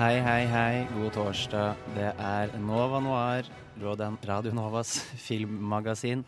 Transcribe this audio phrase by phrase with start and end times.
[0.00, 0.76] Hei, hei, hei.
[0.94, 1.76] God torsdag.
[1.92, 3.44] Det er Nova Noir,
[3.84, 4.94] Radio Novas
[5.26, 6.22] filmmagasin.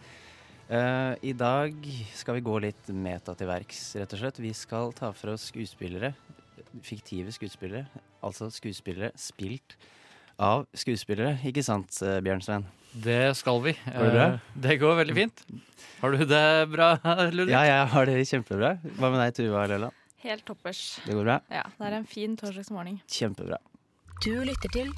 [0.68, 1.78] Uh, I dag
[2.12, 4.40] skal vi gå litt meta til verks, rett og slett.
[4.45, 6.10] Vi skal ta for oss skuespillere.
[6.84, 7.86] Fiktive skuespillere.
[8.20, 9.78] Altså skuespillere spilt
[10.36, 11.38] av skuespillere.
[11.48, 12.68] Ikke sant, Bjørn Bjørnsven?
[13.09, 13.76] Det skal vi.
[13.88, 14.28] Går det bra?
[14.34, 15.46] Eh, Det går veldig fint.
[16.02, 16.45] Har du det
[16.76, 16.92] bra,
[17.32, 17.57] Ludvig?
[17.57, 18.76] Ja, jeg har det kjempebra.
[19.01, 20.01] Hva med deg, Tuva Løland?
[20.23, 21.01] Helt toppers.
[21.02, 21.40] Det går bra?
[21.51, 23.01] Ja, det er en fin torsdagsmorgen.
[23.10, 23.59] Kjempebra.
[24.23, 24.92] Du lytter til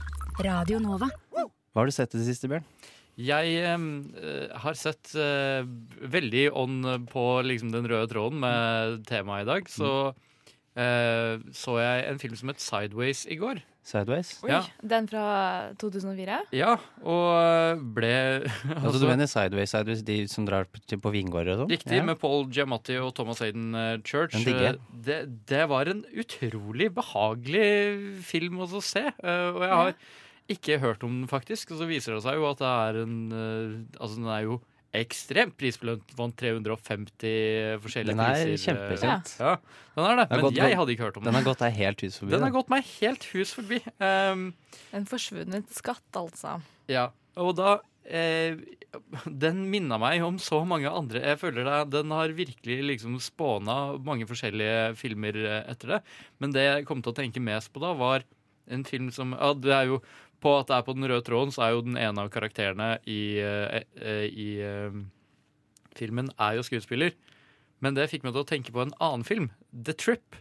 [0.44, 1.08] Radio Nova.
[1.32, 2.66] Hva har du sett i det siste, Bjørn?
[3.16, 3.84] Jeg eh,
[4.60, 5.64] har sett eh,
[6.12, 9.70] veldig on på liksom, den røde tråden med temaet i dag.
[9.70, 9.92] Så
[10.76, 13.62] eh, så jeg en film som het Sideways i går.
[13.84, 14.30] Sideways?
[14.42, 14.62] Oi, Ja.
[14.80, 15.24] Den fra
[15.80, 16.38] 2004?
[16.56, 18.12] Ja, og ble
[18.80, 21.72] Altså, du mener Sideways, Sideways, de som drar på, på vingårder og sånn?
[21.74, 22.06] Riktig, Ja.
[22.08, 24.32] med Paul Giamatti og Thomas Hayden eh, Church.
[24.38, 24.78] Den digger.
[24.80, 25.18] Eh, Det,
[25.52, 27.68] det var en utrolig behagelig
[28.24, 29.04] film også å se.
[29.12, 29.94] eh, Og jeg har
[30.54, 31.70] ikke hørt om den, faktisk.
[31.72, 34.60] Og så viser det seg jo at det er en eh, Altså, den er jo
[34.94, 36.12] ekstremt prisbelønt.
[36.18, 39.32] Vant 350 forskjellige Den er eh, kjempekjent.
[39.40, 39.56] Ja,
[39.96, 40.26] den er det.
[40.30, 41.40] Men gått- jeg hadde ikke hørt om Den den.
[41.42, 42.30] har gått deg helt hus forbi.
[42.36, 43.80] Den har gått meg helt hus forbi.
[44.00, 44.44] Um,
[44.94, 46.60] En forsvunnet skatt, altså.
[46.88, 48.56] ja, og da eh,
[49.26, 51.20] Den minna meg om så mange andre.
[51.24, 56.02] Jeg føler det, Den har virkelig liksom spåna mange forskjellige filmer eh, etter det.
[56.38, 58.22] Men det jeg kom til å tenke mest på da, var
[58.70, 59.98] en film som ja, det er jo
[60.44, 62.98] På at det er på den røde tråden, så er jo den ene av karakterene
[63.08, 64.98] i, eh, eh, i eh,
[65.96, 67.14] filmen er jo skuespiller.
[67.80, 70.36] Men det fikk meg til å tenke på en annen film, The Trip.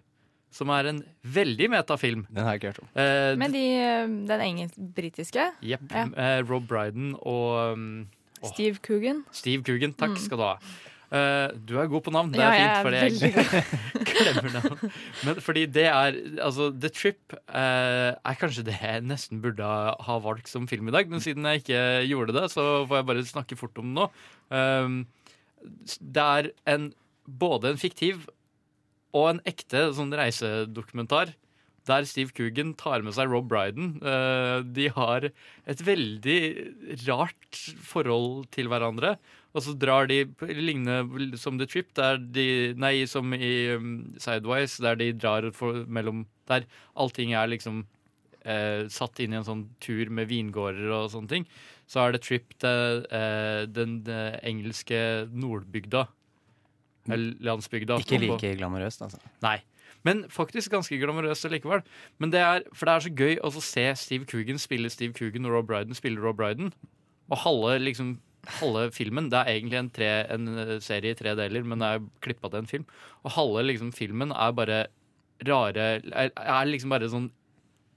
[0.54, 2.28] Som er en veldig metafilm.
[2.30, 2.90] Den har jeg ikke hørt om.
[3.02, 3.64] Eh, Men de,
[4.30, 5.88] den engelsk-britiske Jepp.
[5.90, 6.36] Ja.
[6.46, 7.88] Rob Bryden og um,
[8.52, 9.24] Steve Coogan.
[9.34, 9.96] Steve Coogan.
[9.98, 10.58] Takk skal du ha.
[11.14, 12.32] Eh, du er god på navn.
[12.34, 14.94] Det Ja, er jeg fint, fordi jeg glemmer navn.
[15.28, 19.62] Men fordi det er Altså, The Trip uh, er kanskje det jeg nesten burde
[20.08, 23.10] ha- valgt som film i dag, men siden jeg ikke gjorde det, så får jeg
[23.12, 24.08] bare snakke fort om det nå.
[24.50, 25.04] Uh,
[26.02, 26.90] det er en,
[27.30, 28.26] både en fiktiv
[29.14, 31.36] og en ekte sånn reisedokumentar.
[31.88, 33.98] Der Steve Coogan tar med seg Rob Bryden.
[34.00, 35.26] Eh, de har
[35.68, 36.38] et veldig
[37.10, 39.18] rart forhold til hverandre.
[39.54, 44.82] Og så drar de lignende som The Trip, der de Nei, som i um, Sidewise,
[44.82, 46.66] der de drar for, mellom Der
[47.00, 47.84] allting er liksom
[48.44, 51.46] eh, satt inn i en sånn tur med vingårder og sånne ting.
[51.88, 56.08] Så er det Trip til eh, den den engelske nordbygda.
[57.12, 58.00] Eller landsbygda.
[58.00, 59.20] Ikke like glamorøst, altså.
[59.44, 59.60] Nei.
[60.04, 61.84] Men faktisk ganske glamorøst likevel.
[62.20, 65.48] Men det er, for det er så gøy å se Steve Coogan spille Steve Coogan
[65.48, 66.74] og Rob Bryden spille Rob Bryden.
[67.32, 68.18] Og halve, liksom,
[68.60, 71.88] halve filmen Det er egentlig en, tre, en eh, serie i tre deler, men det
[71.96, 72.86] er klippa til en film.
[73.24, 74.82] Og halve liksom, filmen er bare
[75.48, 77.30] rare er, er liksom bare sånn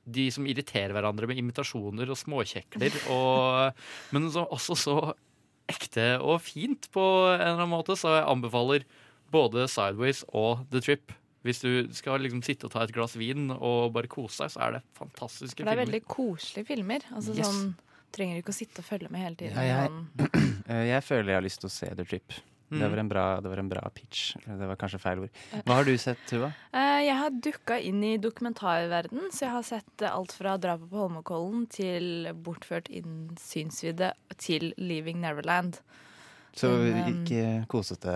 [0.07, 2.95] de som irriterer hverandre med imitasjoner og småkjekler.
[3.11, 3.75] Og,
[4.15, 4.97] men så, også så
[5.67, 7.03] ekte og fint på
[7.33, 8.85] en eller annen måte, så jeg anbefaler
[9.35, 11.11] både Sideways og The Trip.
[11.47, 14.63] Hvis du skal liksom sitte og ta et glass vin og bare kose deg, så
[14.67, 15.85] er det fantastiske For det er filmer.
[15.87, 17.05] veldig koselige filmer.
[17.15, 17.47] Altså Yes.
[17.51, 17.75] sånn
[18.13, 19.57] Trenger ikke å sitte og følge med hele tiden.
[19.57, 20.31] Ja, jeg-
[20.69, 22.29] Eh, Jeg føler jeg har lyst til å se The Trip.
[22.69, 22.91] Det, Mm.
[22.91, 24.35] var en bra, det var en bra pitch.
[24.45, 25.31] Det var kanskje feil ord.
[25.65, 26.49] Hva har du sett, Tuva?
[26.75, 30.91] Eh, Jeg har dukka inn i dokumentarverden, så jeg har sett eh, alt fra drapet
[30.91, 34.13] på Holmenkollen til bortført innsynsvidde
[34.43, 35.79] til Leaving Neverland.
[36.57, 38.13] Så ikke kosete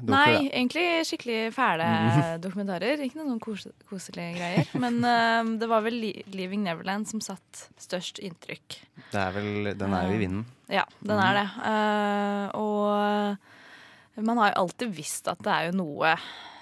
[0.00, 0.08] dokumentarer?
[0.10, 1.86] Nei, egentlig skikkelig fæle
[2.44, 3.04] dokumentarer.
[3.06, 4.72] Ikke noen sånn kose, koselige greier.
[4.82, 6.00] Men eh, det var vel
[6.34, 8.80] Leaving Neverland som satt størst inntrykk.
[9.12, 10.42] Det er vel, den er jo i vinden.
[10.72, 11.46] Ja, den er det.
[11.62, 16.14] Uh, og man har jo alltid visst at det er jo noe,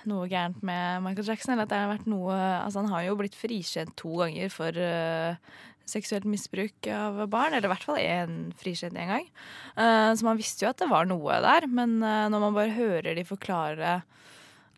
[0.06, 1.54] noe gærent med Michael Jackson.
[1.54, 4.84] Eller at det har vært noe Altså, han har jo blitt frikjent to ganger for
[4.84, 5.40] eh,
[5.86, 7.54] seksuelt misbruk av barn.
[7.54, 9.30] Eller i hvert fall én frikjent én gang.
[9.78, 11.68] Eh, så man visste jo at det var noe der.
[11.70, 14.00] Men eh, når man bare hører de forklare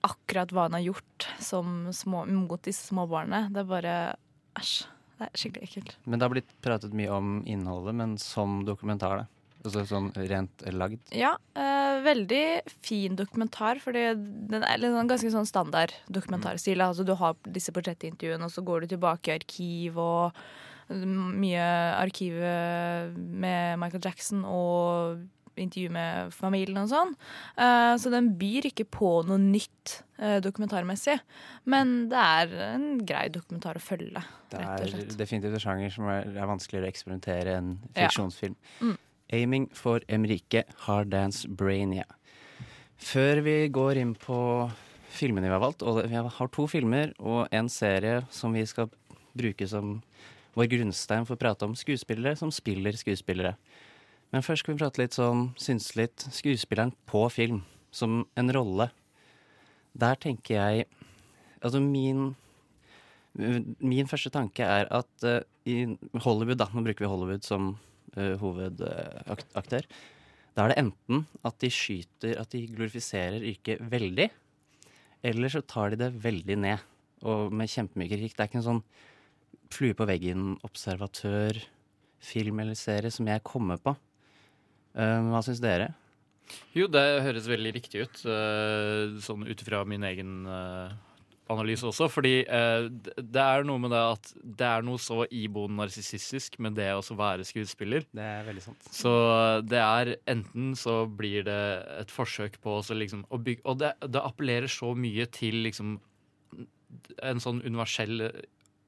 [0.07, 3.97] akkurat hva han har gjort som små, mot disse små barna, det er bare
[4.59, 4.87] Æsj.
[5.19, 5.97] Det er skikkelig ekkelt.
[6.07, 9.27] Men det har blitt pratet mye om innholdet, men som dokumentar, da.
[9.67, 11.01] Altså sånn rent lagd.
[11.11, 12.45] Ja, eh, veldig
[12.87, 16.79] fin dokumentar, fordi den er en sånn, ganske sånn standard dokumentarstil.
[16.85, 20.39] Altså, du har disse portrettintervjuene, og så går du tilbake i arkiv og
[20.89, 21.65] mye
[21.99, 25.27] arkiv med Michael Jackson og
[25.59, 27.15] intervju med familien og sånn.
[27.59, 31.19] Eh, så den byr ikke på noe nytt eh, dokumentarmessig.
[31.71, 36.31] Men det er en grei dokumentar å følge, Det er definitivt en sjanger som er,
[36.31, 38.07] er vanskeligere å eksperimentere enn Ja.
[38.07, 38.57] fiksjonsfilm.
[38.81, 38.97] Mm.
[39.33, 42.07] Aiming for Emrike Hard Dance Brainia.
[42.99, 44.71] Før vi går inn på
[45.09, 48.89] filmene vi har valgt, og vi har to filmer og en serie som vi skal
[49.37, 50.03] bruke som
[50.59, 53.55] vår grunnstein for å prate om skuespillere som spiller skuespillere.
[54.35, 57.63] Men først skal vi prate litt sånn, synse litt, skuespilleren på film,
[57.95, 58.91] som en rolle.
[59.99, 60.89] Der tenker jeg
[61.59, 62.37] Altså min
[63.35, 65.85] Min første tanke er at uh, i
[66.23, 67.73] Hollywood, da, nå bruker vi Hollywood som
[68.17, 69.87] uh, hovedaktør,
[70.57, 74.27] da er det enten at de skyter, at de glorifiserer yrket veldig,
[75.31, 76.83] eller så tar de det veldig ned,
[77.23, 78.35] og med kjempemye kritikk.
[78.35, 78.83] Det er ikke en sånn
[79.75, 81.59] flue på veggen, observatør,
[82.19, 83.95] film eller serie som jeg kommer på.
[84.99, 85.93] Uh, hva syns dere?
[86.75, 90.89] Jo, det høres veldig riktig ut, uh, sånn ut ifra min egen uh,
[91.53, 92.09] analyse også.
[92.11, 96.91] Fordi det er noe med det at det er noe så iboende narsissistisk med det
[96.97, 98.09] å være skuespiller.
[98.13, 98.91] Det er veldig sant.
[98.93, 99.13] Så
[99.69, 101.63] det er enten så blir det
[102.03, 105.97] et forsøk på også liksom å bygge Og det, det appellerer så mye til liksom
[107.29, 108.29] en sånn universell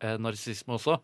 [0.01, 0.99] eh, narsissisme også.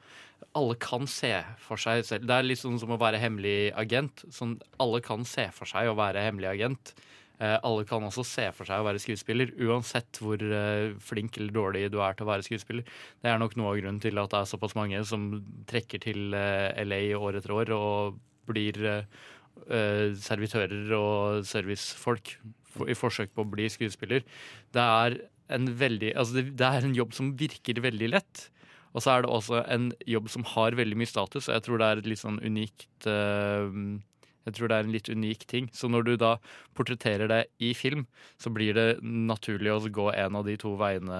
[0.56, 1.32] Alle kan se
[1.62, 2.28] for seg selv.
[2.28, 4.24] Det er litt sånn som å være hemmelig agent.
[4.32, 6.96] Sånn, alle kan se for seg å være hemmelig agent.
[7.36, 11.52] Eh, alle kan også se for seg å være skuespiller, uansett hvor eh, flink eller
[11.52, 12.86] dårlig du er til å være skuespiller.
[13.20, 15.28] Det er nok noe av grunnen til at det er såpass mange som
[15.68, 18.16] trekker til eh, LA år etter år og
[18.48, 19.20] blir eh,
[19.68, 22.38] eh, servitører og servicefolk
[22.72, 24.24] for, i forsøk på å bli skuespiller.
[24.72, 25.20] Det er
[25.52, 28.48] en veldig Altså, det, det er en jobb som virker veldig lett.
[28.96, 31.80] Og så er det også en jobb som har veldig mye status, og jeg tror
[31.82, 33.66] det er et litt sånn unikt eh,
[34.46, 35.68] Jeg tror det er en litt unik ting.
[35.76, 36.36] Så når du da
[36.78, 38.06] portretterer det i film,
[38.40, 41.18] så blir det naturlig å gå en av de to veiene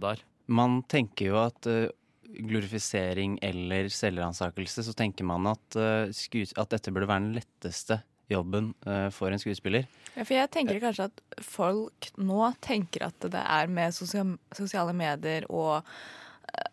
[0.00, 0.22] der.
[0.48, 1.90] Man tenker jo at eh,
[2.38, 6.08] glorifisering eller selvransakelse, så tenker man at, eh,
[6.56, 8.74] at dette burde være den letteste jobben
[9.16, 9.86] for en skuespiller.
[10.12, 14.92] Ja, for jeg tenker kanskje at folk nå tenker at det er med sosia- sosiale
[14.92, 15.86] medier og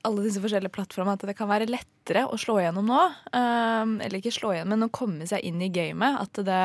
[0.06, 3.00] alle disse forskjellige plattformene at det kan være lettere å slå igjennom nå.
[3.34, 6.20] Um, eller ikke slå igjennom, men å komme seg inn i gamet.
[6.22, 6.62] At, det,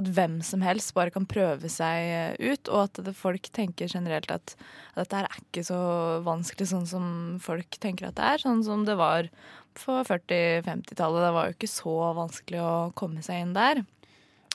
[0.00, 2.70] at hvem som helst bare kan prøve seg ut.
[2.72, 4.56] Og at det, folk tenker generelt at,
[4.94, 5.80] at dette er ikke så
[6.26, 7.06] vanskelig sånn som
[7.44, 8.44] folk tenker at det er.
[8.46, 9.30] Sånn som det var
[9.78, 11.22] på 40-50-tallet.
[11.28, 13.84] Det var jo ikke så vanskelig å komme seg inn der.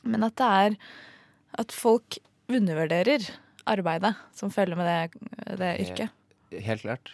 [0.04, 0.80] Men at det er
[1.64, 2.18] at folk
[2.52, 3.30] undervurderer
[3.70, 5.28] arbeidet som følger med det,
[5.62, 6.24] det yrket.
[6.66, 7.14] Helt klart.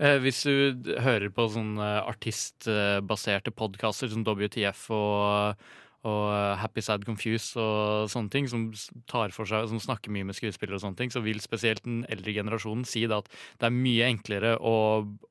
[0.00, 5.66] Eh, hvis du hører på sånne artistbaserte podkaster som WTF og,
[6.08, 6.22] og
[6.62, 8.70] Happy Sad Confused og sånne ting, som
[9.10, 12.06] tar for seg, som snakker mye med skuespillere og sånne ting, så vil spesielt den
[12.08, 13.28] eldre generasjonen si det at
[13.60, 14.74] det er mye enklere å,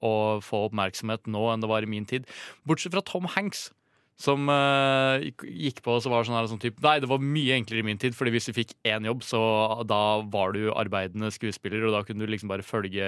[0.05, 0.13] å
[0.45, 2.29] få oppmerksomhet nå enn det var i min tid.
[2.69, 3.71] Bortsett fra Tom Hanks.
[4.19, 5.15] Som uh,
[5.47, 7.87] gikk- på og så var sånn her, sånn type Nei, det var mye enklere i
[7.87, 9.39] min tid, Fordi hvis du fikk én jobb, så
[9.87, 13.05] da var du arbeidende skuespiller, og da kunne du liksom bare følge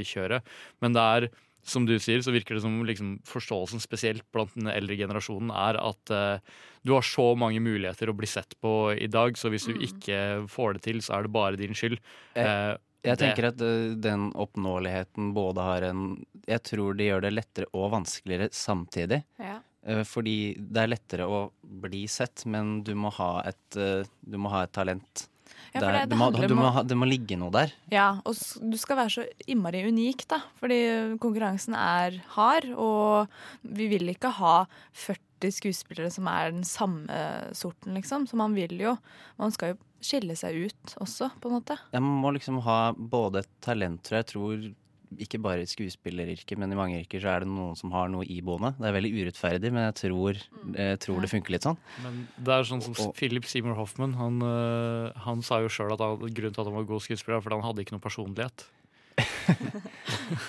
[0.00, 0.42] i kjøret.
[0.82, 1.28] Men det er,
[1.68, 5.78] som du sier, så virker det som liksom forståelsen spesielt blant den eldre generasjonen er
[5.78, 9.66] at uh, du har så mange muligheter å bli sett på i dag, så hvis
[9.70, 10.18] du ikke
[10.50, 11.98] får det til, så er det bare din skyld.
[12.34, 12.74] Eh,
[13.06, 13.58] Jeg tenker at
[14.02, 16.02] den oppnåeligheten både har en
[16.48, 19.20] Jeg tror det gjør det lettere og vanskeligere samtidig.
[19.38, 19.58] Ja.
[19.88, 24.36] Eh, Fordi det er lettere å bli sett, men du må ha et, eh, du
[24.40, 25.28] må ha et talent.
[25.74, 27.72] Ja, det- det må, du må ha, det må ligge noe der.
[27.90, 28.34] Ja, og
[28.70, 30.40] du skal være så innmari unik, da.
[30.60, 33.28] Fordi konkurransen er hard, og
[33.64, 37.08] vi vil ikke ha 40 skuespillere som er den samme
[37.54, 38.26] sorten, liksom.
[38.28, 38.98] Så man vil jo
[39.38, 41.78] Man skal jo skille seg ut også, på en måte.
[41.92, 44.18] Man må liksom ha både et talent, tror.
[44.22, 44.74] Jeg tror
[45.16, 48.26] ikke bare i skuespilleryrket, men i mange yrker så er det noen som har noe
[48.28, 48.74] iboende.
[48.78, 50.40] Det er veldig urettferdig, men jeg tror,
[50.74, 51.78] jeg tror det funker litt sånn.
[52.04, 54.14] Men det er sånn som Og- Philip Seymour Hoffman.
[54.14, 57.40] Han, øh, han sa jo sjøl at han, grunnen til at han var god skuespiller,
[57.40, 58.66] var fordi han hadde ikke noe personlighet.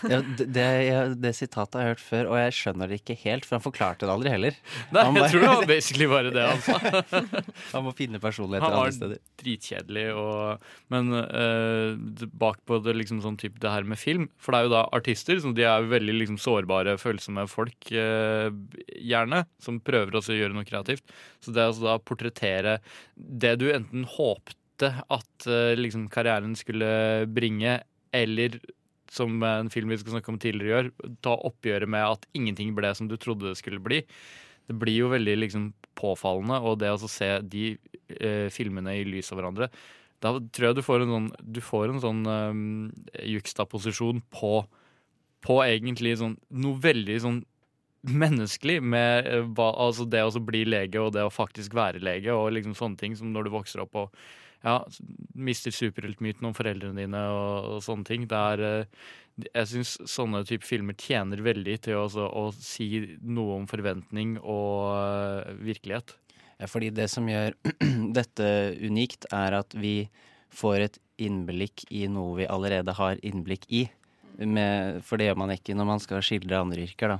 [0.10, 3.16] Ja, det, det, jeg- det sitatet har jeg hørt før, og jeg skjønner det ikke
[3.24, 4.58] helt, for han forklarte det aldri heller.
[4.92, 7.24] Nei, bare, jeg tror det var basically bare det han sa.
[7.74, 10.06] Han må finne personligheter Han var dritkjedelig.
[10.20, 14.60] Og, men uh, bak på det, liksom sånn type det her med film For det
[14.62, 18.50] er jo da artister, som de er veldig liksom sårbare, følsomme folk, uh,
[19.00, 21.06] gjerne, som prøver å gjøre noe kreativt.
[21.44, 22.80] Så det er altså da å portrettere
[23.16, 27.80] det du enten håpte at uh, liksom karrieren skulle bringe,
[28.16, 28.60] eller
[29.12, 32.92] som en film vi skal snakke om tidligere gjør, ta oppgjøret med at ingenting ble
[32.96, 34.04] som du trodde det skulle bli.
[34.70, 37.72] Det blir jo veldig liksom påfallende, og det å se de
[38.20, 39.70] eh, filmene i lys av hverandre
[40.22, 42.62] Da tror jeg du får en sånn, du får en sånn um,
[43.26, 44.54] juxtaposisjon på,
[45.42, 47.40] på egentlig sånn noe veldig sånn
[48.02, 52.36] menneskelig med eh, hva, altså det å bli lege og det å faktisk være lege
[52.36, 54.22] og liksom sånne ting som når du vokser opp og
[54.66, 54.76] ja,
[55.40, 58.28] mister superheltmyten om foreldrene dine og, og sånne ting.
[58.30, 59.04] Det er eh,
[59.48, 64.98] jeg syns sånne type filmer tjener veldig til å, å si noe om forventning og
[64.98, 66.16] eh, virkelighet.
[66.60, 67.56] Ja, fordi det som gjør
[68.20, 68.50] dette
[68.84, 70.10] unikt, er at vi
[70.52, 73.86] får et innblikk i noe vi allerede har innblikk i.
[74.40, 77.20] Med, for det gjør man ikke når man skal skildre andre yrker, da.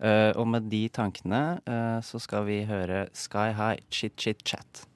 [0.00, 4.86] Uh, og med de tankene uh, så skal vi høre Sky High, Chit Chit Chat.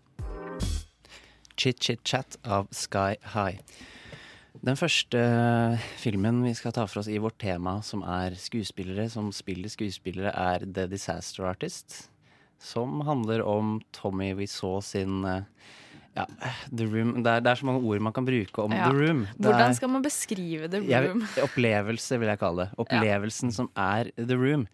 [1.56, 3.60] Chit Chit Chat av Sky High.
[4.64, 9.08] Den første eh, filmen vi skal ta for oss i vårt tema, som er skuespillere
[9.12, 12.04] som spiller skuespillere, er The Disaster Artist.
[12.64, 15.42] Som handler om Tommy Wiseau sin eh,
[16.14, 16.24] ja,
[16.70, 17.16] The Room.
[17.26, 18.86] Det er, det er så mange ord man kan bruke om Ja.
[18.88, 19.24] The Room.
[19.34, 21.24] Det Hvordan er- skal man beskrive The jeg, Room?
[21.48, 22.78] opplevelse, vil jeg kalle det.
[22.86, 24.68] Opplevelsen som er The Room.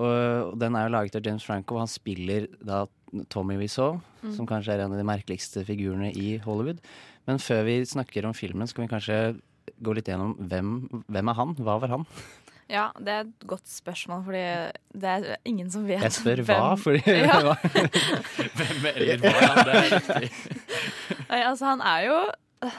[0.00, 0.06] Og,
[0.54, 2.86] og den er jo laget av James Franco, og han spiller da
[3.28, 4.34] Tommy Wiseau, Mm.
[4.36, 6.80] som kanskje er en av de merkeligste figurene i Hollywood.
[7.26, 9.40] Men før vi snakker om filmen, skal vi kanskje
[9.82, 11.54] gå litt gjennom hvem, hvem er han?
[11.56, 12.06] Hva var han?
[12.70, 14.42] Ja, det er et godt spørsmål, fordi
[14.94, 17.40] det er ingen som vet Jeg spør hva, fordi Ja.
[18.60, 19.64] Hvem eller hva?
[19.66, 20.30] Det er riktig.
[21.30, 22.18] Nei, altså han er jo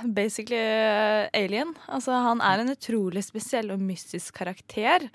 [0.04, 1.74] basically eh, alien.
[1.90, 5.08] Altså han er en utrolig spesiell og mystisk karakter.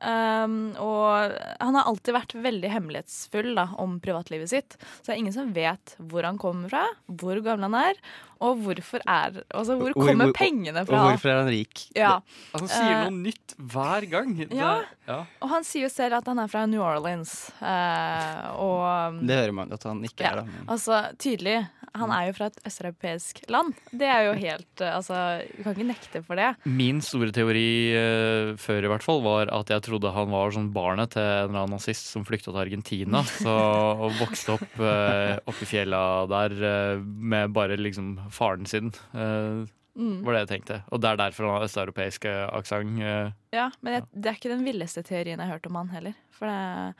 [0.00, 4.76] Um, og han har alltid vært veldig hemmelighetsfull da, om privatlivet sitt.
[4.80, 6.86] Så det er ingen som vet hvor han kommer fra,
[7.20, 8.00] hvor gammel han er,
[8.40, 11.82] og hvorfor er Altså hvor kommer hvor- pengene Og hvorfor er han rik?
[11.92, 12.14] Ja.
[12.54, 14.32] Han sier noe noe nytt hver gang.
[14.38, 14.70] Det, ja.
[15.04, 15.18] ja.
[15.44, 17.50] Og han sier jo selv at han er fra New Orleans.
[17.60, 20.64] Uh, og Det hører man at han ikke ja, er, da.
[20.72, 21.58] altså tydelig.
[21.98, 23.74] Han er jo fra et østeuropeisk land.
[23.90, 25.16] Det er jo helt eh, Altså,
[25.56, 26.50] du kan ikke nekte for det.
[26.68, 27.66] Min store teori
[27.96, 31.50] uh, før i hvert fall var at jeg trodde han var sånn barnet til en
[31.50, 33.24] eller annen nazist som flykta til Argentina.
[33.40, 38.92] Så, og vokste opp uh, oppi i fjella der uh, med bare liksom faren sin.
[39.14, 39.66] Uh,
[40.00, 40.20] Mm.
[40.24, 40.76] var det jeg tenkte.
[40.94, 43.00] Og det er derfor han har østeuropeisk eh, aksent.
[43.02, 43.32] eh.
[43.52, 46.14] Ja, men det, det er ikke den villeste teorien jeg har hørt om han heller.
[46.30, 46.94] For det,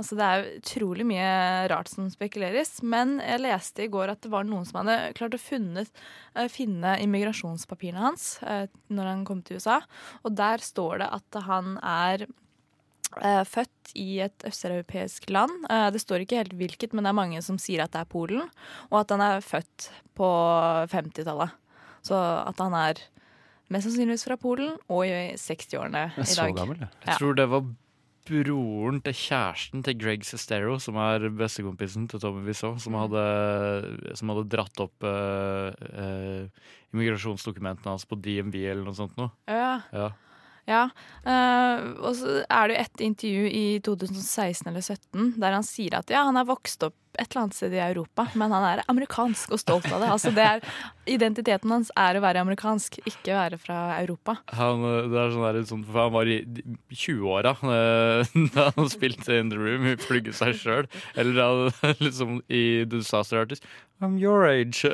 [0.00, 1.28] altså det er utrolig mye
[1.70, 2.78] rart som spekuleres.
[2.82, 5.90] Men jeg leste i går at det var noen som hadde klart å funnet,
[6.34, 9.80] eh, finne immigrasjonspapirene hans eh, når han kom til USA.
[10.24, 12.24] Og der står det at han er
[13.20, 15.64] eh, født i et østeuropeisk land.
[15.94, 18.48] Det står ikke helt hvilket, men det er mange som sier at det er Polen.
[18.90, 20.28] Og at han er født på
[20.92, 21.56] 50-tallet.
[22.06, 23.00] Så at han er
[23.70, 26.56] mest sannsynligvis fra Polen og i 60-årene i Så dag.
[26.56, 26.88] gammel, ja.
[27.06, 27.66] Jeg tror det var
[28.28, 33.24] broren til kjæresten til Greg Sestero, som er bestekompisen til Tommy Wiseau, som hadde,
[34.18, 39.32] som hadde dratt opp uh, uh, immigrasjonsdokumentene hans på DMV eller noe sånt noe.
[39.50, 40.10] Ja, Ja.
[40.70, 40.86] Ja.
[41.26, 45.98] Uh, og så er det jo et intervju i 2016 eller 2017 der han sier
[45.98, 48.82] at ja, han er vokst opp et eller annet sted i Europa, men han er
[48.90, 50.10] amerikansk og stolt av det.
[50.14, 50.62] Altså det er,
[51.10, 54.36] identiteten hans er å være amerikansk, ikke være fra Europa.
[54.56, 56.38] Han, eh, det er sånn der, sånn, for han var i
[56.94, 60.90] 20-åra eh, da han spilte In The Room, plugget seg sjøl.
[61.18, 63.66] Eller da, liksom i The Disaster Artist.
[64.00, 64.88] I'm your age.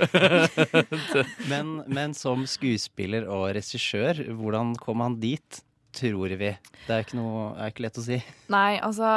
[1.51, 5.61] Men, men som skuespiller og regissør, hvordan kom han dit,
[5.97, 6.53] tror vi?
[6.87, 8.21] Det er ikke, noe, er ikke lett å si.
[8.53, 9.11] Nei, altså,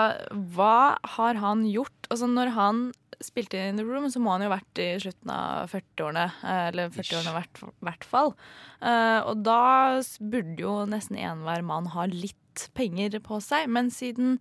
[0.56, 2.10] hva har han gjort?
[2.10, 2.82] Altså, når han
[3.20, 6.26] spilte In The Room, så må han jo ha vært i slutten av 40-årene.
[6.40, 8.32] eh, Eller 40-årene i hvert, hvert fall.
[8.80, 13.68] Eh, og da burde jo nesten enhver mann ha litt penger på seg.
[13.72, 14.38] Men siden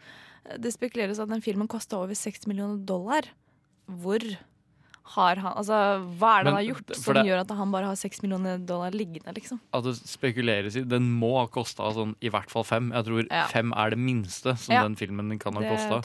[0.63, 3.27] det spekuleres at den filmen kosta over 60 millioner dollar,
[3.89, 4.23] hvor
[5.15, 5.77] har han Altså,
[6.21, 8.23] hva er det Men han har gjort som det- gjør at han bare har 6
[8.23, 9.61] millioner dollar liggende, liksom?
[9.73, 12.91] At det spekuleres i Den må ha kosta sånn, i hvert fall fem.
[12.93, 13.47] Jeg tror Ja.
[13.47, 14.83] fem er det minste som Ja.
[14.83, 16.03] den filmen kan ha kosta.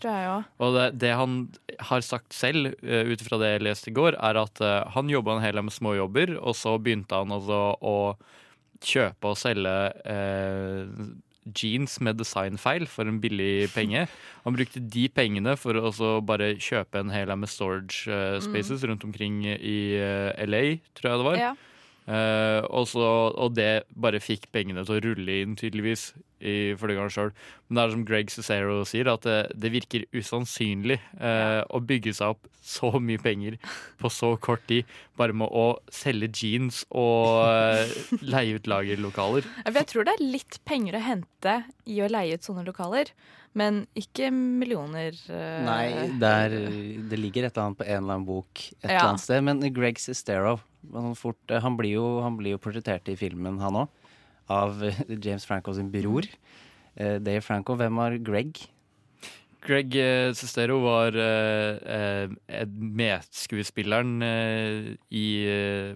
[0.60, 4.14] Og det, det han har sagt selv, uh, ut ifra det jeg leste i går,
[4.22, 7.78] er at eh, han jobba en hel del med småjobber, og så begynte han altså
[7.82, 8.16] å
[8.84, 10.86] kjøpe og selge eh,
[11.52, 14.08] jeans med designfeil for en billig penge.
[14.46, 18.40] Han brukte de pengene for å også bare kjøpe en hel haug med storage eh,
[18.44, 20.64] spaces rundt omkring i eh, LA,
[20.98, 21.40] tror jeg det var.
[21.42, 21.54] Ja.
[22.04, 26.12] Eh, og, så, og det bare fikk pengene til å rulle inn, tydeligvis,
[26.44, 27.32] i han sjøl.
[27.68, 32.12] Men det er som Greg Cicero sier, at det, det virker usannsynlig uh, å bygge
[32.18, 33.56] seg opp så mye penger
[34.00, 39.48] på så kort tid bare med å selge jeans og uh, leie ut lagerlokaler.
[39.70, 41.56] Jeg tror det er litt penger å hente
[41.88, 43.12] i å leie ut sånne lokaler,
[43.58, 45.16] men ikke millioner.
[45.30, 45.86] Uh, Nei,
[46.20, 46.58] det, er,
[47.10, 49.44] det ligger et eller annet på en eller annen bok et eller annet sted.
[49.46, 50.58] Men Greg Sestero
[50.92, 54.00] han, fort, eh, han, blir jo, han blir jo portrettert i filmen, han òg.
[54.52, 56.28] Av eh, James Franco sin bror.
[57.00, 57.78] Uh, Dave Franco.
[57.80, 58.66] Hvem var Greg?
[59.64, 62.28] Greg eh, Sestero var eh,
[62.60, 65.28] en medskuespilleren eh, i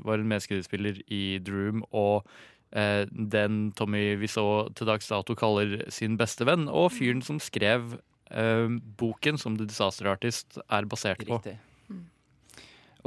[0.04, 2.28] Var en medskuespiller i Droom og
[2.72, 7.96] den Tommy vi så til dags dato kaller sin beste venn, og fyren som skrev
[8.32, 8.68] eh,
[9.00, 11.40] boken som The Disaster Artist er basert på.
[11.40, 11.58] Riktig.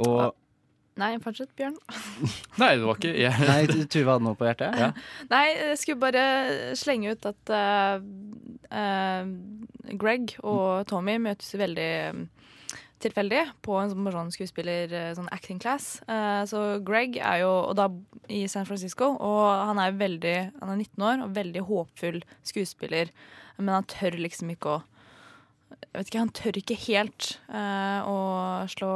[0.01, 0.31] Og
[0.99, 1.77] Nei, fortsett, Bjørn.
[2.61, 3.45] Nei, det var ikke jeg.
[3.47, 4.75] Nei, Tuva hadde noe på hjertet?
[4.77, 4.89] Ja.
[5.31, 6.25] Nei, jeg skulle bare
[6.77, 8.03] slenge ut at uh,
[8.75, 9.31] uh,
[10.01, 12.19] Greg og Tommy møtes veldig eh,
[13.03, 16.01] tilfeldig på en sånn, skuespiller, eh, sånn acting class.
[16.07, 17.89] Eh, så Greg er jo og da
[18.29, 23.11] i San Francisco, og han er veldig Han er 19 år og veldig håpfull skuespiller,
[23.57, 24.81] men han tør liksom ikke å
[25.71, 28.17] jeg vet ikke, Han tør ikke helt eh, å
[28.69, 28.91] slå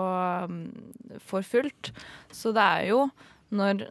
[0.48, 1.92] mm, for fullt.
[2.32, 3.10] Så det er jo
[3.56, 3.88] når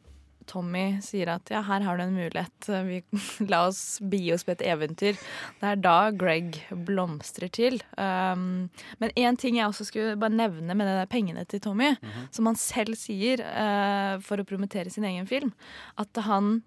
[0.50, 3.00] Tommy sier at ja, her har du en mulighet, vi,
[3.52, 5.18] la oss bi oss på et eventyr.
[5.60, 7.80] Det er da Greg blomstrer til.
[7.96, 8.68] Um,
[9.02, 11.94] men én ting jeg også skulle bare nevne med de der pengene til Tommy,
[12.34, 15.52] som han selv sier uh, for å promotere sin egen film,
[16.00, 16.62] at han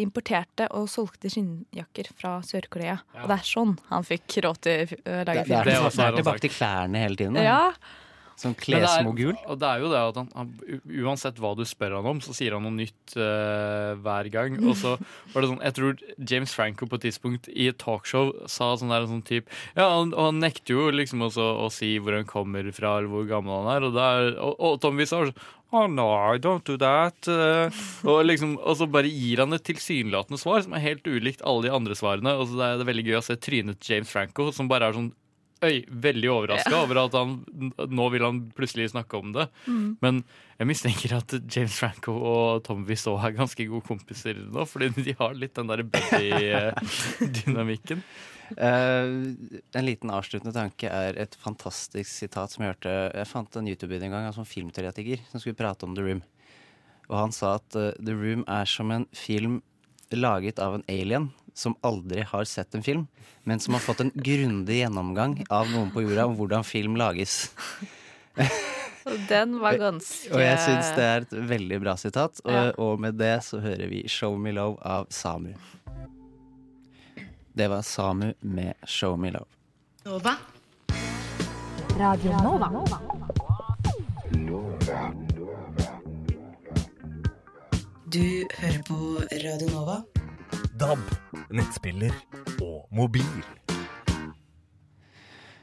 [0.00, 2.96] importerte og solgte skinnjakker fra Sør-Korea.
[3.20, 5.66] Og det er sånn han fikk råd til å uh, lage Det, det, er, film.
[5.68, 7.36] Det det, er tilbake til klærne hele tiden.
[7.36, 7.44] da.
[7.44, 7.60] Ja,
[8.40, 9.36] Som er- klesmogul.
[9.46, 10.52] Og det er jo det at han, han
[11.04, 14.58] Uansett hva du spør han om, så sier han noe nytt uh, hver gang.
[14.64, 14.96] Og så
[15.32, 18.92] var det sånn Jeg tror James Franco på et tidspunkt i et talkshow sa sånn
[18.92, 22.66] der sånn type Ja, og han nekter jo liksom også å si hvor han kommer
[22.74, 23.88] fra, eller hvor gammel han er.
[23.88, 27.16] Og, der, og, og Tom Wizard sånn Oh no, I don't do that.
[27.24, 27.72] Uh,
[28.04, 31.64] og, liksom, og så bare gir han et tilsynelatende svar som er helt ulikt alle
[31.64, 32.34] de andre svarene.
[32.36, 34.98] Og så det er det veldig gøy å se trynet James Franco, som bare er
[34.98, 35.08] sånn
[35.62, 37.44] øy, veldig overraska over at han
[37.92, 39.46] nå vil han plutselig snakke om det.
[40.02, 40.14] Men
[40.58, 45.12] jeg mistenker at James Franco og Tom Wiseau er ganske gode kompiser nå, fordi de
[45.18, 48.00] har litt den der buddy-dynamikken.
[48.52, 49.32] Uh,
[49.78, 54.10] en liten avsluttende tanke er et fantastisk sitat som jeg hørte Jeg fant en YouTube-video
[54.10, 56.20] en gang av en sånn filmteoretiker som skulle prate om The Room.
[57.08, 59.60] Og han sa at uh, The Room er som en film
[60.12, 63.06] laget av en alien som aldri har sett en film,
[63.44, 67.50] men som har fått en grundig gjennomgang av noen på jorda om hvordan film lages.
[69.04, 72.40] og den var ganske Og jeg syns det er et veldig bra sitat.
[72.44, 72.70] Og, Ja.
[72.78, 75.54] og med det så hører vi 'Show Me Love' av Samu.
[77.54, 79.52] Det var Samu med 'Show Me Love'.
[80.04, 80.36] Nova.
[81.98, 82.70] Radio Nova.
[82.70, 82.98] Nova.
[88.12, 88.96] Du hører på
[89.44, 90.02] Radio Nova.
[90.72, 91.00] DAB,
[91.52, 92.14] nettspiller
[92.64, 93.26] og mobil.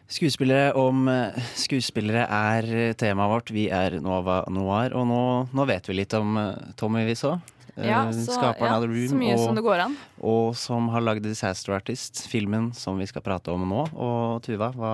[0.09, 3.49] Skuespillere om eh, skuespillere er eh, temaet vårt.
[3.53, 7.39] Vi er Nova Noir, og nå, nå vet vi litt om eh, Tommy vi så.
[7.73, 9.97] ja, så, skaperen ja, av The Room, så mye og, som det går an.
[10.21, 13.87] og som har lagd Disaster Artist, filmen som vi skal prate om nå.
[13.97, 14.93] Og Tuva, hva,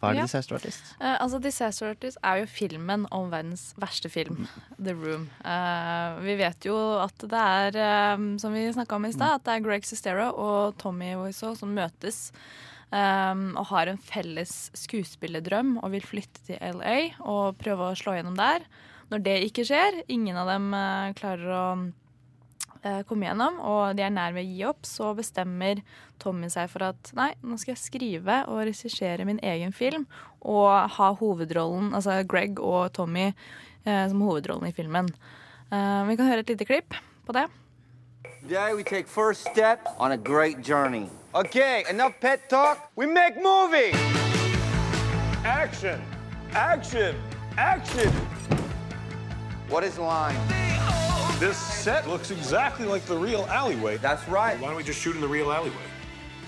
[0.00, 0.24] hva er Ja.
[0.24, 0.94] Disaster Artist?
[0.96, 4.46] Uh, altså Disaster Artist er jo filmen om verdens verste film,
[4.80, 5.28] The Room.
[5.44, 7.44] Uh, vi vet jo at det
[7.76, 7.78] er,
[8.16, 11.54] um, som vi snakka om i stad, at det er Greg Sestero og Tommy Wiseau
[11.58, 12.30] som møtes.
[12.90, 18.16] Um, og har en felles skuespillerdrøm og vil flytte til LA og prøve å slå
[18.16, 18.64] gjennom der.
[19.12, 21.64] Når det ikke skjer, ingen av dem uh, klarer å
[23.08, 25.82] komme gjennom, og de er nær ved å gi opp, så bestemmer
[26.20, 30.06] Tommy seg for at nei, nå skal jeg skrive og regissere min egen film
[30.40, 35.10] og ha hovedrollen, altså Greg og Tommy eh, som hovedrollen i filmen.
[35.70, 37.46] Eh, vi kan høre et lite klipp på det.
[38.42, 41.08] Today we take first step on a great journey.
[41.34, 42.90] Okay, enough pet talk.
[42.96, 43.92] We make movie.
[45.44, 46.00] Action!
[46.52, 47.14] Action!
[47.56, 48.10] Action!
[49.68, 50.79] What is line?
[51.40, 53.96] This set looks exactly like the real alleyway.
[53.96, 54.60] That's right.
[54.60, 55.74] Why don't we just shoot in the real alleyway?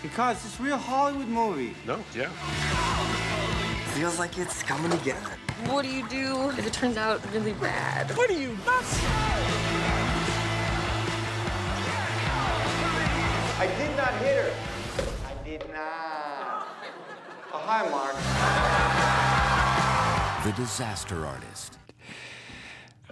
[0.02, 1.74] Because it's a real Hollywood movie.
[1.86, 2.28] No, yeah.
[3.94, 5.30] Feels like it's coming together.
[5.64, 8.10] What do you do if it turns out really bad?
[8.18, 9.00] What are you nuts?
[13.58, 14.52] I did not hit her.
[15.26, 16.68] I did not.
[17.54, 18.14] Oh, hi, Mark.
[20.44, 21.78] The Disaster Artist.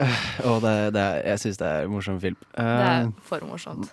[0.49, 2.39] Og det, det er, jeg syns det er en morsom film.
[2.55, 3.93] Det er Eh, for morsomt.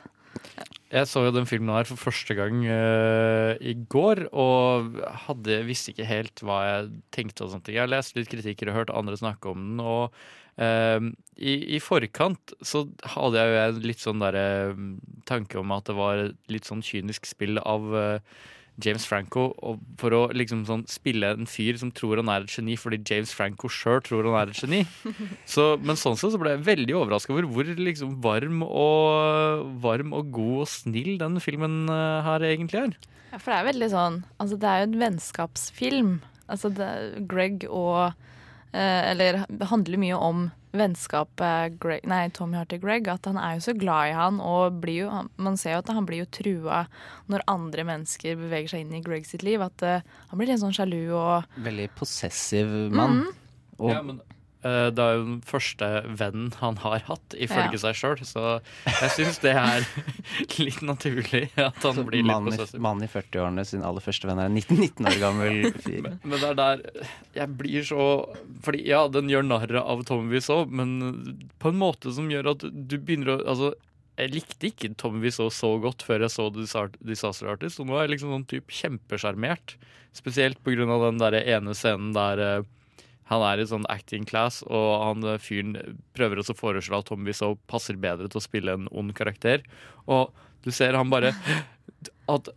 [0.88, 4.94] Jeg så jo den filmen her for første gang uh, i går, og
[5.26, 7.44] hadde, visste ikke helt hva jeg tenkte.
[7.44, 7.68] og sånt.
[7.68, 9.82] Jeg har lest litt kritikker og hørt andre snakke om den.
[9.84, 10.16] og
[10.64, 12.86] uh, i, I forkant så
[13.18, 14.40] hadde jeg jo en litt sånn der,
[15.28, 18.38] tanke om at det var litt sånn kynisk spill av eh,
[18.84, 19.48] James Franco
[19.98, 23.34] for å liksom sånn spille en fyr som tror han er et geni fordi James
[23.34, 24.82] Franco sjøl tror han er et geni.
[25.54, 30.14] Så, men sånn sett så ble jeg veldig overraska over hvor liksom varm og, varm
[30.18, 32.98] og god og snill den filmen eh, her egentlig er.
[33.32, 36.14] Ja, for det er veldig sånn Altså, det er jo en vennskapsfilm.
[36.48, 36.92] Altså, det,
[37.28, 38.14] Greg og
[38.72, 43.08] eh, Eller handler mye om vennskapet Greg, nei, Tommy har til Greg.
[43.12, 45.92] At han er jo så glad i han, og blir jo, man ser jo at
[45.96, 46.84] han blir jo trua
[47.32, 49.64] når andre mennesker beveger seg inn i Greg sitt liv.
[49.64, 50.00] At uh,
[50.32, 53.24] han blir litt sånn sjalu og Veldig possessiv mann.
[53.78, 54.22] Og Ja, men
[54.64, 55.88] eh, det er jo den første
[56.20, 57.82] vennen han har hatt, ifølge Ja.
[57.86, 58.22] seg sjøl.
[58.26, 58.44] Så
[58.86, 59.86] jeg syns det er
[60.68, 62.82] litt naturlig at han så blir litt mannen i, possessiv.
[62.82, 66.08] mannen i 40-årene sin aller første venn er en 19, 19 år gammel fyr.
[66.24, 66.86] Men det er der
[67.38, 68.04] jeg blir så
[68.66, 72.66] Fordi ja, den gjør narr av Tommy Wiseau, men på en måte som gjør at
[72.66, 73.74] du begynner å Altså,
[74.18, 78.08] jeg likte ikke Tommy Wiseau så godt før jeg så Disaster Artist, og nå er
[78.08, 79.76] jeg liksom sånn typ kjempesjarmert.
[80.18, 82.64] Spesielt på grunn av den der ene scenen der eh,
[83.28, 85.76] han er i sånn acting class, og han eh, fyren
[86.18, 89.66] prøver også å foreslå at Tommy Wiseau passer bedre til å spille en ond karakter.
[90.08, 90.32] Og
[90.64, 91.34] du ser han bare
[92.34, 92.52] at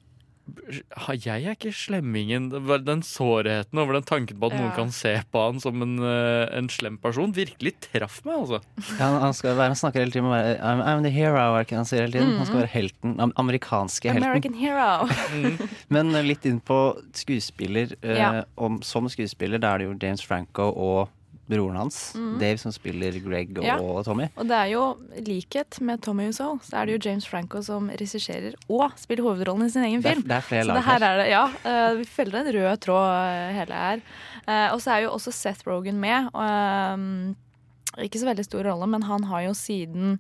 [1.21, 2.49] jeg er ikke slemmingen.
[2.87, 6.49] Den sårheten over den tanken på at noen kan se på han som en, eh,
[6.59, 8.61] en slem person, virkelig traff meg, altså.
[8.99, 11.37] Ja, han, skal være, han snakker hele tiden om å være I'm, I'm the hero,
[11.59, 12.37] er han sier hele tiden?
[12.41, 13.17] Han skal være helten.
[13.21, 14.29] Am amerikanske helten.
[14.29, 15.09] American Hero.
[15.95, 16.81] Men eh, litt inn på
[17.17, 17.97] skuespiller.
[18.03, 18.45] eh, Ja.
[18.57, 21.09] om, som skuespiller, da er det jo James Franco og
[21.51, 22.39] broren hans, mm.
[22.41, 23.77] Dave, som spiller Greg og Ja.
[24.07, 24.29] Tommy.
[24.37, 24.85] Og det er jo
[25.27, 29.67] likhet med Tommy Wiseau, så er det jo James Franco som regisserer og spiller hovedrollen
[29.67, 30.29] i sin egen Det er, film.
[30.29, 33.11] det er flere Så det her er det, ja, uh, vi følger en rød tråd
[33.11, 34.07] eh, hele her.
[34.47, 36.31] Uh, og så er jo også Seth Rogan med.
[36.35, 40.19] Eh, ikke så veldig stor rolle, men han har jo siden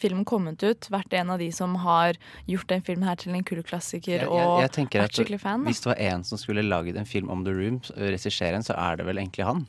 [0.00, 2.16] filmen kommet ut, vært en av de som har
[2.48, 5.60] gjort den filmen her til en kul klassiker og jeg, jeg tenker vært skikkelig fan.
[5.60, 5.68] Da.
[5.68, 8.78] Hvis det var en som skulle laget en film om The Room, regissere en, så
[8.80, 9.66] er det vel egentlig han.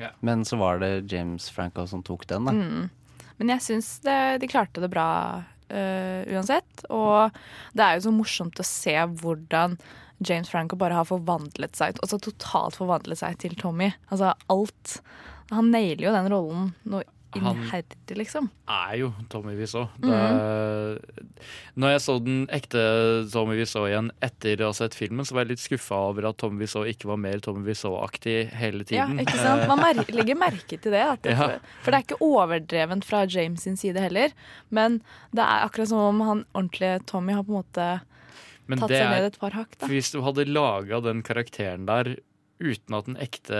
[0.00, 0.10] Ja.
[0.20, 2.54] Men så var det James Franco som tok den, da.
[2.54, 2.88] Mm.
[3.40, 5.08] Men jeg syns de klarte det bra
[5.42, 6.86] uh, uansett.
[6.94, 7.34] Og
[7.74, 9.78] det er jo så morsomt å se hvordan
[10.24, 13.90] James Franco bare har forvandlet seg, altså totalt forvandlet seg til Tommy.
[14.08, 14.98] Altså alt.
[15.52, 17.04] Han nailer jo den rollen noe
[17.42, 18.16] Han- liksom.
[18.16, 18.50] liksom.
[18.68, 19.88] Er jo Tommy Wiseau.
[19.98, 20.98] Mm -hmm.
[21.76, 22.80] Når jeg så den ekte
[23.32, 26.36] Tommy Wiseau igjen etter å ha sett filmen, så var jeg litt skuffa over at
[26.38, 29.18] Tommy Wiseau ikke var mer Tommy Wiseau-aktig hele tiden.
[29.18, 29.66] Ja, ikke sant?
[29.68, 31.22] Man mer legger merke til det.
[31.22, 31.58] Det Ja.
[31.82, 34.30] For det er ikke overdrevent fra James sin side heller.
[34.70, 38.00] Men det er akkurat som om han ordentlige Tommy har på en måte
[38.66, 39.78] Men tatt seg ned et par hakk.
[39.78, 39.86] Da.
[39.86, 42.16] Hvis du hadde laga den karakteren der
[42.60, 43.54] uten at, den ekte,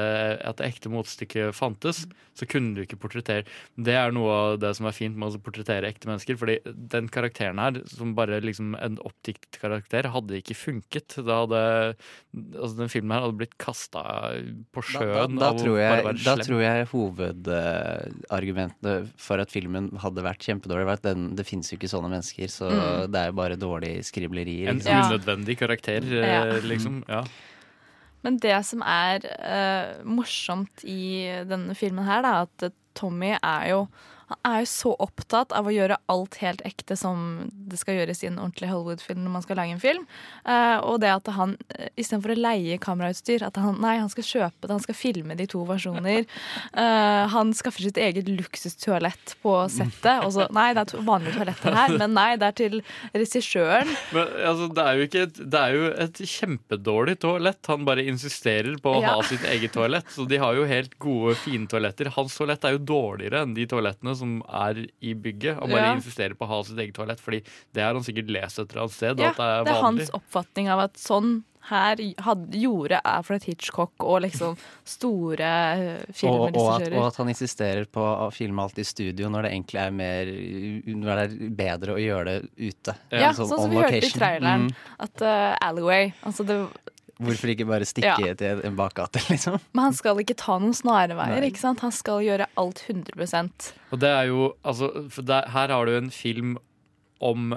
[0.45, 3.45] at det ekte motstykket fantes, så kunne du ikke portrettere
[3.79, 6.37] Det er noe av det som er fint med å portrettere ekte mennesker.
[6.39, 11.09] Fordi den karakteren her, som bare liksom en oppdiktet karakter, hadde ikke funket.
[11.19, 11.95] Det hadde,
[12.55, 14.03] altså Den filmen her hadde blitt kasta
[14.75, 20.25] på sjøen da, da, da, tror jeg, da tror jeg hovedargumentet for at filmen hadde
[20.27, 23.11] vært kjempedårlig, var at den, det fins jo ikke sånne mennesker, så Mm.
[23.13, 24.69] det er jo bare dårlige skriblerier.
[24.73, 26.45] En unødvendig karakter, eh, Ja.
[26.61, 27.05] liksom.
[27.09, 27.23] Ja.
[28.25, 33.85] Men det som er uh, morsomt i denne filmen her, da, at Tommy er jo
[34.31, 38.23] han er jo så opptatt av å gjøre alt helt ekte som det skal gjøres
[38.25, 40.07] i en ordentlig Hollywood-film når man skal lage en film.
[40.47, 44.27] Uh, og det at han uh, istedenfor å leie kamerautstyr, at han nei, han skal
[44.29, 46.25] kjøpe det, han skal filme de to versjoner.
[46.73, 50.25] Uh, han skaffer sitt eget luksustoalett på settet.
[50.25, 52.81] Og så nei, det er to vanlige toaletter her, men nei, det er til
[53.15, 53.93] regissøren.
[54.15, 57.61] Men altså, det er jo ikke et, det er jo et kjempedårlig toalett.
[57.73, 59.15] Han bare insisterer på å Ja.
[59.19, 60.09] ha sitt eget toalett.
[60.15, 62.09] Så de har jo helt gode, fine toaletter.
[62.17, 65.59] Hans toalett er jo dårligere enn de toalettene som er i bygget.
[65.61, 65.95] og bare Ja.
[65.97, 68.83] insisterer på å ha sitt eget toalett, fordi det har han sikkert lest et eller
[68.87, 69.19] annet sted.
[69.21, 73.43] Ja, at det er det er hans oppfatning av at sånn her hadde, gjorde Alfred
[73.49, 75.53] Hitchcock og liksom store
[76.13, 79.53] Filmer Og, og, og at han insisterer på å filme alt i studio når det
[79.55, 80.27] egentlig er mer
[80.85, 82.95] Når det er bedre å gjøre det ute.
[83.11, 84.21] Ja, Sånn sånn som vi vi hørte i location.
[84.21, 84.67] traileren.
[84.69, 84.75] Mm.
[85.07, 86.59] At uh, Alleyway altså det,
[87.23, 88.35] Hvorfor ikke bare stikke Ja.
[88.35, 89.61] til en bakgate, liksom?
[89.73, 91.51] Men han skal ikke ta noen snarveier, Nei.
[91.53, 91.81] ikke sant?
[91.81, 95.97] Han skal gjøre alt 100% Og det er jo Altså, for der, her har du
[95.97, 96.57] en film
[97.21, 97.55] om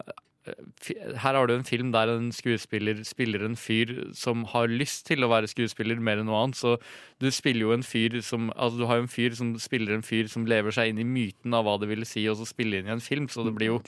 [1.17, 5.19] Her har du en film der en skuespiller spiller en fyr som har lyst til
[5.25, 6.55] å være skuespiller mer enn noe annet.
[6.55, 6.77] Så
[7.19, 10.05] du spiller jo en fyr som Altså du har jo en fyr som spiller en
[10.07, 12.79] fyr som lever seg inn i myten av hva det ville si og så spiller
[12.79, 13.81] inn i en film, så det blir jo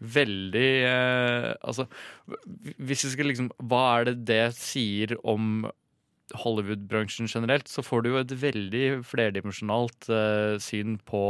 [0.00, 1.86] veldig eh, Altså
[2.78, 5.66] hvis vi skal liksom Hva er det det sier om
[6.32, 11.20] Hollywood-bransjen generelt, så får du jo et veldig flerdimensjonalt eh, syn på,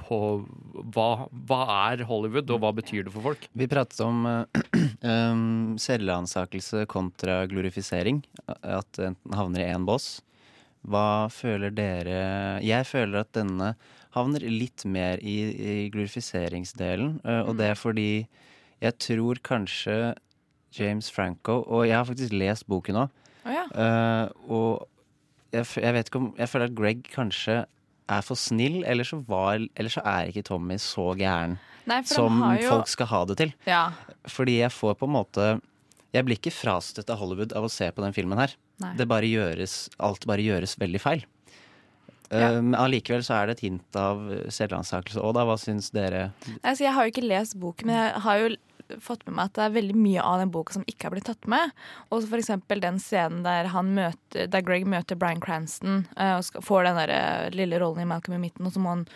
[0.00, 0.20] på
[0.94, 1.60] hva, hva
[1.92, 3.46] er Hollywood, og hva betyr det for folk.
[3.52, 5.44] Vi pratet om uh,
[5.86, 8.24] selvransakelse kontra glorifisering.
[8.48, 10.14] At enten havner i én bås.
[10.82, 13.74] Hva føler dere Jeg føler at denne
[14.16, 17.20] havner litt mer i, i glorifiseringsdelen.
[17.24, 18.26] eh, og det er fordi
[18.82, 20.14] jeg tror kanskje
[20.74, 23.20] James Franco Og jeg har faktisk lest boken òg.
[23.42, 23.64] Oh, ja.
[23.74, 24.88] uh, og
[25.52, 27.64] jeg, jeg vet ikke om Jeg føler at Greg kanskje
[28.12, 31.56] er for snill, eller så, var, eller så er ikke Tommy så gæren
[31.88, 33.52] Nei, som jo folk skal ha det til.
[33.66, 33.84] Ja.
[34.30, 35.46] Fordi jeg får på en måte
[36.12, 38.54] Jeg blir ikke frastøtt av Hollywood av å se på den filmen her.
[38.98, 41.24] Det bare gjøres, alt bare gjøres veldig feil.
[42.32, 44.20] Allikevel Men allikevel så er det et hint av
[44.52, 45.46] selvransakelse òg, da.
[45.48, 46.30] Hva syns dere?
[46.62, 48.52] Altså, jeg har jo ikke lest boken, men jeg har jo
[49.00, 51.28] fått med meg at det er veldig mye av den boka som ikke har blitt
[51.28, 51.72] tatt med.
[52.10, 56.46] Og for eksempel den scenen der, han møter, der Greg møter Bryan Cranston uh, og
[56.48, 59.06] skal, får den der uh, lille rollen i Malcolm i midten, og så må han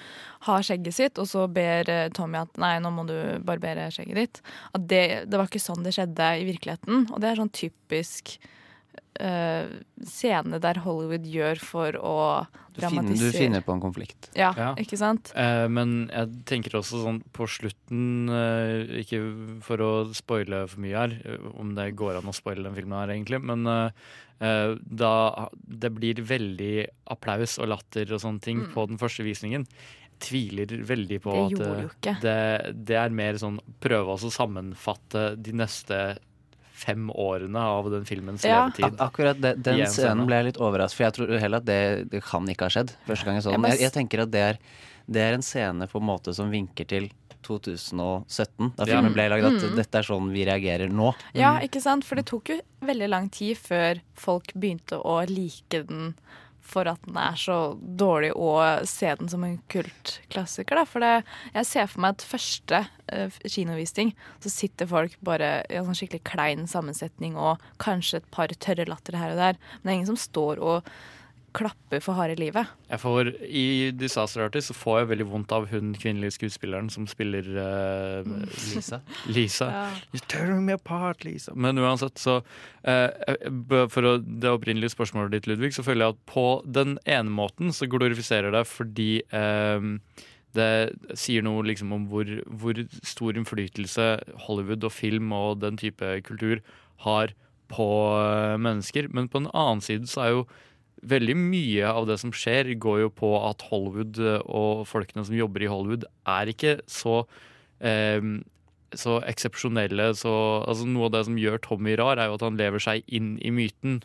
[0.48, 4.20] ha skjegget sitt, og så ber uh, Tommy at nei, nå må du barbere skjegget
[4.22, 4.42] ditt.
[4.76, 7.08] At det, det var ikke sånn det skjedde i virkeligheten.
[7.10, 8.36] Og det er sånn typisk
[9.20, 9.66] eh,
[10.06, 12.16] scene der Hollywood gjør for å
[12.76, 14.28] Du finner, du finner på en konflikt.
[14.36, 15.32] Ja, ikke sant?
[15.32, 19.22] Uh, men jeg tenker også sånn på slutten, uh, ikke
[19.64, 21.16] for å spoile for mye her,
[21.56, 23.66] om det går an å spoile den filmen her egentlig, men
[24.36, 25.12] da
[25.64, 26.74] det blir veldig
[27.08, 28.72] applaus og latter og sånne ting Mm.
[28.74, 29.64] på den første visningen.
[30.20, 32.20] Tviler veldig på Det at.
[32.20, 36.18] Det, det er mer sånn prøve å sammenfatte de neste
[36.76, 38.66] fem årene av den filmens Ja.
[38.68, 38.84] levetid.
[39.00, 42.10] Ak akkurat det, den scenen ble jeg litt overrasket for jeg tror heller at det,
[42.12, 42.92] det kan ikke ha skjedd.
[43.08, 43.70] første gang Jeg så den.
[43.72, 44.58] Jeg, jeg tenker at det er,
[45.08, 47.08] det er en scene på en måte som vinker til
[47.46, 49.56] 2017, da filmen ble laget.
[49.56, 49.76] At Mm.
[49.76, 51.14] dette er sånn vi reagerer nå.
[51.34, 52.04] Ja, ikke sant?
[52.04, 56.14] For det tok jo veldig lang tid før folk begynte å like den
[56.66, 60.82] for at den er så dårlig, og se den som en kultklassiker.
[60.90, 61.24] For det,
[61.54, 65.98] jeg ser for meg at første uh, kinovisning, så sitter folk bare i en sånn
[65.98, 69.60] skikkelig klein sammensetning og kanskje et par tørre latter her og der.
[69.78, 70.90] Men det er ingen som står og
[71.56, 72.68] klapper for harde livet.
[72.90, 77.08] Jeg får, I Disaster Artist så får jeg veldig vondt av hun kvinnelige skuespilleren som
[77.10, 78.30] spiller uh,
[78.74, 79.00] Lisa.
[79.26, 79.70] Lisa.
[79.72, 79.86] Ja.
[80.12, 81.54] You're tearing me apart, Lisa.
[81.54, 86.24] Men uansett, så uh, For å, det opprinnelige spørsmålet ditt, Ludvig, så føler jeg at
[86.30, 89.80] på den ene måten så glorifiserer det fordi uh,
[90.56, 90.70] det
[91.18, 94.06] sier noe liksom om hvor, hvor stor innflytelse
[94.46, 96.62] Hollywood og film og den type kultur
[97.04, 97.34] har
[97.68, 97.88] på
[98.62, 99.10] mennesker.
[99.12, 100.46] Men på den annen side så er jo
[101.02, 105.36] veldig mye av det som skjer, går jo på at Hollywood eh, og folkene som
[105.36, 107.22] jobber i Hollywood, er ikke så
[107.84, 108.22] eh,
[108.94, 110.12] så eksepsjonelle.
[110.18, 110.32] Så,
[110.66, 113.36] altså noe av det som gjør Tommy rar, er jo at han lever seg inn
[113.44, 114.00] i myten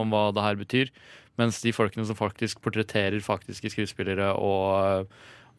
[0.00, 0.92] om hva det her betyr.
[1.40, 5.10] Mens de folkene som faktisk portretterer faktiske skuespillere og,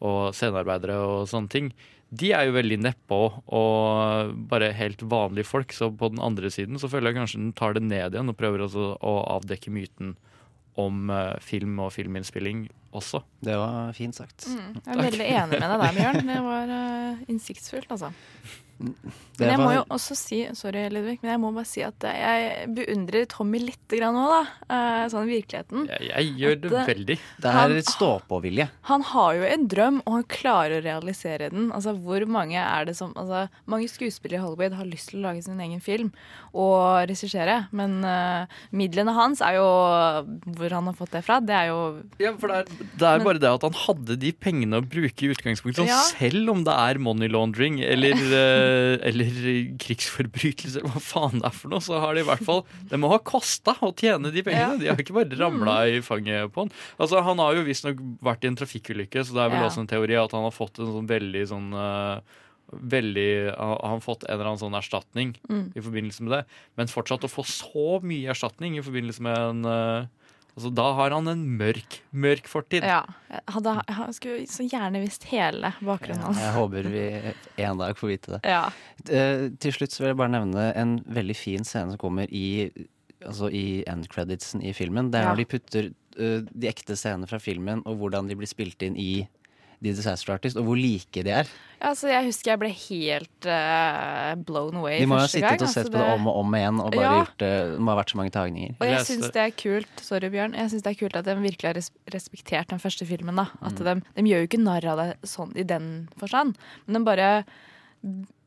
[0.04, 1.72] og scenearbeidere og sånne ting,
[2.16, 3.18] de er jo veldig nedpå
[3.58, 5.74] og bare helt vanlige folk.
[5.74, 8.38] Så på den andre siden så føler jeg kanskje den tar det ned igjen og
[8.38, 10.14] prøver altså å avdekke myten
[10.80, 13.22] om eh, film og filminnspilling også.
[13.44, 14.46] Det var fint sagt.
[14.48, 16.30] Mm, jeg er veldig enig med deg der, Bjørn.
[16.30, 18.12] Det var uh, innsiktsfullt, altså.
[18.78, 22.68] Men jeg må jo også si sorry Ludvig, men jeg må bare si at jeg
[22.76, 24.40] beundrer Tommy litt nå, da.
[24.68, 25.86] Eh, sånn i virkeligheten.
[25.88, 27.16] Jeg, jeg gjør det At, eh, veldig.
[27.44, 28.66] Det er litt stå-på-vilje.
[28.90, 31.70] Han har jo en drøm, og han klarer å realisere den.
[31.76, 35.26] Altså, hvor mange er det som altså, Mange skuespillere i Hollywood har lyst til å
[35.28, 36.12] lage sin egen film
[36.56, 39.66] og regissere, men uh, midlene hans er jo
[40.56, 41.80] Hvor han har fått det fra, det er jo
[42.22, 44.86] Ja, for det er, det er Men- bare det at han hadde de pengene å
[44.86, 45.88] bruke i utgangspunktet.
[45.90, 46.00] Ja.
[46.08, 48.65] Selv om det er money laundering eller, eh,
[49.08, 49.28] eller
[49.82, 53.10] krigsforbrytelser, hva faen det er for noe, så har det i hvert fall Det må
[53.12, 54.78] ha kosta å tjene de pengene.
[54.82, 56.72] De har ikke bare ramla i fanget på han.
[56.98, 59.68] Altså, Han har jo visstnok vært i en trafikkulykke, så det er vel Ja.
[59.70, 62.20] også en teori at han har fått en sånn veldig sånn uh,
[62.66, 65.70] Veldig, har han fått en eller annen sånn erstatning Mm.
[65.76, 66.40] i forbindelse med det.
[66.76, 70.06] Men fortsatt å få så mye erstatning i forbindelse med en eh,
[70.56, 72.82] Altså, Da har han en mørk, mørk fortid.
[72.82, 73.02] Ja.
[73.28, 76.40] Jeg, hadde, jeg skulle så gjerne visst hele bakgrunnen hans.
[76.40, 77.02] Jeg håper vi
[77.66, 78.40] en dag får vite det.
[78.48, 78.62] Ja.
[79.10, 82.70] Eh, til slutt så vil jeg bare nevne en veldig fin scene som kommer i
[83.26, 85.08] Altså i end creditsen i filmen.
[85.10, 85.30] Det er Ja.
[85.32, 85.86] når de putter
[86.20, 89.26] eh, de ekte scenene fra filmen og hvordan de blir spilt inn i
[89.82, 91.48] The Disaster Artist, og hvor like de er.
[91.76, 95.60] Ja, altså, jeg husker jeg ble helt uh, blown away De må ha sittet gang.
[95.60, 97.18] og sett altså, på det om og om igjen, og bare Ja.
[97.20, 98.74] gjort det Det må ha vært så mange tagninger.
[98.80, 100.54] Og jeg syns det er kult Sorry, Bjørn.
[100.56, 103.36] Jeg synes det er kult at de virkelig har res respektert den første filmen.
[103.36, 103.84] da At Mm.
[103.84, 107.44] de, de gjør jo ikke narr av det sånn i den forstand, men de bare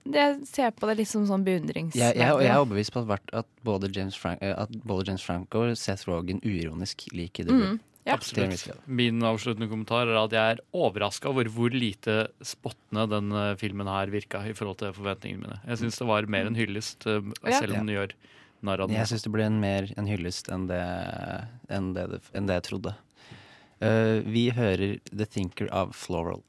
[0.10, 1.94] Jeg ser på det litt som sånn beundrings...
[1.94, 5.22] Jeg, jeg, jeg er overbevist på at, at, både James Frank, eh, at både James
[5.22, 7.80] Franco og Seth Rogen uironisk liker The Mm, Room.
[8.10, 8.16] Ja.
[8.18, 8.88] Absolutt.
[8.90, 13.90] Min avsluttende kommentar er at jeg er overraska over hvor lite spottende den eh, filmen
[13.90, 15.60] her virka i forhold til forventningene mine.
[15.68, 18.16] Jeg syns det var mer en hyllest, eh, selv om den gjør
[18.66, 18.98] narr av den.
[18.98, 20.82] Jeg syns det ble en mer en hyllest enn det,
[21.70, 22.96] enn det, enn det jeg trodde.
[23.80, 26.42] Uh, vi hører The Thinker av Floral.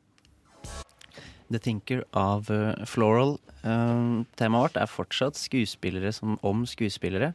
[1.51, 2.51] The Thinker av
[2.91, 3.37] Floral.
[3.63, 7.35] Uh, temaet vårt er fortsatt skuespillere som om skuespillere.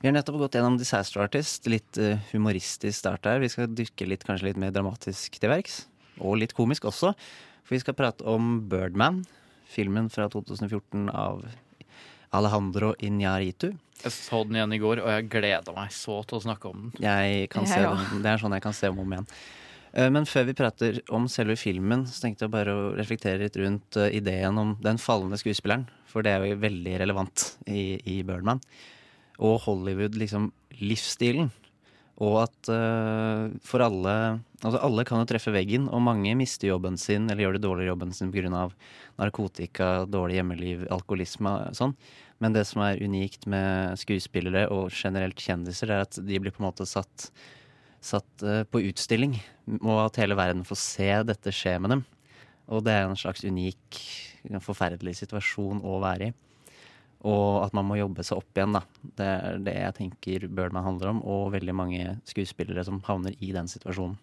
[0.00, 1.66] Vi har nettopp gått gjennom Disaster Artist.
[1.68, 3.40] Litt eh, humoristisk start der.
[3.42, 5.82] Vi skal dykke litt, kanskje litt mer dramatisk til verks.
[6.24, 7.10] Og litt komisk også.
[7.66, 9.20] For vi skal prate om Birdman.
[9.68, 11.44] Filmen fra 2014 av
[12.32, 13.74] Alejandro Iñárritu.
[14.00, 16.86] Jeg så den igjen i går, og jeg gleda meg så til å snakke om
[16.86, 16.94] den.
[17.04, 18.22] Jeg kan se den.
[18.24, 19.26] Det er sånn jeg kan se om om igjen.
[19.92, 23.60] Eh, Men før vi prater om selve filmen, så tenkte jeg bare å reflektere litt
[23.60, 25.84] rundt eh, ideen om den falne skuespilleren.
[26.08, 28.64] For det er jo veldig relevant i, i Birdman.
[29.40, 30.50] Og Hollywood, liksom.
[32.20, 34.14] Og at uh, for alle
[34.60, 37.94] Altså alle kan jo treffe veggen, og mange mister jobben sin eller gjør det dårligere
[37.94, 38.66] jobben sin pga.
[39.16, 41.94] narkotika, dårlig hjemmeliv, alkoholisme og sånn.
[42.44, 46.60] Men det som er unikt med skuespillere og generelt kjendiser, er at de blir på
[46.60, 47.30] en måte satt,
[48.04, 49.38] satt uh, på utstilling.
[49.80, 52.04] Og at hele verden får se dette skje med dem.
[52.68, 54.04] Og det er en slags unik,
[54.60, 56.36] forferdelig situasjon å være i.
[57.28, 58.84] Og at man må jobbe seg opp igjen, da.
[59.18, 63.52] Det er det jeg tenker Birdman handler om, og veldig mange skuespillere som havner i
[63.56, 64.16] den situasjonen.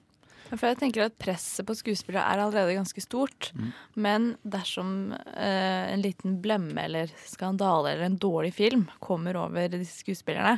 [0.48, 3.52] For jeg tenker at Presset på skuespillere er allerede ganske stort.
[3.58, 3.72] Mm.
[4.00, 10.06] Men dersom eh, en liten blemme eller skandale eller en dårlig film kommer over disse
[10.06, 10.56] skuespillerne,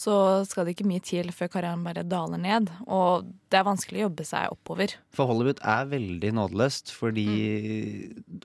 [0.00, 0.14] så
[0.46, 2.70] skal det ikke mye til før karrieren bare daler ned.
[2.86, 4.94] Og det er vanskelig å jobbe seg oppover.
[5.12, 7.26] For Hollywood er veldig nådeløst, fordi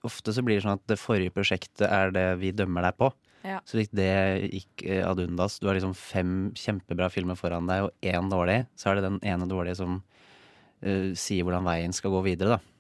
[0.08, 3.12] ofte så blir det sånn at det forrige prosjektet er det vi dømmer deg på.
[3.46, 3.60] Ja.
[3.68, 4.10] Så hvis det
[4.50, 8.64] gikk eh, ad undas, du har liksom fem kjempebra filmer foran deg og én dårlig,
[8.78, 12.76] så er det den ene dårlige som uh, sier hvordan veien skal gå videre, da.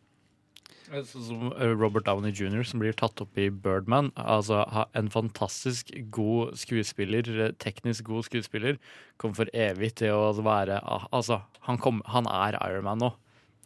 [0.85, 4.11] Sånn som eh, Robert Downey jr., som blir tatt opp i Birdman.
[4.21, 4.61] Altså
[4.95, 8.77] En fantastisk god skuespiller, eh, teknisk god skuespiller,
[9.17, 13.11] kommer for evig til å være ah, Altså, han, kom, han er Iron Man nå.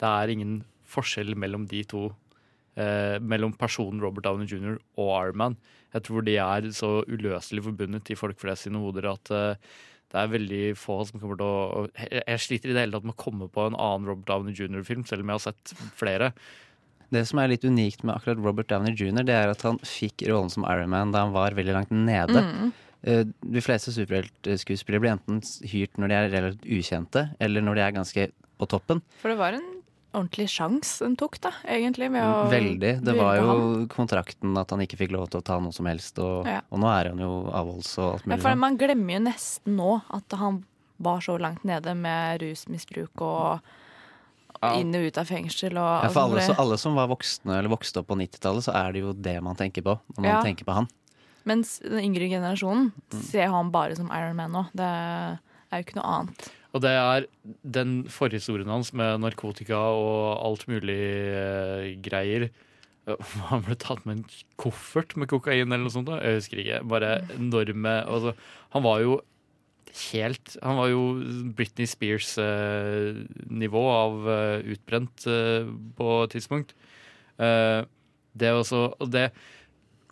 [0.00, 2.08] Det er ingen forskjell mellom de to.
[2.78, 4.76] Eh, mellom personen Robert Downey jr.
[4.94, 5.56] og Iron Man.
[5.90, 9.70] Jeg tror de er så uløselig forbundet i folk flest sine hoder at eh,
[10.10, 13.14] det er veldig få som kommer til å Jeg sliter i det hele tatt med
[13.16, 16.30] å komme på en annen Robert Downey jr.-film, selv om jeg har sett flere.
[17.10, 20.26] Det som er litt unikt med akkurat Robert Downey jr., det er at han fikk
[20.30, 22.42] rollen som Iron Man da han var veldig langt nede.
[22.46, 22.70] Mm.
[23.02, 25.42] Eh, De fleste superheltskuespillere blir enten
[25.74, 28.30] hyrt når de er relativt ukjente, eller når de er ganske
[28.60, 29.02] på toppen.
[29.22, 29.79] For det var en
[30.14, 32.10] ordentlig sjanse den tok, da, egentlig.
[32.10, 32.92] Veldig.
[33.04, 33.88] Det var jo han.
[33.88, 36.60] kontrakten at han ikke fikk lov til å ta noe som helst, og, Ja.
[36.70, 38.58] og nå er han jo avholds og alt Ja, mulig for sånn.
[38.58, 40.64] man glemmer jo nesten nå at han
[40.98, 43.60] var så langt nede med rusmisbruk og
[44.62, 44.74] Ja.
[44.76, 47.98] inn og ut av fengsel og Ja, for alle, alle som var voksne eller vokste
[48.02, 50.42] opp på 90-tallet, så er det jo det man tenker på når man Ja.
[50.42, 50.88] tenker på han.
[51.46, 53.22] Mens den yngre generasjonen Mm.
[53.22, 54.66] ser han bare som Iron Man nå.
[54.74, 55.38] Det er
[55.72, 56.50] jo ikke noe annet.
[56.70, 57.26] Og det er
[57.62, 60.98] den forhistorien hans med narkotika og alt mulig
[61.34, 62.48] eh, greier.
[63.08, 64.26] Eh, Han ble tatt med en
[64.60, 66.10] koffert med kokain eller noe sånt.
[66.10, 66.20] Da.
[66.22, 66.82] Jeg husker ikke.
[66.92, 68.36] Bare enorme altså,
[68.76, 69.18] Han var jo
[69.90, 71.00] helt Han var jo
[71.56, 75.66] Britney Spears-nivå av eh, utbrent eh,
[75.98, 76.76] på et tidspunkt.
[77.42, 77.80] Eh,
[78.38, 79.32] det også Og det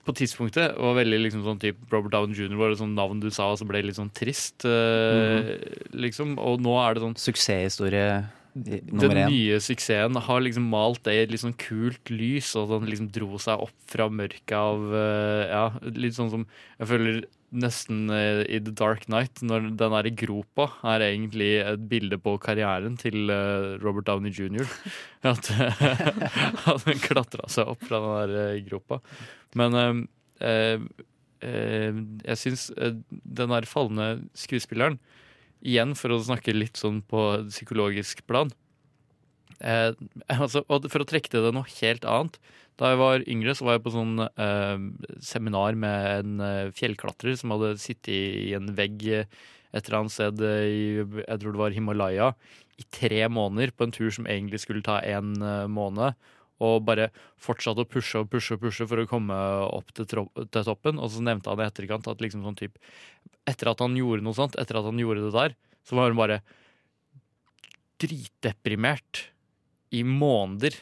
[0.09, 2.57] på tidspunktet var veldig liksom sånn type Robert Downey jr.
[2.57, 4.65] var et sånt navn du sa, og så ble det litt sånn trist.
[4.65, 5.55] eh,
[5.93, 8.09] liksom Og nå er det sånn Suksesshistorie
[8.65, 9.31] den én.
[9.31, 13.11] nye suksessen har liksom malt det i et litt sånn kult lys, og den liksom
[13.15, 16.47] dro seg opp fra mørket av eh, Ja, litt sånn som
[16.79, 21.51] Jeg føler nesten eh, i The Dark Night, når den der i gropa er egentlig
[21.63, 24.69] et bilde på karrieren til eh, Robert Downey jr.
[25.29, 25.49] At,
[26.71, 29.01] at han klatra seg opp fra den der gropa.
[29.59, 29.79] Men
[30.39, 30.85] eh,
[31.43, 35.01] eh, jeg syns den der falne skuespilleren
[35.65, 38.53] Igjen for å snakke litt sånn på psykologisk plan.
[39.59, 39.91] Eh,
[40.31, 42.39] altså, og for å trekke til det noe helt annet.
[42.79, 44.87] Da jeg var yngre, så var jeg på sånn eh,
[45.25, 50.41] seminar med en eh, fjellklatrer som hadde sittet i en vegg et eller annet sted
[50.41, 52.33] i Jeg tror det var Himalaya
[52.79, 56.15] i tre måneder på en tur som egentlig skulle ta en eh, måned.
[56.65, 59.37] Og bare fortsatte å pushe og pushe og pushe for å komme
[59.69, 60.99] opp til, til toppen.
[60.99, 62.79] Og så nevnte han i etterkant at liksom sånn typ,
[63.49, 65.55] etter at han gjorde noe sånt, etter at han gjorde det der,
[65.87, 66.41] så var han bare
[68.03, 69.29] dritdeprimert
[69.95, 70.77] i måneder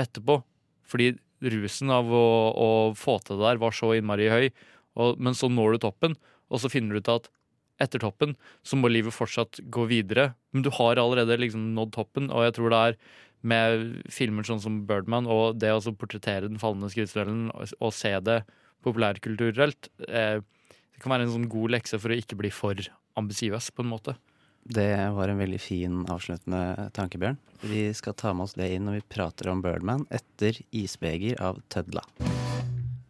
[0.00, 0.40] etterpå.
[0.84, 1.14] Fordi
[1.44, 4.46] rusen av å, å få til det der var så innmari høy.
[5.00, 6.14] Og, men så når du toppen,
[6.52, 7.30] og så finner du ut at
[7.82, 10.32] etter toppen så må livet fortsatt gå videre.
[10.54, 12.98] Men du har allerede liksom nådd toppen, og jeg tror det er
[13.44, 18.42] med filmer sånn som Birdman og det å portrettere den falne skuespilleren og se det
[18.84, 22.80] populærkulturelt, eh, det kan være en sånn god lekse for å ikke bli for
[23.18, 24.16] ambisiøs, på en måte.
[24.64, 27.36] Det var en veldig fin avsluttende tanke, Bjørn.
[27.68, 31.60] Vi skal ta med oss det inn når vi prater om Birdman etter Isbeger av
[31.72, 32.04] Tødla.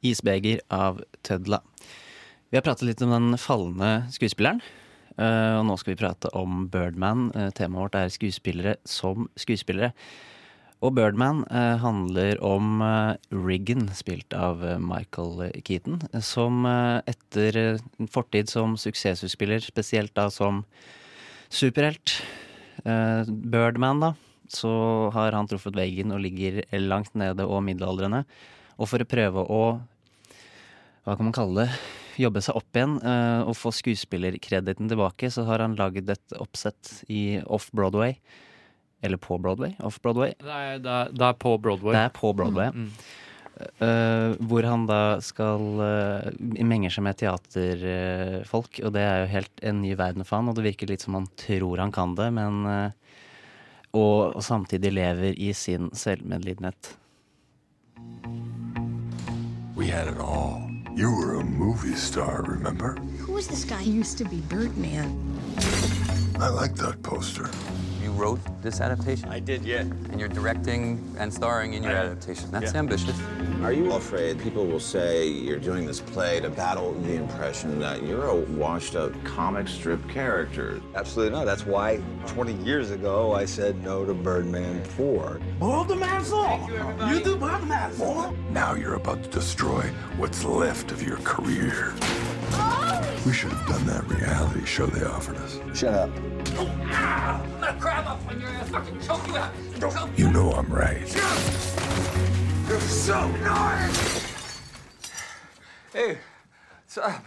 [0.04, 1.60] Isbeger av Tødla.
[2.50, 4.60] Vi har pratet litt om den falne skuespilleren.
[5.20, 7.28] Eh, og nå skal vi prate om Birdman.
[7.34, 9.92] Uh, temaet vårt er skuespillere som skuespillere.
[10.84, 12.82] Og Birdman uh, handler om
[13.32, 20.64] Riggan, spilt av Michael Keaton, som etter en fortid som suksessutspiller, spesielt da som
[21.48, 22.18] superhelt,
[22.84, 24.10] Birdman, da,
[24.50, 24.74] så
[25.14, 28.24] har han truffet veggen og ligger langt nede og middelaldrende.
[28.76, 29.64] Og for å prøve å
[31.04, 32.03] hva kan man kalle det?
[32.20, 37.00] Jobbe seg opp igjen eh, og få skuespillerkrediten tilbake, så har han laget et oppsett
[37.10, 38.16] i Off-Broadway.
[39.04, 39.74] Eller på Broadway?
[39.84, 40.32] Off-Broadway?
[40.40, 41.92] Det det, det er på Broadway.
[41.92, 42.72] Det er på Broadway.
[42.72, 42.90] Mm,
[43.54, 49.62] Uh, hvor han da skal uh, menger seg med teaterfolk, og det er jo helt
[49.62, 52.32] en ny verden for han, og det virker litt som han tror han kan det,
[52.34, 53.14] men uh,
[53.94, 56.96] og, og samtidig lever i sin selvmedlidenhet.
[59.76, 60.73] We had it all.
[60.94, 62.94] You were a movie star, remember?
[63.18, 63.82] Who was this guy?
[63.82, 65.10] He used to be Birdman.
[66.38, 67.50] I like that poster.
[68.04, 69.30] You wrote this adaptation?
[69.30, 69.78] I did, yeah.
[69.80, 72.50] And you're directing and starring in your adaptation.
[72.50, 72.80] That's Yeah.
[72.80, 73.18] ambitious.
[73.62, 78.02] Are you afraid people will say you're doing this play to battle the impression that
[78.02, 80.80] you're a washed up comic strip character?
[80.94, 81.46] Absolutely not.
[81.46, 85.40] That's why 20 years ago I said no to Birdman 4.
[85.58, 86.60] Boil the man's law.
[87.08, 88.34] You do Birdman for?
[88.50, 91.94] Now you're about to destroy what's left of your career.
[92.52, 92.83] Oh!
[93.24, 95.58] We should have done that reality show they offered us.
[95.72, 96.10] Shut up.
[96.58, 99.50] I'm gonna grab up on your ass, fucking choke you out.
[99.80, 101.08] Choke You know I'm right.
[102.68, 104.00] You're so nice.
[105.94, 106.18] Hey,
[106.84, 107.24] what's up?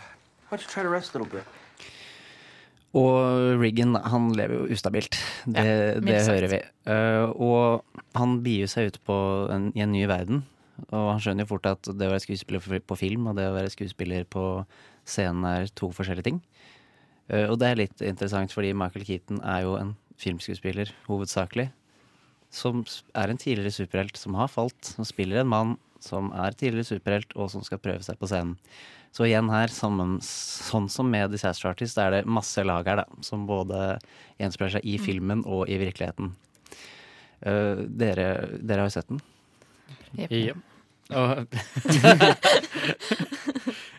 [0.49, 1.45] Why don't you try to rest a little bit?
[2.93, 5.17] Og Riggan, han lever jo ustabilt.
[5.45, 6.59] Det, Ja, det hører vi.
[6.85, 7.83] Uh, og
[8.15, 9.17] han bier seg ut på
[9.53, 10.45] en, i en ny verden.
[10.91, 13.55] Og han skjønner jo fort at det å være skuespiller på film og det å
[13.57, 14.45] være skuespiller på
[15.07, 16.41] scenen er to forskjellige ting.
[17.31, 21.69] Uh, og det er litt interessant, fordi Michael Keaton er jo en filmskuespiller hovedsakelig.
[22.53, 22.85] Som
[23.17, 27.33] er en tidligere superhelt som har falt, som spiller en mann som er tidligere superhelt,
[27.35, 28.55] og som skal prøve seg på scenen.
[29.15, 33.05] Så igjen her, sammen, sånn som med Disaster Artist, er det masse lag her, da.
[33.25, 33.97] Som både
[34.37, 36.27] gjenspeiler seg i filmen og i virkeligheten.
[37.41, 39.19] Uh, dere, dere har jo sett den?
[40.17, 40.53] Ja.
[41.17, 41.47] Og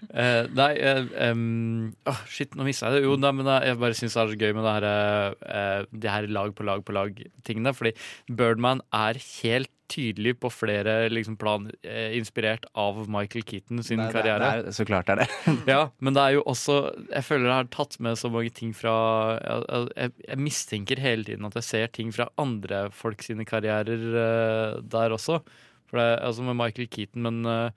[0.08, 3.08] Eh, nei uh, um, oh, Shit, nå mista jeg det.
[3.08, 6.12] Jo, nei, men jeg bare syns det er så gøy med det her, uh, det
[6.14, 7.74] her lag på lag på lag-tingene.
[7.76, 7.92] Fordi
[8.32, 14.10] Birdman er helt tydelig på flere liksom, plan eh, inspirert av Michael Keaton sin Det
[14.10, 14.48] er- karriere.
[14.64, 15.28] det er- så klart er det.
[15.72, 16.74] ja, men det er jo også
[17.08, 21.24] Jeg føler det har tatt med så mange ting fra Jeg, jeg, jeg mistenker hele
[21.24, 25.40] tiden at jeg ser ting fra andre folk sine karrierer eh, der også.
[25.88, 27.70] For det altså med Michael Keaton, men eh,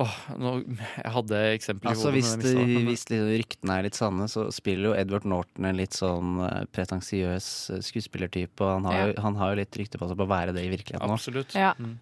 [0.00, 0.50] Åh, nå,
[0.96, 2.22] jeg hadde eksempler Altså i hodet.
[2.22, 5.66] Hvis, men det, men- hvis liksom ryktene er litt sanne, så spiller jo Edward Norton
[5.68, 8.56] en litt sånn eh, pretensiøs eh, skuespillertype.
[8.64, 9.06] Og han har, Ja.
[9.12, 11.18] jo, han har jo litt rykte på seg på å være det i virkeligheten òg.
[11.20, 11.54] Absolutt.
[11.54, 11.74] Ja.
[11.78, 11.98] Mm.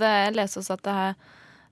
[0.00, 1.14] jeg leste også at det her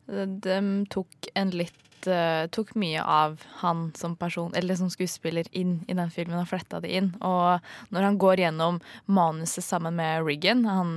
[0.08, 1.72] De tok en litt
[2.06, 6.46] eh, Tok mye av han som person, eller som skuespiller, inn i den filmen og
[6.48, 7.10] fletta det inn.
[7.20, 10.94] Og når han går gjennom manuset sammen med Riggan, han,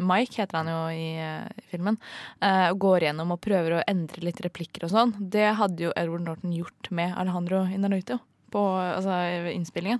[0.00, 1.98] Mike heter han jo i, eh, i filmen,
[2.42, 6.22] uh, går gjennom og prøver å endre litt replikker og sånn, det hadde jo Edward
[6.26, 8.18] Norton gjort med Alejandro Inarito
[8.54, 9.98] på altså, innspillingen.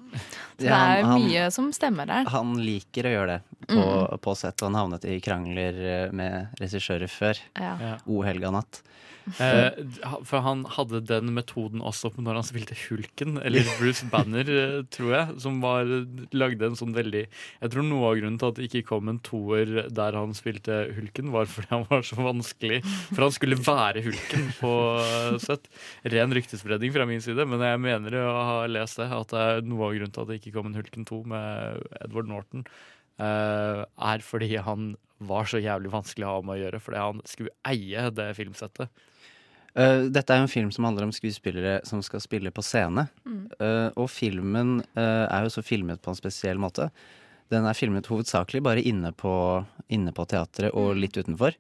[0.58, 2.24] Så Ja, det er han- mye som stemmer der.
[2.30, 3.42] Han liker å gjøre det.
[3.66, 4.20] på, Mm.
[4.20, 7.38] på sett, og han havnet i krangler med regissører før.
[7.56, 7.78] Ja.
[7.80, 7.96] Ja.
[8.06, 8.82] O helga natt.
[9.40, 9.78] Eh,
[10.28, 15.14] for han hadde den metoden også når han spilte Hulken, eller Bruce Banner, eh, tror
[15.16, 15.88] jeg, som var,
[16.36, 19.20] lagde en sånn veldig Jeg tror noe av grunnen til at det ikke kom en
[19.24, 22.82] toer der han spilte Hulken, var fordi han var så vanskelig.
[23.12, 25.70] For han skulle være Hulken på eh, sett.
[26.14, 29.64] Ren ryktespredning fra min side, men jeg mener å ha lest det, at det er
[29.64, 32.68] noe av grunnen til at det ikke kom en Hulken 2 med Edward Norton,
[33.14, 34.88] Uh, er fordi han
[35.22, 39.04] var så jævlig vanskelig å ha med å gjøre, fordi han skulle eie det filmsettet.
[39.74, 43.08] Eh, dette er jo en film som handler om skuespillere som skal spille på scene.
[43.26, 43.40] Mm.
[43.58, 46.88] Uh, og filmen uh, er jo så filmet på en spesiell måte.
[47.52, 49.34] Den er filmet hovedsakelig bare inne på,
[49.92, 51.56] inne på teatret og litt utenfor.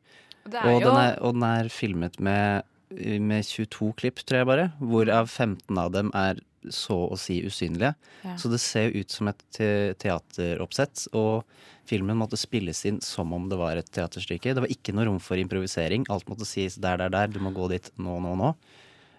[0.46, 4.66] Og jo den er, og den er filmet med, med 22 klipp, tror jeg bare.
[4.80, 6.40] Hvorav 15 av dem er
[6.72, 7.94] så å si usynlige.
[8.24, 8.36] Ja.
[8.40, 9.68] Så det ser jo ut som et te
[10.00, 11.08] teateroppsett.
[11.16, 11.44] Og
[11.88, 14.54] filmen måtte spilles inn som om det var et teaterstykke.
[14.54, 16.06] Det var ikke noe rom for improvisering.
[16.12, 17.28] Alt måtte sies der, der, der.
[17.34, 18.54] Du må gå dit nå, nå, nå.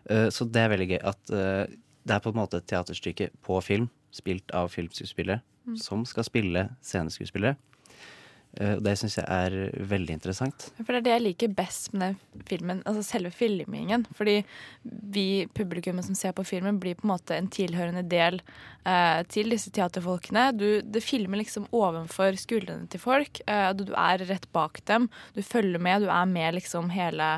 [0.10, 1.66] Uh, Så det er veldig gøy at uh,
[2.06, 5.80] det er på en måte et teaterstykke på film, spilt av filmskuespillere, Mm.
[5.82, 7.56] som skal spille sceneskuespillere.
[8.56, 9.56] Eh, Det syns jeg er
[9.90, 10.70] veldig interessant.
[10.80, 14.06] For det er det jeg liker best med den filmen, altså selve filmingen.
[14.16, 14.38] Fordi
[14.84, 18.42] vi, publikummet som ser på filmen, blir på en måte en tilhørende del
[18.86, 20.48] eh, til disse teaterfolkene.
[20.56, 23.44] Du, det filmer liksom ovenfor skuldrene til folk.
[23.48, 25.10] Eh, du, er rett bak dem.
[25.36, 27.36] Du følger med, du er med liksom hele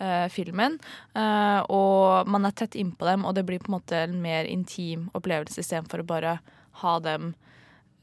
[0.00, 0.80] eh, filmen.
[1.12, 4.48] Eh, og man er tett innpå dem, og det blir på en måte en mer
[4.48, 6.38] intim opplevelse istedenfor å bare
[6.80, 7.34] ha dem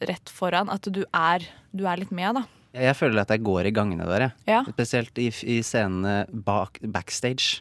[0.10, 0.72] rett foran.
[0.74, 2.46] At du er, du er litt med, da.
[2.72, 4.38] Jeg føler at jeg går i gangene der, jeg.
[4.48, 4.62] Ja.
[4.70, 7.60] Spesielt i, i scenene bak, backstage.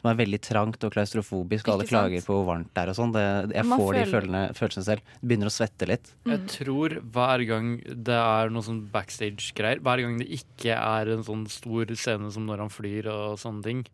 [0.00, 2.96] Som er veldig trangt og klaustrofobisk, og alle klager på hvor varmt det er og
[2.96, 3.10] sånn.
[3.52, 5.10] Jeg Man får de følelsene, følelsene selv.
[5.20, 6.12] Begynner å svette litt.
[6.24, 11.26] Jeg tror hver gang det er noe sånn backstage-greier, hver gang det ikke er en
[11.26, 13.84] sånn stor scene som når han flyr og sånne ting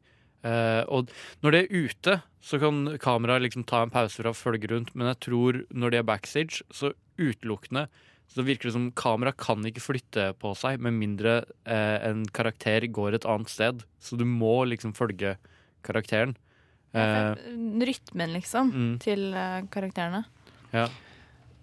[0.46, 1.10] Uh, Og
[1.42, 2.12] når det er ute,
[2.44, 5.90] så kan kameraet liksom ta en pause fra å følge rundt, men jeg tror når
[5.90, 7.86] de er backstage, så utelukkende
[8.28, 12.82] så virker det som kamera kan ikke flytte på seg med mindre eh, en karakter
[12.90, 13.84] går et annet sted.
[14.02, 15.36] Så du må liksom følge
[15.86, 16.34] karakteren.
[16.92, 17.34] Eh,
[17.86, 18.98] Rytmen, liksom, Mm.
[19.00, 20.24] til eh, karakterene.
[20.72, 20.88] ja.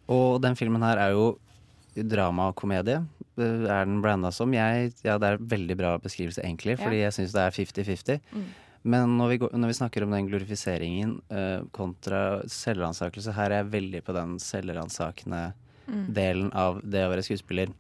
[0.08, 1.38] Og den filmen her er jo
[1.96, 3.06] drama og komedie.
[3.38, 4.52] eh, Er den blanda som?
[4.54, 7.10] Jeg, ja, det er en veldig bra beskrivelse, egentlig, fordi Ja.
[7.10, 8.20] jeg syns det er 50-50.
[8.32, 8.46] Mm.
[8.84, 13.62] Men når vi, går, når vi snakker om den glorifiseringen uh, kontra selvransakelse, her er
[13.62, 15.54] jeg veldig på den selvransakende
[15.84, 16.14] Mm.
[16.16, 17.72] delen av det å være skuespiller.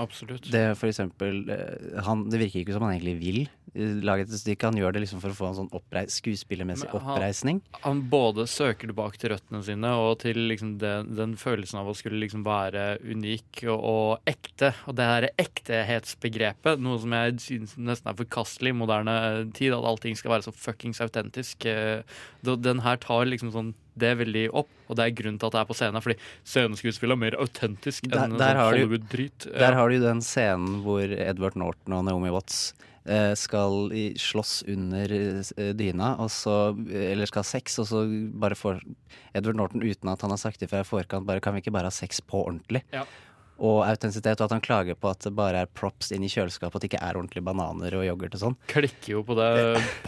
[0.00, 0.46] Absolutt.
[0.50, 3.40] Det, for eksempel, eh, han, det virker ikke som han egentlig vil
[3.74, 4.70] eh, lage et stykke.
[4.70, 7.60] Han gjør det liksom for å få en sånn oppreis, skuespillermessig han- oppreisning.
[7.84, 11.96] Han både søker tilbake til røttene sine og til liksom den, den følelsen av å
[11.98, 14.72] skulle liksom være unik og, og ekte.
[14.88, 19.16] Og det her ektehetsbegrepet, noe som jeg synes nesten er forkastelig i moderne
[19.56, 21.66] tid, at allting skal være så fuckings autentisk.
[21.66, 22.02] eh,
[22.42, 25.60] Den her tar liksom sånn det veldig opp, og det er grunnen til at det
[25.62, 26.04] er på scenen.
[26.04, 26.16] Fordi
[26.48, 29.50] sceneskuespill er mer autentisk enn der sånn Hollywood-drit.
[29.52, 32.72] Der har du den scenen hvor Edward Norton og Naomi Watts
[33.04, 38.04] eh, skal slåss under eh, dyna, og så, eller skal ha sex, og så
[38.44, 38.80] bare får
[39.34, 41.92] Edward Norton, uten at han har sagt ifra i forkant, bare kan vi ikke bare
[41.92, 42.84] ha sex på ordentlig?
[42.94, 43.04] Ja.
[43.62, 46.74] Og autentisitet, og at han klager på at det bare er props inn i kjøleskapet,
[46.74, 48.56] at det ikke er ordentlige bananer og yoghurt og sånn.
[48.72, 49.52] klikker jo på det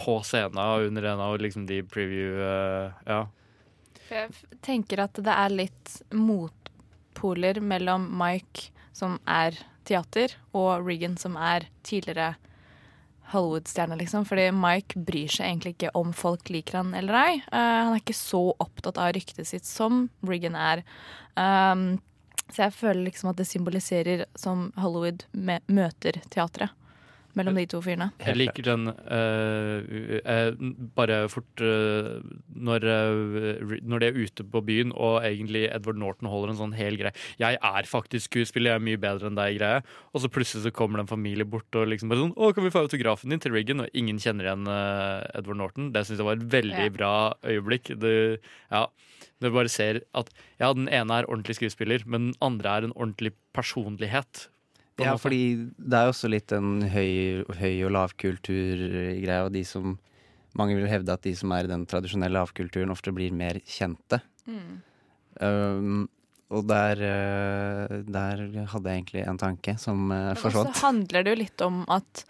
[0.01, 0.59] på scenen
[0.89, 3.25] under en av liksom de preview uh, Ja.
[4.05, 9.57] For jeg tenker at det er litt motpoler mellom Mike, som er
[9.89, 12.35] teater, og Regan, som er tidligere
[13.33, 14.27] Hollywood-stjerne, liksom.
[14.29, 17.35] Fordi Mike bryr seg egentlig ikke om folk liker han eller ei.
[17.49, 20.85] Uh, han er ikke så opptatt av ryktet sitt som Regan er.
[21.35, 21.97] Um,
[22.51, 26.75] så jeg føler liksom at det symboliserer som Hollywood møter teatret.
[27.35, 28.11] Mellom de to fyrene.
[28.23, 29.81] Jeg liker den uh,
[30.23, 30.53] eh,
[30.95, 32.21] bare fort uh,
[32.55, 36.77] når, uh, når de er ute på byen og egentlig Edward Norton holder en sånn
[36.79, 37.15] hel greie.
[37.41, 39.83] Jeg er faktisk skuespiller, jeg er mye bedre enn deg-greie.
[40.15, 42.67] Og så plutselig så kommer det en familie bort og liksom bare sånn Å, kan
[42.67, 44.71] vi få autografen din til Riggan?' Og ingen kjenner igjen
[45.35, 45.91] Edward Norton.
[45.95, 46.95] Det syns jeg var et veldig Ja.
[46.95, 47.13] bra
[47.43, 47.95] øyeblikk.
[47.99, 48.87] Det, ja,
[49.43, 50.31] du bare ser at
[50.61, 54.49] ja, den ene er ordentlig skuespiller, men den andre er en ordentlig personlighet.
[55.03, 59.99] Ja, fordi det er jo også litt en høy, høy og lavkulturgreie, og de som
[60.55, 64.21] Mange vil hevde at de som er i den tradisjonelle lavkulturen, ofte blir mer kjente.
[64.47, 64.77] Mm.
[65.43, 66.05] Um,
[66.55, 70.71] og der, uh, der hadde jeg egentlig en tanke som uh, forsvant.
[70.71, 72.23] Så handler det jo litt om at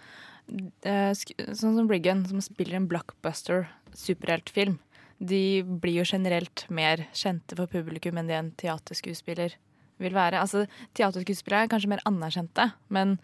[0.88, 4.78] eh, Sånn som Briggan, som spiller en blockbuster superheltfilm,
[5.20, 9.58] de blir jo generelt mer kjente for publikum enn de en teaterskuespiller
[10.03, 10.40] vil være.
[10.42, 10.64] Altså,
[10.97, 13.16] Teaterskuespillere er kanskje mer anerkjente, men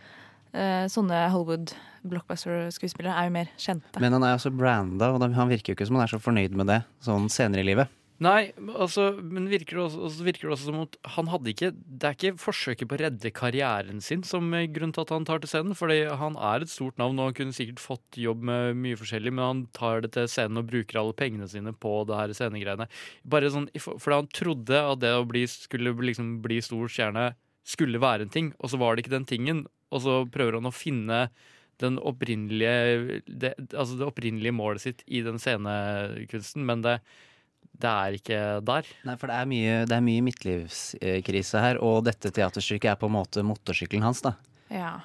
[0.54, 1.74] uh, sånne Hollywood
[2.10, 4.02] blockbuster-skuespillere er jo mer kjente.
[4.02, 6.56] Men han er altså branda, og han virker jo ikke som han er så fornøyd
[6.56, 7.92] med det sånn senere i livet.
[8.20, 12.04] Nei, altså, men virker det også, virker det også som at han hadde ikke Det
[12.04, 15.40] er ikke forsøket på å redde karrieren sin som er grunnen til at han tar
[15.40, 15.76] til scenen.
[15.78, 19.32] Fordi han er et stort navn, og han kunne sikkert fått jobb med mye forskjellig,
[19.32, 22.90] men han tar det til scenen og bruker alle pengene sine på det her scenegreiene.
[23.24, 27.30] Bare sånn, Fordi han trodde at det å bli, skulle liksom bli stor stjerne
[27.70, 29.64] skulle være en ting, og så var det ikke den tingen.
[29.90, 31.24] Og så prøver han å finne
[31.80, 36.98] den opprinnelige det, altså det opprinnelige målet sitt i den scenekunsten, men det,
[37.80, 38.88] det er ikke der.
[39.08, 43.08] Nei, for det er mye, det er mye midtlivskrise her, og dette teaterstykket er på
[43.08, 44.34] en måte motorsykkelen hans, da.
[44.72, 44.98] Ja.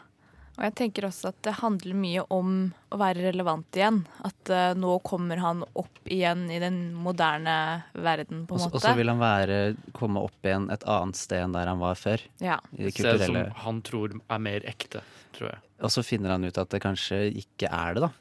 [0.56, 2.52] Og jeg tenker også at det handler mye om
[2.96, 4.02] å være relevant igjen.
[4.24, 7.56] At uh, nå kommer han opp igjen i den moderne
[7.92, 8.80] verden, på en Og måte.
[8.80, 9.60] Og så vil han være,
[9.98, 12.24] komme opp igjen et annet sted enn der han var før.
[12.40, 12.62] Ja.
[12.72, 15.04] I det Se som han tror er mer ekte,
[15.36, 15.64] tror jeg.
[15.84, 18.14] Og så finner han ut at det kanskje ikke er det, da.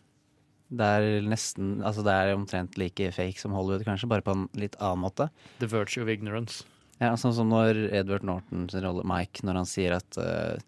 [0.75, 4.47] Det er nesten, altså det er omtrent like fake som Hollywood, kanskje, bare på en
[4.59, 5.29] litt annen måte.
[5.61, 6.65] The virtue of ignorance.
[7.03, 10.59] Ja, Sånn som når Edward Norton rolle Mike, når han sier at eh,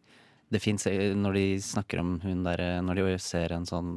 [0.53, 3.89] det fins Når de snakker om hun der eh, Når de ser en sånn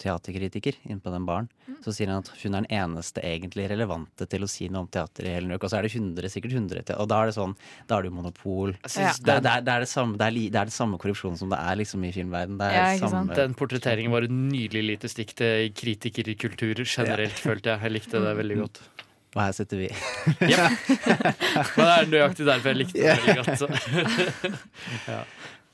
[0.00, 1.48] teaterkritiker inne på den baren,
[1.84, 4.88] så sier han at hun er den eneste egentlig relevante til å si noe om
[4.92, 5.66] teater i hele New York.
[5.68, 7.52] Og så er det 100, sikkert 100 til, og da er det sånn
[7.88, 8.72] Da er det jo monopol.
[8.80, 11.80] Det, er- det, er, det, er samme, det, er det samme korrupsjonen som det er
[11.82, 12.56] liksom i filmverden.
[12.60, 17.84] Det er samme Den portretteringen var et nydelig lite stikk til kritikerkulturer generelt, følte jeg.
[17.84, 18.82] Jeg likte det veldig godt.
[19.30, 19.88] Og her sitter vi.
[20.40, 23.60] Men det er nøyaktig derfor jeg likte det veldig godt.
[23.60, 23.68] Så.
[25.12, 25.20] ja.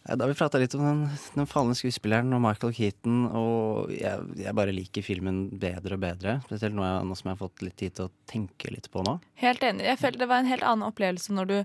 [0.08, 1.00] Ja, Da har vi prata litt om den,
[1.34, 6.36] den falne skuespilleren og Michael Keaton, og jeg, jeg bare liker filmen bedre og bedre.
[6.46, 9.02] Spesielt nå, jeg- nå som jeg har fått litt tid til å tenke litt på
[9.04, 9.16] nå.
[9.42, 9.82] Helt enig.
[9.88, 11.56] Jeg følte det var en helt annen opplevelse når du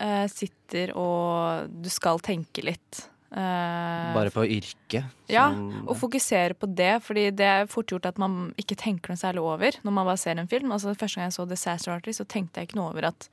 [0.00, 3.02] eh, sitter og du skal tenke litt.
[3.30, 5.04] Eh, Bare på yrket.
[5.30, 5.50] Ja,
[5.86, 9.44] og fokusere på det, fordi det er fort gjort at man ikke tenker noe særlig
[9.44, 10.72] over når man bare ser en film.
[10.72, 13.28] Altså Første gang jeg så Disaster Artist, så tenkte jeg ikke noe over at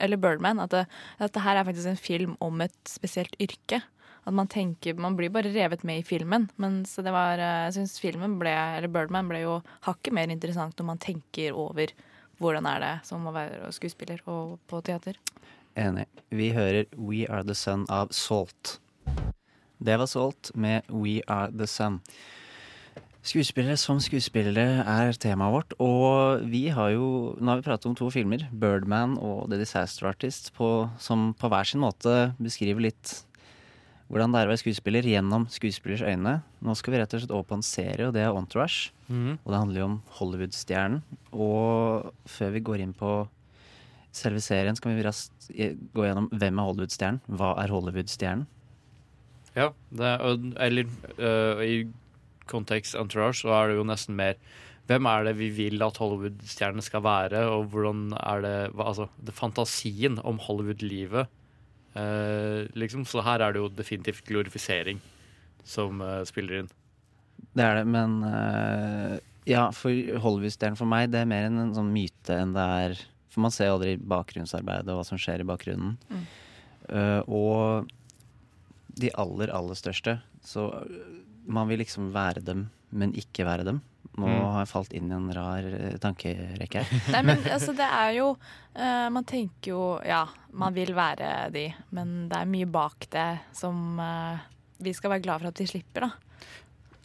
[0.00, 0.86] eller Birdman, at det,
[1.20, 3.82] at det her er faktisk en film om et spesielt yrke.
[4.28, 6.48] At man tenker, man blir bare revet med i filmen.
[6.60, 10.28] Men så det var, eh, jeg syns filmen ble, eller Birdman ble jo hakket mer
[10.28, 11.92] interessant når man tenker over
[12.40, 15.16] hvordan er det som å være skuespiller og på teater.
[15.78, 16.06] Enig.
[16.30, 18.78] Vi hører We Are The Sun av Salt.
[19.80, 22.00] Det var Salt med We Are The Sun.
[23.20, 27.96] Skuespillere som skuespillere er temaet vårt, og vi har jo Nå har vi pratet om
[27.96, 33.12] to filmer, Birdman og The Disaster Artist, på, som på hver sin måte beskriver litt
[34.10, 36.40] hvordan det er å være skuespiller gjennom skuespillers øyne.
[36.66, 38.90] Nå skal vi rett og slett over på en serie, og det er Entourage.
[39.06, 39.36] Mm.
[39.38, 41.02] Og det handler jo om Hollywood-stjernen.
[41.30, 43.12] Og før vi går inn på
[44.10, 45.50] selve serien, skal vi raskt
[45.94, 47.20] gå gjennom hvem er Hollywood-stjernen?
[47.30, 48.48] Hva er Hollywood-stjernen?
[49.54, 51.80] Ja, det, er- eller uh, i
[52.50, 54.34] kontekst entourage så er det jo nesten mer
[54.90, 59.34] hvem er det vi vil at Hollywood-stjernene skal være, og hvordan er det Altså, det
[59.38, 61.30] fantasien om Hollywood-livet.
[61.98, 63.06] Eh, liksom.
[63.08, 65.00] Så her er det jo definitivt glorifisering
[65.66, 66.70] som uh, spiller inn.
[67.56, 69.16] Det er det, men uh,
[69.48, 72.94] Ja, for Hollywood-delen for meg, det er mer en, en sånn myte enn det er
[73.32, 75.96] For man ser jo aldri bakgrunnsarbeidet og hva som skjer i bakgrunnen.
[76.10, 76.24] Mm.
[76.90, 77.90] Eh, og
[79.00, 80.16] de aller, aller største.
[80.42, 80.66] Så
[81.50, 83.80] man vil liksom være dem, men ikke være dem.
[84.18, 84.40] Nå Mm.
[84.52, 87.02] har jeg falt inn i en rar eh, tankerekke her.
[87.14, 91.68] Nei, men altså, det er jo uh, Man tenker jo Ja, man vil være de,
[91.94, 94.42] men det er mye bak det som uh,
[94.82, 96.10] vi skal være glad for at vi slipper, da.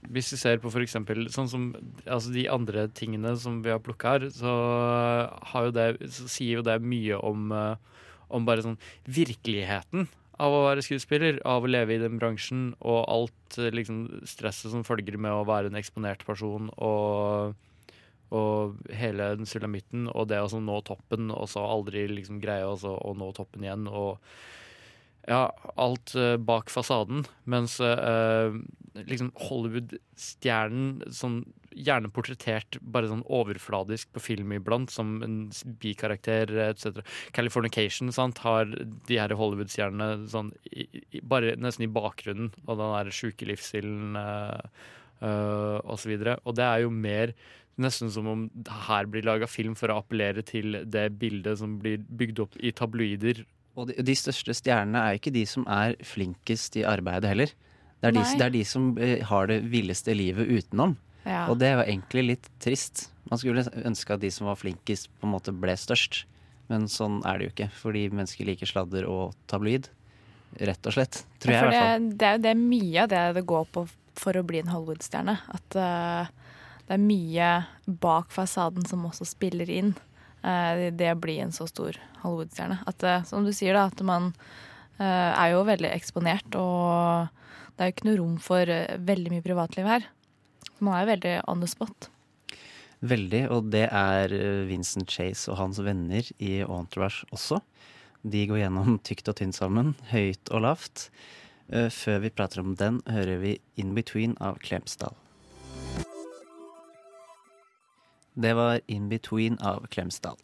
[0.09, 1.63] Hvis vi ser på for eksempel sånn som
[2.05, 4.51] altså de andre tingene som vi har plukka her, så,
[5.53, 7.49] har jo det, så sier jo det mye om,
[8.29, 8.77] om bare sånn
[9.07, 10.05] virkeligheten
[10.41, 14.73] av å være skuespiller, av å leve i den bransjen, og alt eh, liksom stresset
[14.73, 17.55] som følger med å være en eksponert person, og,
[18.35, 23.15] og hele den sulamitten, og det å nå toppen, og så aldri liksom greie å
[23.15, 24.19] nå toppen igjen, og
[25.27, 27.25] ja, alt eh, bak fasaden.
[27.49, 28.55] Mens eh,
[29.05, 31.41] liksom Hollywood-stjernen sånn
[31.75, 35.49] gjerne portrettert bare sånn overfladisk på film iblant, som en
[35.81, 37.01] bikarakter etc.
[37.35, 40.53] Californication sant, har de her Hollywood-stjernene sånn
[41.27, 44.63] bare nesten i bakgrunnen og den der sjuke livsstilen øh,
[45.19, 46.39] så videre.
[46.45, 47.35] Og det er jo mer
[47.75, 48.43] Nesten som om
[48.87, 52.71] her blir laga film for å appellere til det bildet som blir bygd opp i
[52.71, 53.41] tabloider
[53.75, 57.55] Og de, de største stjernene er ikke de som er flinkest i arbeidet heller.
[57.99, 60.95] Det er, de, det er de som eh, har det villeste livet utenom.
[61.25, 61.47] Ja.
[61.49, 63.07] Og det er jo egentlig litt trist.
[63.31, 66.23] Man skulle ønske at de som var flinkest, på en måte ble størst.
[66.69, 69.89] Men sånn er det jo ikke, fordi mennesker liker sladder og tabloid.
[70.55, 71.23] Rett og slett.
[71.43, 72.07] Tror Ja, jeg, i hvert fall.
[72.07, 74.71] det, det er jo det mye av det det går på for å bli en
[74.71, 75.35] Hollywood-stjerne.
[75.51, 76.29] At uh,
[76.87, 77.49] det er mye
[77.85, 79.95] bak fasaden som også spiller inn.
[80.45, 82.79] Eh, det å bli en så stor Hollywood-stjerne.
[82.89, 84.31] At eh, som du sier, da, at man
[84.99, 87.31] eh, er jo veldig eksponert, og
[87.75, 88.73] det er jo ikke noe rom for
[89.09, 90.09] veldig mye privatliv her.
[90.79, 92.09] Man er jo veldig on the spot.
[93.05, 94.31] Veldig, og det er
[94.69, 97.59] Vincent Chase og hans venner i Entourage også.
[98.25, 101.09] De går gjennom tykt og tynt sammen, høyt og lavt.
[101.65, 105.15] Før vi prater om den, hører vi In Between av Klemsdal.
[108.37, 110.35] Det var In Between av Klemsdal.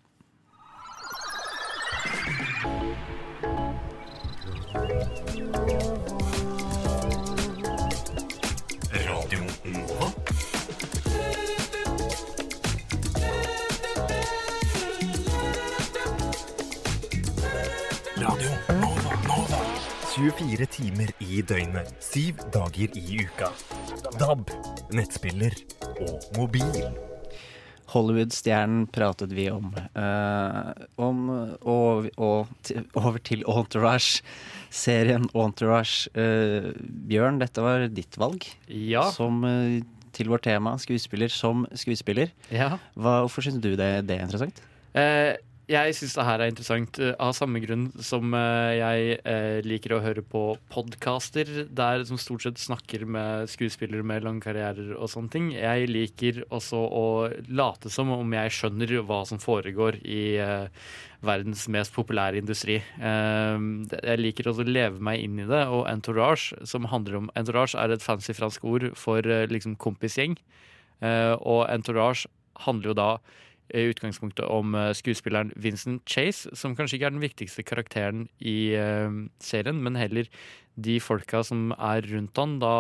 [8.93, 10.11] Radio Nova.
[18.17, 19.15] Radio Nova.
[19.27, 19.61] Nova.
[20.15, 23.51] 24 timer i døgnet, syv dager i uka.
[24.19, 24.49] DAB,
[24.91, 25.51] nettspiller
[25.99, 27.11] og mobil.
[27.91, 29.71] Hollywood-stjernen pratet vi om.
[29.95, 30.71] Uh,
[31.01, 31.23] om
[31.61, 34.21] og, og til, over til Entourage.
[34.71, 36.07] Serien Entourage.
[36.15, 36.71] Uh,
[37.11, 38.47] Bjørn, dette var ditt valg.
[38.71, 39.07] Ja.
[39.15, 39.81] Som uh,
[40.15, 42.31] til vårt tema skuespiller som skuespiller.
[42.51, 42.75] Ja.
[42.95, 44.61] Hva, hvorfor syns du det, det er interessant?
[44.91, 45.37] Eh,
[45.72, 49.95] jeg syns det her er interessant eh, av samme grunn som eh, jeg eh, liker
[49.95, 50.41] å høre på
[50.74, 55.49] podkaster der som stort sett snakker med skuespillere med lange karrierer og sånne ting.
[55.55, 57.05] Jeg liker også å
[57.47, 60.24] late som om jeg skjønner hva som foregår i
[61.22, 62.80] verdens mest populære industri.
[62.82, 67.32] Eh, jeg liker også å leve meg inn i det, og entourage, som handler om
[67.39, 70.36] Entourage er et fancy fransk ord for liksom kompisgjeng,
[71.01, 72.28] og entourage
[72.61, 73.11] handler jo da
[73.74, 78.74] i utgangspunktet om eh, skuespilleren Vincent Chase, som kanskje ikke er den viktigste karakteren i
[78.78, 79.11] eh,
[79.43, 80.30] serien, men heller
[80.82, 82.57] de folka som er rundt han.
[82.61, 82.76] Da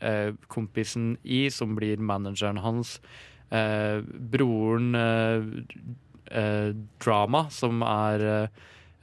[0.00, 2.98] eh, kompisen I, som blir manageren hans,
[3.46, 4.88] broren
[6.98, 8.24] Drama, som er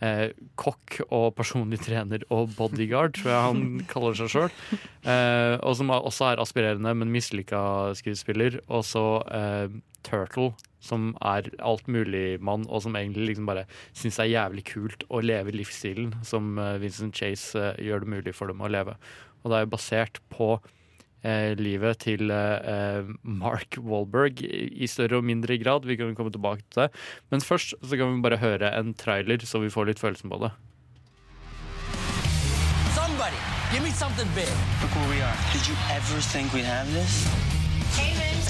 [0.04, 4.60] eh, kokk og personlig trener og bodyguard, tror jeg han kaller seg sjøl.
[5.08, 7.64] Eh, og som også er aspirerende, men mislykka
[8.00, 8.60] skuespiller.
[8.68, 10.52] Og så eh, Turtle,
[10.84, 15.56] som er altmuligmann, og som egentlig liksom bare syns det er jævlig kult å leve
[15.56, 18.98] livsstilen som eh, Vincent Chase eh, gjør det mulig for dem å leve.
[19.44, 20.58] Og det er jo basert på
[21.56, 25.88] livet til eh, Mark Wahlberg i større og mindre grad.
[25.88, 26.90] Vi kan komme tilbake til det.
[27.32, 30.42] Men først så kan vi bare høre en trailer, så vi får litt følelsen på
[30.44, 30.52] det.
[32.96, 33.40] Somebody,
[33.72, 34.52] give me something big.
[34.84, 35.38] Look where we are.
[35.56, 37.24] Did you ever think we'd have this?
[37.96, 38.50] Hey, Vince.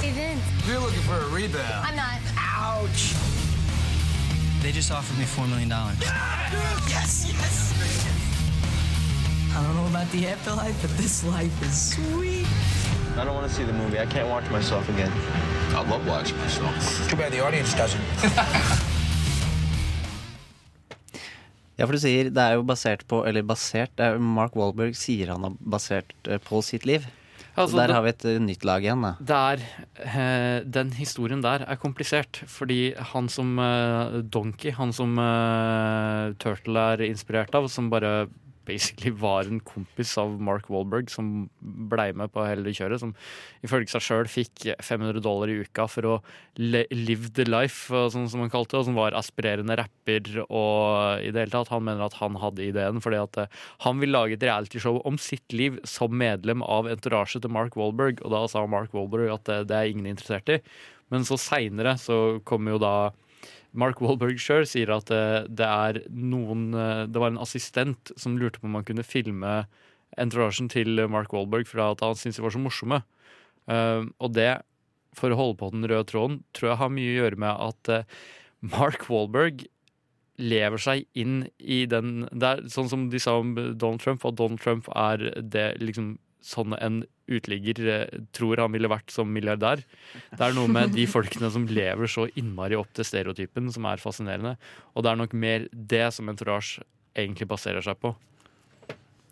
[0.00, 0.44] Hey, Vince.
[0.66, 1.84] You're looking for a rebound.
[1.84, 2.20] I'm not.
[2.38, 3.14] Ouch.
[4.62, 5.68] They just offered me $4 million.
[6.88, 8.25] Yes, yes.
[9.56, 12.46] I don't know about the afterlife, but this life is sweet.
[13.18, 13.98] I don't want to see the movie.
[13.98, 15.12] I can't watch myself again.
[15.72, 17.08] I love watching myself.
[17.08, 18.02] Too bad the audience doesn't.
[21.76, 24.54] Ja, for du sier det er jo basert på Eller basert det er, jo- Mark
[24.56, 27.04] Wahlberg sier han har basert eh, på sitt liv.
[27.54, 29.10] Altså, der det- har vi et eh, nytt lag igjen, da.
[29.20, 29.60] Der,
[30.00, 36.80] eh, den historien der er komplisert, fordi han som eh, Donkey, han som eh, Turtle
[36.94, 38.28] er inspirert av, som bare
[38.66, 43.14] basically var en kompis av Mark Wahlberg, som blei med på hele kjøret, som
[43.66, 46.16] ifølge seg sjøl fikk 500 dollar i uka for å
[46.58, 51.30] live the life, sånn som han kalte det, og som var aspirerende rapper og i
[51.30, 51.72] det hele tatt.
[51.74, 55.20] Han mener at han hadde ideen, fordi at eh, han vil lage et realityshow om
[55.20, 59.48] sitt liv som medlem av entourage til Mark Wahlberg, og da sa Mark Wahlberg at
[59.48, 60.60] det, det er ingen interessert i.
[61.12, 62.96] Men så seinere så kommer jo da
[63.76, 68.38] Mark Wahlberg sjøl sier at eh, det er noen eh, Det var en assistent som
[68.40, 69.58] lurte på om han kunne filme
[70.16, 73.02] entourasjen til Mark Wahlberg for at han syntes de var så morsomme.
[73.70, 74.50] Eh, og det,
[75.16, 77.92] for å holde på den røde tråden, tror jeg har mye å gjøre med at
[77.92, 78.20] eh,
[78.76, 79.66] Mark Wahlberg
[80.36, 84.36] lever seg inn i den Det er sånn som de sa om Donald Trump, at
[84.36, 86.16] Donald Trump er det liksom
[86.46, 89.82] sånn en uteligger eh, tror han ville vært som milliardær.
[90.30, 94.02] Det er noe med de folkene som lever så innmari opp til stereotypen, som er
[94.02, 94.54] fascinerende.
[94.94, 96.84] Og det er nok mer det som Entourage
[97.16, 98.14] egentlig baserer seg på.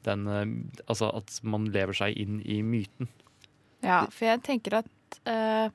[0.04, 0.44] Den, eh,
[0.88, 3.10] altså at man lever seg inn i myten.
[3.84, 5.68] Ja, for jeg tenker at uh,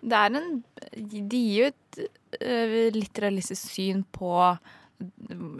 [0.00, 0.62] det er en
[0.96, 1.98] De gir jo et
[2.40, 4.32] uh, litt realistisk syn på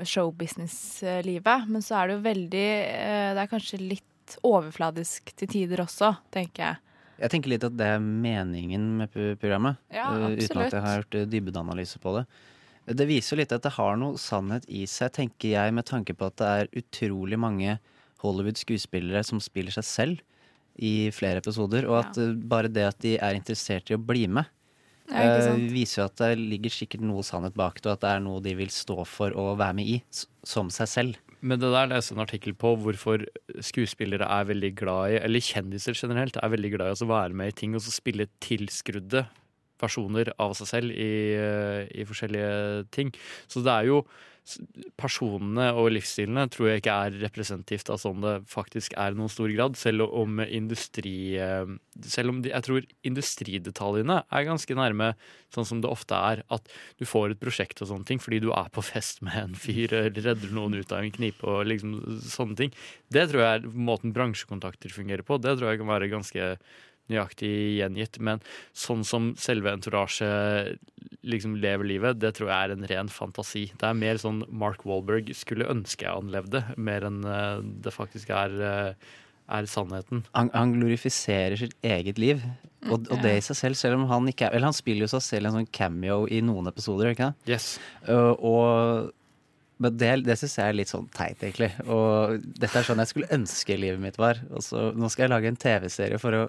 [0.09, 4.09] showbusiness-livet, men så er det jo veldig uh, Det er kanskje litt
[4.43, 6.81] overfladisk til tider også, tenker jeg.
[7.21, 9.79] Jeg tenker litt at det er meningen med programmet.
[9.95, 12.25] Ja, eh, uten at jeg har gjort eh, dybdeanalyse på det.
[12.99, 16.17] Det viser jo litt at det har noe sannhet i seg, tenker jeg, med tanke
[16.17, 17.79] på at det er utrolig mange
[18.25, 20.25] Hollywood-skuespillere som spiller seg selv
[20.75, 22.33] i flere episoder, og at ja.
[22.35, 24.51] bare det at de er interessert i å bli med,
[25.05, 28.13] Ja, eh, viser jo at det ligger sikkert noe sannhet bak det, og at det
[28.15, 29.99] er noe de vil stå for og være med i,
[30.45, 31.19] som seg selv.
[31.45, 33.25] Men det der leste en artikkel på hvorfor
[33.61, 37.53] skuespillere er veldig glad i, eller kjendiser generelt, er veldig glad i å være med
[37.53, 39.27] i ting og så spille tilskrudde
[39.83, 43.13] versjoner av seg selv i, eh, i forskjellige ting.
[43.51, 44.05] Så det er jo
[45.01, 49.33] Personene og livsstilene tror jeg ikke er representativt av sånn det faktisk er i noen
[49.33, 51.65] stor grad, selv om industri eh,
[52.05, 55.13] Selv om de, jeg tror industridetaljene er ganske nærme
[55.55, 56.43] sånn som det ofte er.
[56.53, 56.69] At
[57.01, 59.95] du får et prosjekt og sånne ting fordi du er på fest med en fyr
[59.95, 61.97] eller redder noen ut av en knipe og liksom
[62.29, 62.75] sånne ting.
[63.15, 65.41] Det tror jeg er måten bransjekontakter fungerer på.
[65.41, 66.51] Det tror jeg kan være ganske
[67.13, 68.21] nøyaktig gjengitt.
[68.25, 68.43] Men
[68.77, 70.29] sånn som selve entourage
[71.25, 73.67] liksom lever livet, det tror jeg er en ren fantasi.
[73.81, 78.33] Det er mer sånn Mark Wahlberg skulle ønske han levde, mer enn eh, det faktisk
[78.35, 79.17] er, eh,
[79.57, 80.25] er sannheten.
[80.37, 82.45] Han, han glorifiserer sitt eget liv,
[82.91, 85.15] og, og det i seg selv, selv om han ikke er Eller han spiller jo
[85.15, 87.47] seg selv en sånn cameo i noen episoder, ikke sant?
[87.49, 87.77] Yes.
[88.05, 89.15] Uh, og
[89.83, 91.71] men det, det syns jeg er litt sånn teit, egentlig.
[91.91, 94.39] Og dette er sånn jeg skulle ønske livet mitt var.
[94.55, 96.45] Og så, nå skal jeg lage en TV-serie for å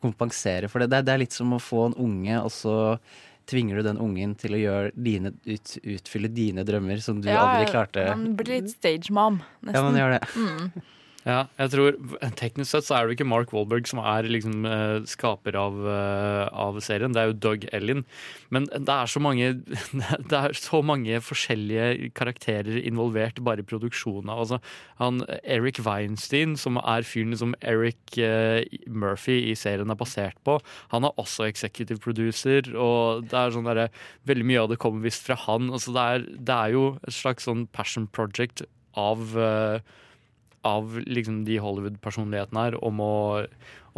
[0.00, 0.90] kompensere for det.
[0.90, 0.98] det.
[0.98, 2.98] er- Det er litt som å få en unge, og så
[3.46, 7.70] tvinger du den ungen til å gjøre dine, ut, utfylle dine drømmer som du aldri
[7.72, 8.06] klarte.
[8.16, 9.74] Man blir litt stage mom, nesten.
[9.74, 10.28] Ja, man gjør det.
[10.36, 10.82] Mm.
[11.22, 11.94] Ja, jeg tror
[12.40, 16.46] Teknisk sett så er det ikke Mark Wahlberg som er liksom eh, skaper av, eh,
[16.50, 17.14] av serien.
[17.14, 18.02] Det er jo Doug Ellin.
[18.54, 19.52] Men det er så mange
[20.32, 24.32] Det er så mange forskjellige karakterer involvert bare i produksjonen.
[24.32, 24.58] Altså,
[24.98, 30.58] han Eric Weinstein, som er fyren som Eric uh, Murphy i serien er basert på,
[30.92, 33.84] han er også executive producer, og det er sånn der,
[34.28, 35.70] Veldig mye av det kommer visst fra han.
[35.72, 38.64] Altså, det, er, det er jo et slags sånn passion project
[38.98, 39.92] av eh,
[40.66, 43.14] av liksom de Hollywood-personlighetene her om å,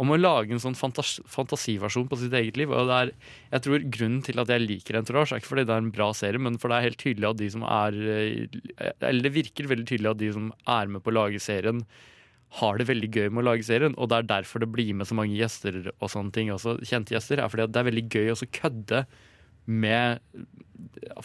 [0.01, 2.73] om å lage en sånn fantas fantasiversjon på sitt eget liv.
[2.73, 3.11] Og det er,
[3.51, 6.09] jeg tror Grunnen til at jeg liker Entourage, er ikke fordi det er en bra
[6.17, 8.57] serie, men for det er helt tydelig at de som er eh,
[8.97, 11.85] Eller det virker veldig tydelig at de som er med på å lage serien,
[12.55, 13.95] har det veldig gøy med å lage serien.
[13.99, 16.77] Og det er derfor det blir med så mange gjester og sånne ting også.
[16.87, 19.05] Kjente gjester er fordi det er veldig gøy å kødde
[19.67, 20.19] med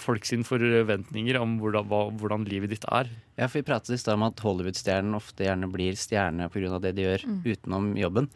[0.01, 3.09] folk sine forventninger om hvordan, hva, hvordan livet ditt er.
[3.39, 6.81] Ja, for Vi pratet i stad om at Hollywood-stjernen ofte gjerne blir stjerne pga.
[6.81, 7.43] det de gjør Mm.
[7.45, 8.29] utenom jobben.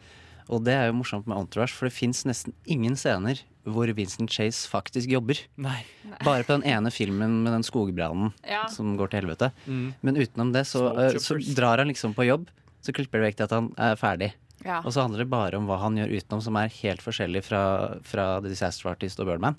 [0.49, 4.29] Og det er jo morsomt med Entourage, for det fins nesten ingen scener hvor Vincent
[4.29, 5.39] Chase faktisk jobber.
[5.57, 5.83] Nei.
[6.23, 8.67] Bare på den ene filmen med den skogbrannen Ja.
[8.67, 9.51] som går til helvete.
[9.67, 9.93] Mm.
[10.03, 12.47] Men utenom det så, eh, så drar han liksom på jobb,
[12.83, 14.33] så klipper det vekk til at han er ferdig.
[14.63, 14.79] Ja.
[14.81, 17.97] Og så handler det bare om hva han gjør utenom, som er helt forskjellig fra,
[18.03, 19.55] fra The Disaster Artist og Birdman.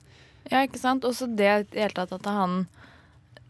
[0.51, 1.07] Ja, ikke sant?
[1.09, 2.64] Også det i det hele tatt at han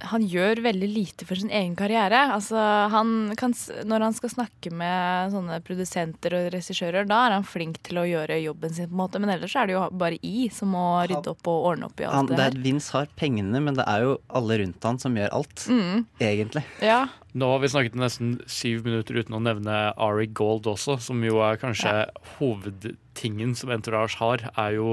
[0.04, 2.18] han gjør veldig lite for sin egen karriere.
[2.34, 2.58] Altså,
[2.92, 3.54] han kan,
[3.88, 8.06] når han skal snakke med sånne produsenter og regissører, da er han flink til å
[8.08, 9.22] gjøre jobben sin, på en måte.
[9.22, 12.08] Men ellers er det jo bare I som må rydde opp og ordne opp i
[12.08, 12.52] alt Han, det her.
[12.52, 15.66] er Vince har pengene, men det er jo alle rundt han som gjør alt.
[15.72, 16.04] Mm.
[16.20, 16.64] Egentlig.
[16.84, 17.06] Ja.
[17.36, 21.24] Nå har vi snakket i nesten syv minutter uten å nevne Ari Gold også, som
[21.24, 24.88] jo er kanskje hovedtingen som Entourage har, er jo,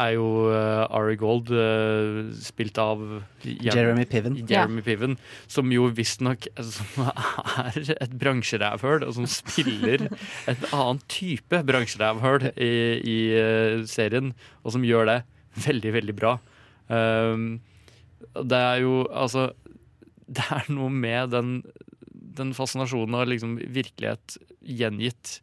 [0.00, 3.02] er jo uh, Ari Gold, uh, spilt av
[3.44, 4.38] Jeremy Piven.
[4.48, 5.18] Jeremy Piven,
[5.50, 10.08] som jo visstnok som er et bransjerævhøl, og som spiller
[10.50, 14.32] et annen type bransjerævhøl i, i uh, serien,
[14.62, 15.20] og som gjør det
[15.66, 16.36] veldig, veldig bra.
[16.88, 17.60] Um,
[18.34, 19.46] det er jo altså
[20.26, 21.50] Det er noe med den,
[22.10, 25.38] den fascinasjonen av liksom virkelighet gjengitt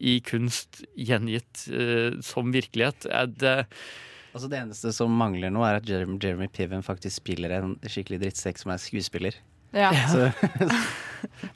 [0.00, 3.06] i kunst gjengitt uh, som virkelighet.
[3.10, 3.56] Er det
[4.34, 8.18] Altså Det eneste som mangler nå, er at Jeremy, Jeremy Piven faktisk spiller en skikkelig
[8.24, 9.36] drittsekk som er skuespiller.
[9.70, 9.92] Ja.
[10.10, 10.26] Så,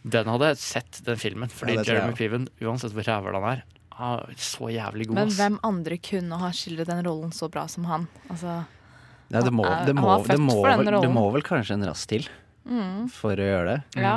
[0.07, 1.51] Den hadde jeg sett, den filmen.
[1.51, 2.15] Fordi Ja, Jeremy.
[2.19, 3.65] Piven, uansett hvor rævel han er,
[3.99, 5.19] er så jævlig god.
[5.19, 8.07] Men hvem andre kunne ha skildret den rollen så bra som han?
[8.31, 8.61] Altså,
[9.29, 11.89] ja, det, må, det, må, det, må, det, må, vel, det må vel kanskje en
[11.91, 12.29] rass til
[12.69, 13.07] Mm.
[13.09, 14.03] for å gjøre det.
[14.05, 14.17] Ja.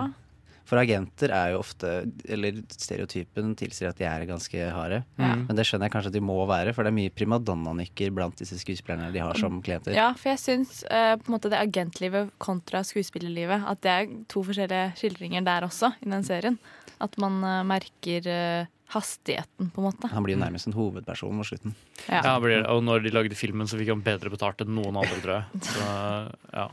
[0.72, 1.90] For agenter er jo ofte
[2.32, 5.02] Eller stereotypen tilsier at de er ganske harde.
[5.20, 5.46] Mm.
[5.50, 8.40] Men det skjønner jeg kanskje at de må være, for det er mye primadonna-nykker blant
[8.40, 9.96] disse skuespillerne de har som klienter.
[9.98, 14.14] Ja, for jeg syns uh, på en måte det agentlivet kontra skuespillerlivet At det er
[14.32, 16.60] to forskjellige skildringer der også, i den serien.
[17.04, 20.12] At man uh, merker uh, hastigheten, på en måte.
[20.12, 21.76] Han blir jo nærmest en hovedperson mot slutten.
[22.08, 22.24] Ja.
[22.24, 22.64] Ja.
[22.72, 25.66] Og når de lagde filmen, så fikk han bedre betalt enn noen andre, tror jeg.
[25.68, 25.92] Så,
[26.56, 26.70] ja.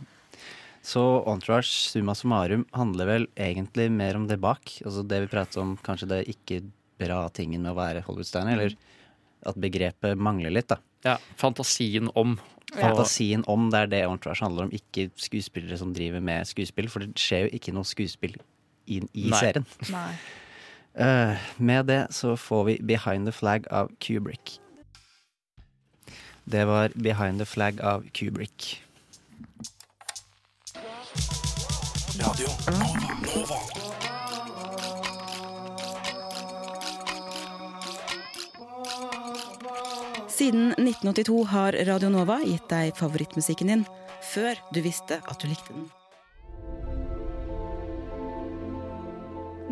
[0.89, 4.79] Så Entourage summa summarum handler vel egentlig mer om det bak.
[4.87, 6.63] Altså det vi prater om, kanskje det ikke
[6.99, 8.77] bra tingen med å være Hollywood-stjerne, eller
[9.47, 10.81] at begrepet mangler litt, da.
[11.05, 12.39] Ja, fantasien om.
[12.73, 16.89] Fantasien om det er det Entourage handler om, ikke skuespillere som driver med skuespill.
[16.93, 18.39] For det skjer jo ikke noe skuespill
[18.89, 19.39] i, i Nei.
[19.39, 19.69] serien.
[19.93, 20.11] Nei.
[20.99, 24.57] Uh, med det så får vi Behind the Flag av Kubrick.
[26.49, 28.79] Det var Behind the Flag av Kubrick.
[32.29, 32.49] Radio
[33.37, 33.57] Nova.
[40.29, 43.87] Siden 1982 har Radio Nova gitt deg favorittmusikken din
[44.35, 45.89] før du visste at du likte den.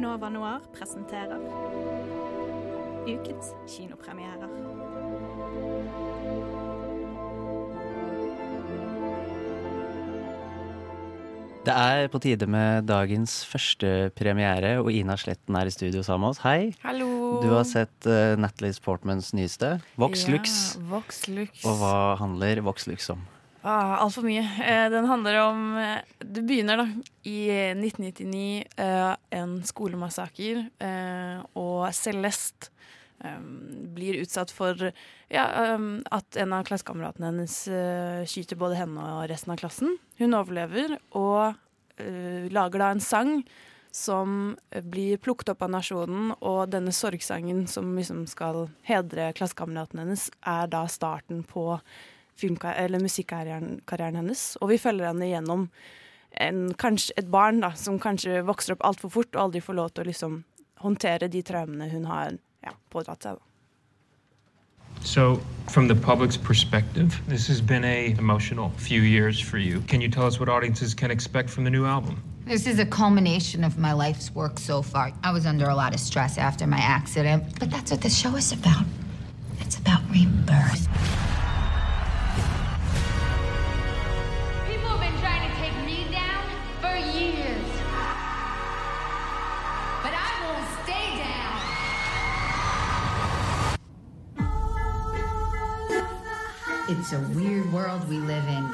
[0.01, 1.37] Nova Noir presenterer
[3.05, 4.49] ukens kinopremierer.
[11.67, 16.29] Det er på tide med dagens første premiere, og Ina Sletten er i studio sammen
[16.29, 16.43] med oss.
[16.45, 16.69] Hei.
[16.85, 17.41] Hallo.
[17.43, 20.53] Du har sett uh, Natalie Sportmans nyeste, Vox Lux.
[20.77, 21.65] Ja, Vox Lux.
[21.67, 23.25] Og hva handler Vox Lux om?
[23.67, 24.45] Ah, Altfor mye.
[24.63, 26.87] Eh, den handler om eh, Det begynner da
[27.27, 32.71] i eh, 1999, eh, en skolemassaker, eh, og Celeste
[33.25, 33.39] eh,
[33.97, 34.89] blir utsatt for
[35.33, 39.97] ja, um, at en av klassekameratene hennes uh, skyter både henne og resten av klassen.
[40.21, 43.39] Hun overlever og uh, lager da en sang
[43.97, 50.27] som blir plukket opp av nasjonen, og denne sorgsangen som liksom skal hedre klassekameraten hennes,
[50.45, 51.79] er da starten på
[52.37, 54.43] musikkarrieren hennes.
[54.61, 55.71] Og vi følger henne gjennom
[56.37, 59.95] en, kanskje, et barn da, som kanskje vokser opp altfor fort og aldri får lov
[59.95, 60.37] til å liksom
[60.85, 62.37] håndtere de traumene hun har
[62.67, 63.39] ja, pådratt seg.
[63.39, 63.43] Da.
[65.01, 69.81] So, from the public's perspective, this has been a emotional few years for you.
[69.83, 72.23] Can you tell us what audiences can expect from the new album?
[72.47, 75.13] This is a culmination of my life's work so far.
[75.23, 78.37] I was under a lot of stress after my accident, but that's what the show
[78.37, 78.85] is about.
[79.61, 80.89] It's about rebirth.
[96.89, 98.65] It's a weird world we live in.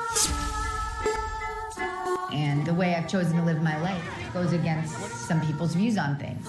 [2.30, 4.04] And the way I've chosen to live my life
[4.34, 4.94] goes against
[5.28, 6.44] some people's views on things.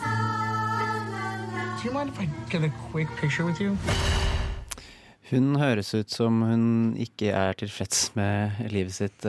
[1.80, 3.78] Do you mind if I get a quick picture with you?
[5.32, 9.26] Hun høres ut som hun ikke er tilfreds med livet sitt.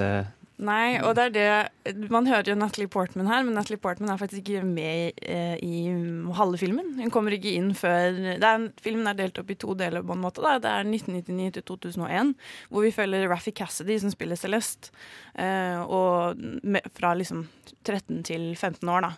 [0.59, 0.64] Eh.
[0.64, 4.16] Nei, og det er det Man hører jo Natalie Portman her, men Natalie Portman er
[4.20, 5.34] faktisk ikke med i,
[5.66, 6.92] i halve filmen.
[7.00, 10.02] Hun kommer ikke inn før er, en- Filmen er delt opp i to deler.
[10.07, 10.55] på en måte da.
[10.62, 12.34] Det er 1999 til 2001,
[12.70, 14.90] hvor vi følger Raffi Cassidy, som spiller Celeste.
[15.36, 17.48] eh, og med, fra liksom
[17.84, 19.12] 13 til 15 år, da.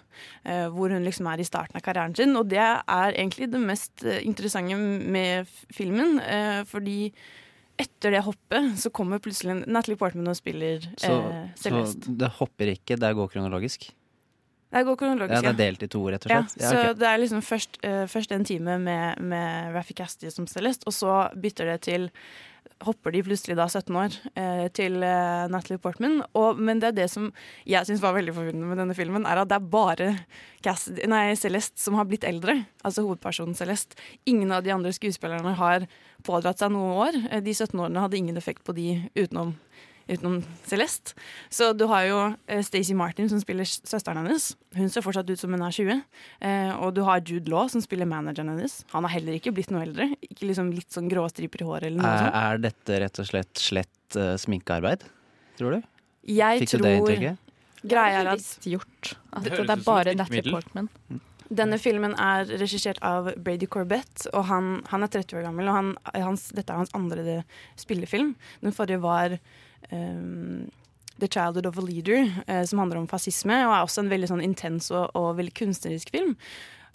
[0.45, 2.34] eh, hvor hun liksom er i starten av karrieren sin.
[2.37, 7.12] Og det er egentlig det mest eh, interessante med filmen, eh, fordi
[7.77, 12.72] etter det hoppet så kommer plutselig Natalie Portman og spiller Så, eh, så det hopper
[12.72, 13.91] ikke, det går kronologisk?
[14.72, 16.57] Det går kronologisk, Ja, det er delt i to, rett og slett?
[16.61, 20.49] Ja, så det er liksom først, uh, først en time med, med Raffi Cassidy som
[20.51, 22.11] Celeste, og så bytter det til
[22.85, 26.19] Hopper de plutselig da 17 år eh, til eh, Natalie Portman.
[26.39, 27.31] Og, men det er det som
[27.69, 30.11] jeg syns var veldig forvirrende med denne filmen, er at det er bare
[30.64, 32.59] Cassidy, nei, Celeste som har blitt eldre.
[32.87, 33.99] Altså hovedpersonen Celeste.
[34.29, 35.87] Ingen av de andre skuespillerne har
[36.27, 37.21] pådratt seg noe år.
[37.31, 39.57] Eh, De 17 årene hadde ingen effekt på de utenom
[40.09, 41.16] utenom Celeste.
[41.50, 44.52] Så du har jo eh, Stacey Martin som spiller søsteren hennes.
[44.76, 46.02] Hun ser fortsatt ut som hun er 20.
[46.46, 48.80] Eh, og du har Jude Law som spiller manageren hennes.
[48.94, 50.12] Han har heller ikke blitt noe eldre.
[50.28, 52.40] Ikke liksom litt sånn grå striper i håret eller noe Er, sånt.
[52.44, 55.04] er dette rett og slett slett uh, sminkearbeid,
[55.59, 55.86] tror du?
[56.26, 57.42] Jeg Fikk du det tror inntrykket?
[57.86, 59.14] Greia er at gjort.
[59.30, 60.52] At Det det, det er bare Natalie.
[60.52, 60.88] Portman.
[61.46, 65.68] Denne filmen er regissert av Brady Corbett, og han, han er 30 år gammel.
[65.70, 67.42] Og han, hans, dette er hans andre
[67.78, 68.34] spillefilm.
[68.64, 69.36] Den forrige var
[69.91, 70.66] ehm,
[71.18, 74.31] The Childhood of a Leader, eh, som handler om fascisme, og er også en veldig
[74.33, 76.37] sånn intens og, og veldig kunstnerisk film.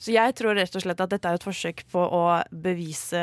[0.02, 3.22] Så jeg tror rett og slett at dette er et forsøk på å bevise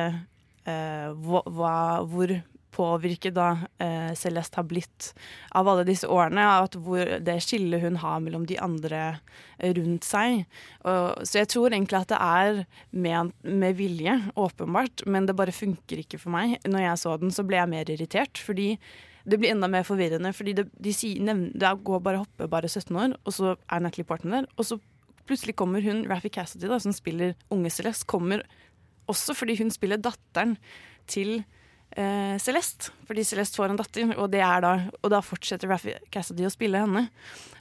[0.68, 2.38] eh, hva, hvor
[2.78, 3.48] påvirket da
[3.82, 5.08] eh, Celeste har blitt
[5.56, 6.44] av alle disse årene.
[6.44, 9.18] og At det skillet hun har mellom de andre
[9.78, 10.44] rundt seg.
[10.84, 15.54] Og, så jeg tror egentlig at det er med, med vilje, åpenbart, men det bare
[15.54, 16.58] funker ikke for meg.
[16.68, 18.74] Når jeg så den, så ble jeg mer irritert, fordi
[19.28, 20.32] det blir enda mer forvirrende.
[20.34, 23.80] Fordi det, de sier, nevn- det går bare hoppe bare 17 år, og så er
[23.84, 24.48] Natalie Portman der.
[24.56, 24.78] Og så
[25.28, 28.40] plutselig kommer hun, Raffi Cassidy, da, som spiller unge Celeste, kommer
[29.08, 30.56] også fordi hun spiller datteren
[31.08, 31.42] til
[31.90, 35.94] eh, Celeste, fordi Celeste får en datter, og, det er da, og da fortsetter Raffi
[36.14, 37.06] Cassidy å spille henne.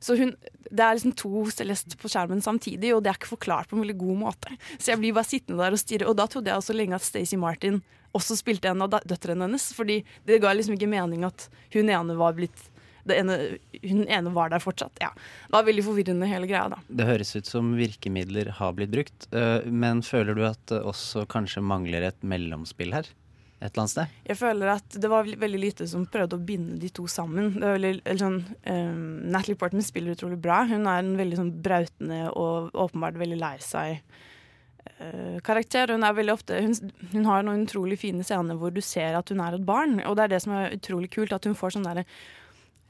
[0.04, 0.34] Så hun,
[0.70, 3.86] det er liksom to Celeste på skjermen samtidig, og det er ikke forklart på en
[3.86, 4.58] veldig god måte.
[4.78, 7.08] Så jeg blir bare sittende der og stirre, og da trodde jeg også lenge at
[7.08, 7.82] Stacey Martin
[8.18, 12.18] også spilte en av døtrene hennes, fordi det ga liksom ikke mening at hun ene
[12.18, 12.70] var blitt
[13.16, 13.38] ene,
[13.84, 14.98] hun ene var der fortsatt.
[15.00, 15.14] Ja.
[15.48, 16.68] Det var veldig forvirrende, hele greia.
[16.74, 16.82] da.
[16.88, 21.28] Det høres ut som virkemidler har blitt brukt, øh, men føler du at det også
[21.32, 23.08] kanskje mangler et mellomspill her?
[23.58, 24.18] Et eller annet sted?
[24.30, 27.56] Jeg føler at det var veldig lite som prøvde å binde de to sammen.
[27.56, 28.40] Det var veldig, sånn,
[28.70, 30.60] um, Natalie Portman spiller utrolig bra.
[30.70, 33.98] Hun er en veldig sånn brautende og åpenbart veldig lei seg
[35.02, 35.90] uh, karakter.
[35.90, 39.42] Hun, er ofte, hun, hun har noen utrolig fine scener hvor du ser at hun
[39.42, 39.98] er et barn.
[40.06, 42.06] Og det er det som er utrolig kult, at hun får sånn derre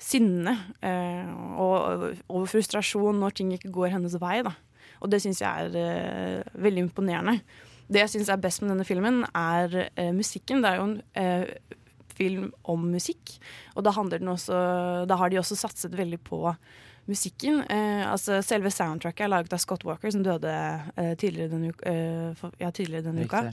[0.03, 0.51] sinne
[0.83, 1.31] uh,
[1.63, 4.41] og, og frustrasjon når ting ikke går hennes vei.
[4.43, 4.51] Da.
[4.99, 7.39] Og det syns jeg er uh, veldig imponerende.
[7.87, 10.63] Det jeg syns er best med denne filmen, er eh, musikken.
[10.63, 11.77] Det er jo en eh,
[12.17, 13.37] film om musikk,
[13.75, 14.59] og da, også,
[15.07, 16.41] da har de også satset veldig på
[17.07, 17.61] musikken.
[17.71, 21.87] Eh, altså Selve soundtracket er laget av Scott Walker, som døde eh, tidligere denne, uka-
[21.87, 23.43] eh, ja, tidligere denne uka.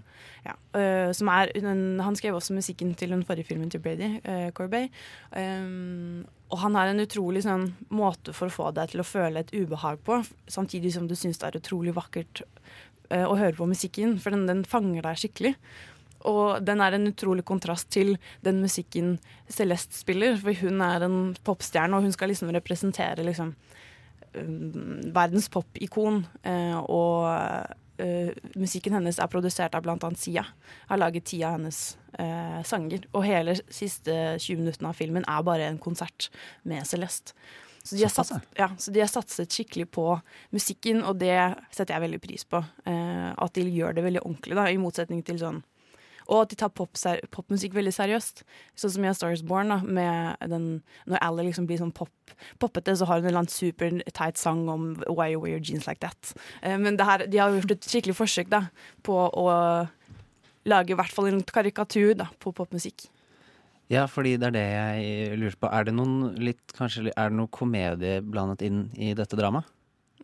[0.47, 4.17] Ja, eh, som er, han skrev også musikken til den forrige filmen til Brady,
[4.57, 4.91] Corbet.
[5.31, 9.43] Um, og han har en utrolig sånn, måte for å få deg til å føle
[9.43, 10.21] et ubehag på,
[10.51, 12.45] samtidig som du syns det er utrolig vakkert
[13.15, 15.55] eh, å høre på musikken, for den, den fanger deg skikkelig.
[16.25, 19.19] Og den er en utrolig kontrast til den musikken
[19.53, 23.53] Celeste spiller, for hun er en popstjerne, og hun skal liksom representere liksom
[24.39, 26.23] um, verdens popikon.
[26.43, 27.29] eh, og
[28.01, 30.47] uh, musikken hennes er produsert av annet Sia.
[30.89, 31.83] Har laget ti av hennes
[32.19, 33.05] uh, sanger.
[33.13, 36.31] Og hele siste 20 minuttene av filmen er bare en konsert
[36.65, 37.37] med Celeste.
[37.85, 40.07] Så de, Såpass, ja, så de har satset skikkelig på
[40.57, 41.37] musikken, og det
[41.69, 42.63] setter jeg veldig pris på.
[42.89, 45.61] Eh, at de gjør det veldig ordentlig, da, i motsetning til sånn
[46.25, 46.97] og at de tar pop
[47.35, 48.45] popmusikk veldig seriøst.
[48.81, 50.69] Sånn som i A Star Is Born, da, med den
[51.11, 52.13] Når Ally liksom blir sånn pop,
[52.63, 56.01] poppete, så har hun en eller annen superteit sang om Why you wear jeans like
[56.01, 56.33] that.
[56.63, 58.65] Eh, men det her, de har gjort et skikkelig forsøk da,
[59.05, 59.49] på å
[60.65, 63.11] lage i hvert fall en karikatur da, på popmusikk.
[63.93, 65.69] Ja, fordi det er det jeg lurer på.
[65.69, 69.69] Er det noen litt, kanskje, er det noe komedie blandet inn i dette dramaet?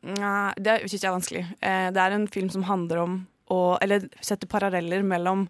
[0.00, 1.42] Nei, det syns jeg er vanskelig.
[1.60, 3.18] Eh, det er en film som handler om
[3.50, 5.48] å Eller setter paralleller mellom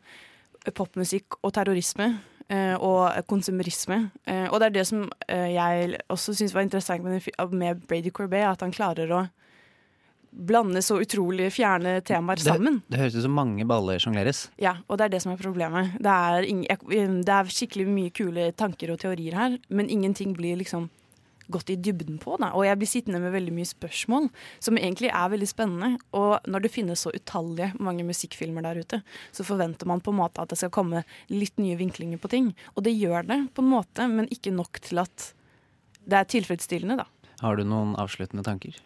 [0.74, 2.14] popmusikk og terrorisme.
[2.50, 4.10] eh, og konsumerisme.
[4.26, 8.42] Eh, og det er det som jeg også syns var interessant med, med Brady Corbet,
[8.42, 9.28] at han klarer å
[10.30, 12.80] blande så utrolig fjerne temaer sammen.
[12.84, 14.46] Det, det høres ut som mange baller sjongleres.
[14.62, 15.96] Ja, og det er det som er problemet.
[15.98, 20.58] Det er, ingen, det er skikkelig mye kule tanker og teorier her, men ingenting blir
[20.60, 20.88] liksom
[21.50, 22.36] gått i dybden på.
[22.38, 22.52] Da.
[22.54, 24.28] Og jeg blir sittende med veldig mye spørsmål,
[24.62, 25.88] som egentlig er veldig spennende.
[26.16, 29.00] Og når det finnes så utallige mange musikkfilmer der ute,
[29.34, 31.02] så forventer man på en måte at det skal komme
[31.32, 32.52] litt nye vinklinger på ting.
[32.76, 35.32] Og det gjør det på en måte, men ikke nok til at
[36.06, 37.34] det er tilfredsstillende, da.
[37.40, 38.76] Har du noen avsluttende tanker?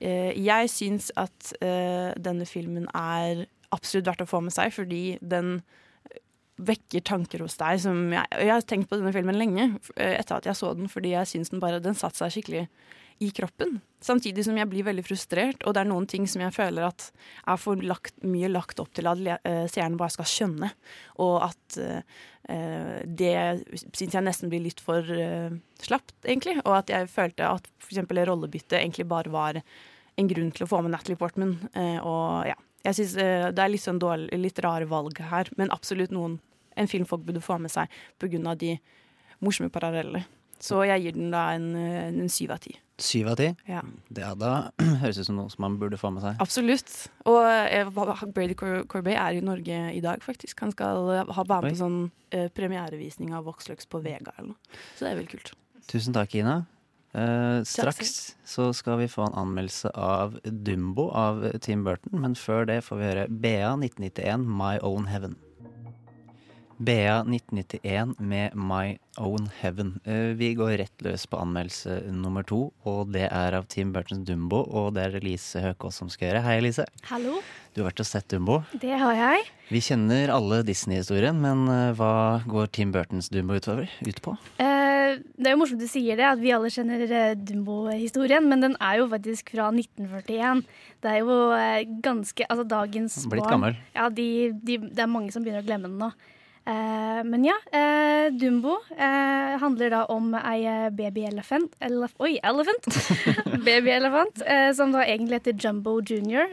[0.00, 5.04] Eh, jeg syns at eh, denne filmen er absolutt verdt å få med seg, fordi
[5.20, 5.58] den
[6.60, 10.38] vekker tanker hos deg som jeg, jeg har tenkt på denne filmen lenge eh, etter
[10.38, 12.66] at jeg så den, fordi jeg syns den bare den satte seg skikkelig
[13.20, 13.78] i kroppen.
[14.00, 17.10] Samtidig som jeg blir veldig frustrert, og det er noen ting som jeg føler at
[17.44, 20.70] er for lagt, mye lagt opp til at eh, seerne bare skal skjønne.
[21.20, 22.22] Og at eh,
[23.04, 23.34] det
[23.92, 26.56] syns jeg nesten blir litt for uh, slapt, egentlig.
[26.64, 28.00] Og at jeg følte at f.eks.
[28.26, 31.54] rollebyttet egentlig bare var en grunn til å få med Natalie Portman.
[31.76, 32.56] Uh, og ja,
[32.86, 36.38] jeg synes eh, det er litt sånn dårlig, litt rare valg her, men absolutt noen
[36.80, 38.54] en film folk burde få med seg pga.
[38.54, 38.78] de
[39.40, 40.24] morsomme parallellene.
[40.60, 42.74] Så jeg gir den da en, en syv av ti.
[43.00, 43.48] Syv av ti?
[43.68, 43.82] Ja.
[44.12, 44.50] Det hadde,
[45.02, 46.40] høres ut som noe som man burde få med seg.
[46.42, 46.92] Absolutt.
[47.30, 47.88] Og eh,
[48.34, 50.60] Brady Cor Corbet er i Norge i dag, faktisk.
[50.64, 52.02] Han skal eh, ha være med på sånn
[52.36, 54.76] eh, premierevisning av Voxlux på Vega eller noe.
[54.96, 55.54] Så det er veldig kult.
[55.90, 56.60] Tusen takk, Ina.
[57.10, 62.68] Eh, straks så skal vi få en anmeldelse av Dumbo av Tim Burton, men før
[62.70, 65.34] det får vi høre BA 1991 My Own Heaven.
[66.80, 69.98] BA 1991 med My Own Heaven.
[70.08, 74.24] Eh, Vi går rett løs på anmeldelse nummer to, og det er av Tim Burtons
[74.24, 76.42] Dumbo, og det er Elise Høkås som skal gjøre.
[76.46, 76.86] Hei, Elise.
[77.10, 77.42] Hallo,
[77.74, 78.62] Du har vært og sett Dumbo.
[78.80, 79.44] det har jeg.
[79.68, 84.38] Vi kjenner alle Disney-historien, men eh, hva går Tim Burtons Dumbo utover, ut på?
[84.58, 88.64] Eh, det er jo morsomt du sier det, at vi alle kjenner eh, Dumbo-historien, men
[88.64, 90.64] den er jo faktisk fra 1941.
[91.04, 91.38] Det er jo
[92.08, 93.76] ganske Altså, dagens Blitt barn gammel.
[93.94, 94.30] Ja, de,
[94.64, 96.12] de, det er mange som begynner å glemme den nå.
[96.68, 102.88] Eh, men ja, eh, Dumbo eh, handler da om ei eh, babyelefant elef Oi, elephant!
[103.66, 106.52] babyelefant, eh, som da egentlig heter Jumbo Junior.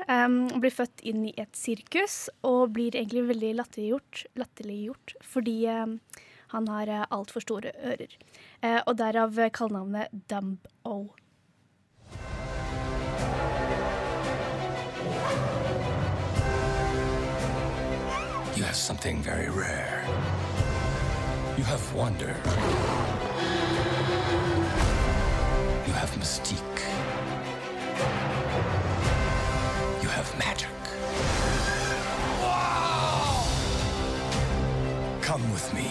[0.57, 6.87] Blir født inn i et sirkus og blir egentlig veldig latterliggjort, latterliggjort fordi han har
[6.87, 8.17] eh, altfor store ører.
[8.87, 10.99] Og derav kallenavnet Dumbo.
[18.77, 20.05] Have something very rare.
[21.57, 22.35] You have wonder.
[25.87, 26.81] You have mystique.
[30.03, 30.69] You have magic.
[35.21, 35.89] Come with me.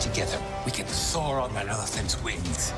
[0.00, 2.72] Together, we can soar on elephant's wings.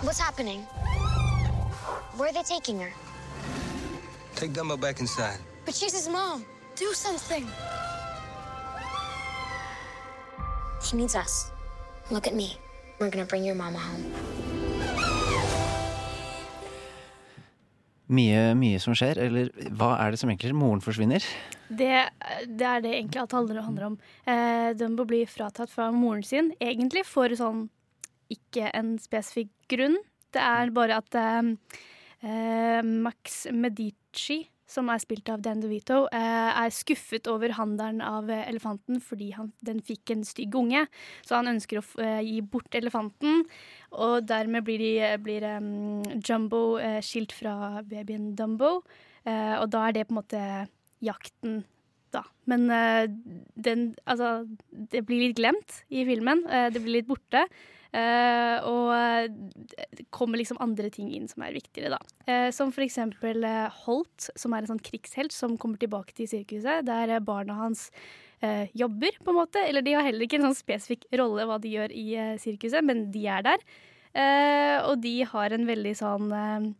[0.00, 0.62] What's happening?
[2.16, 2.90] Where are they taking her?
[4.40, 5.36] Take Gumbo back inside.
[5.66, 6.46] But she's his mom.
[6.74, 7.44] Do something.
[10.82, 11.50] He needs us.
[12.10, 12.56] Look at me.
[12.98, 14.04] We're gonna bring your mama home.
[18.08, 20.56] Mye, mye som skjer, eller hva er det som egentlig?
[20.56, 21.20] Moren forsvinner.
[21.68, 21.92] Det,
[22.48, 24.00] det er det egentlig alt handler, om.
[24.24, 27.66] Eh, Dumbo blir fratatt fra moren sin, egentlig for sånn
[28.32, 30.00] ikke en spesifikk grunn.
[30.32, 31.54] Det er bare at eh,
[32.22, 38.44] Max Medici, som er spilt av Dan DeVito, eh, er skuffet over handelen av eh,
[38.50, 40.84] elefanten fordi han, den fikk en stygg unge.
[41.26, 43.44] Så han ønsker å eh, gi bort elefanten,
[43.90, 48.80] og dermed blir, de, blir um, Jumbo eh, skilt fra babyen Dumbo.
[49.26, 50.44] Eh, og da er det på en måte
[51.04, 51.60] jakten,
[52.14, 52.24] da.
[52.50, 53.04] Men eh,
[53.54, 56.46] den Altså, det blir litt glemt i filmen.
[56.46, 57.46] Eh, det blir litt borte.
[57.90, 62.16] Eh, og eh, det kommer liksom andre ting inn som er viktigere, da.
[62.30, 66.30] Eh, som for eksempel eh, Holt, som er en sånn krigshelt som kommer tilbake til
[66.30, 66.86] sirkuset.
[66.86, 67.88] Der eh, barna hans
[68.42, 69.64] eh, jobber, på en måte.
[69.66, 72.86] Eller de har heller ikke en sånn spesifikk rolle hva de gjør i eh, sirkuset,
[72.86, 73.66] men de er der.
[74.10, 76.70] Eh, og de har en veldig sånn eh,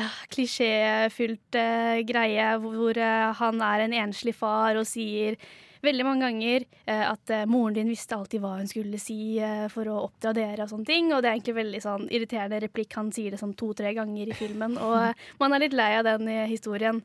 [0.00, 5.36] ja, klisjéfylt eh, greie hvor eh, han er en enslig far og sier
[5.82, 9.66] veldig mange ganger eh, at eh, moren din visste alltid hva hun skulle si eh,
[9.72, 11.10] for å oppdra dere og sånne ting.
[11.12, 12.94] Og det er egentlig veldig sånn irriterende replikk.
[12.98, 16.08] Han sier det sånn to-tre ganger i filmen, og eh, man er litt lei av
[16.08, 17.02] den historien.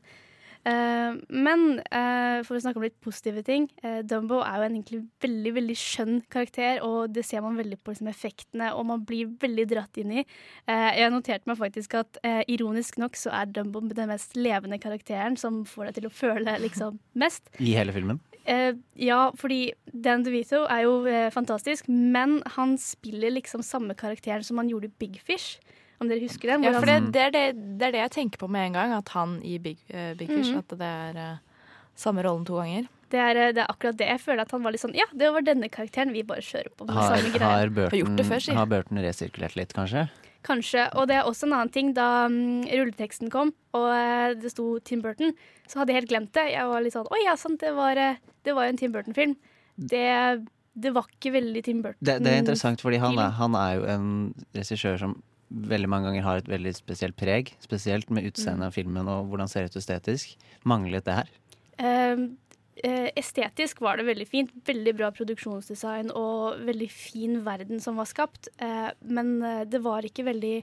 [0.66, 3.68] Uh, men uh, for å snakke om litt positive ting.
[3.80, 7.78] Uh, Dumbo er jo en egentlig veldig veldig skjønn karakter, og det ser man veldig
[7.80, 10.24] på liksom, effektene, og man blir veldig dratt inn i.
[10.68, 12.18] Jeg noterte meg faktisk at
[12.50, 16.58] ironisk nok så er Dumbo den mest levende karakteren som får deg til å føle
[16.64, 17.48] liksom mest.
[17.62, 18.20] I hele filmen.
[18.48, 18.72] Eh,
[19.04, 24.56] ja, fordi Dan DeVito er jo eh, fantastisk, men han spiller liksom samme karakteren som
[24.62, 25.58] han gjorde i Big Fish.
[26.00, 26.62] Om dere husker den?
[26.64, 27.42] Ja, for det, det, er det,
[27.80, 30.30] det er det jeg tenker på med en gang, at han i Big, uh, Big
[30.30, 30.60] Fish Mhm.
[30.62, 31.64] At det er uh,
[31.98, 32.86] samme rollen to ganger.
[33.10, 34.06] det, er, eh, det er akkurat det.
[34.06, 36.12] Jeg føler at han var litt sånn Ja, det var denne karakteren.
[36.14, 37.50] Vi bare kjører på med Har, samme greie.
[37.50, 40.06] har, Burton, har Burton resirkulert litt, kanskje?
[40.48, 40.86] Kanskje.
[40.96, 41.92] Og det er også en annen ting.
[41.96, 45.34] Da um, rulleteksten kom, og eh, det sto Tim Burton,
[45.68, 46.48] så hadde jeg helt glemt det.
[46.54, 48.94] Jeg var litt sånn Å ja, sant, det var, eh, det var jo en Tim
[48.94, 49.36] Burton-film.
[49.78, 50.08] Det,
[50.74, 52.00] det var ikke veldig Tim Burton.
[52.00, 54.08] Det, det er interessant, fordi han er, han er jo en
[54.56, 55.18] regissør som
[55.48, 57.52] veldig mange ganger har et veldig spesielt preg.
[57.64, 60.34] Spesielt med utseendet av filmen og hvordan ser ut estetisk.
[60.68, 61.32] Manglet det her?
[61.78, 62.24] Eh,
[62.84, 64.50] estetisk var det veldig fint.
[64.66, 68.48] Veldig bra produksjonsdesign og veldig fin verden som var skapt.
[68.58, 70.54] Eh, men eh, det var ikke veldig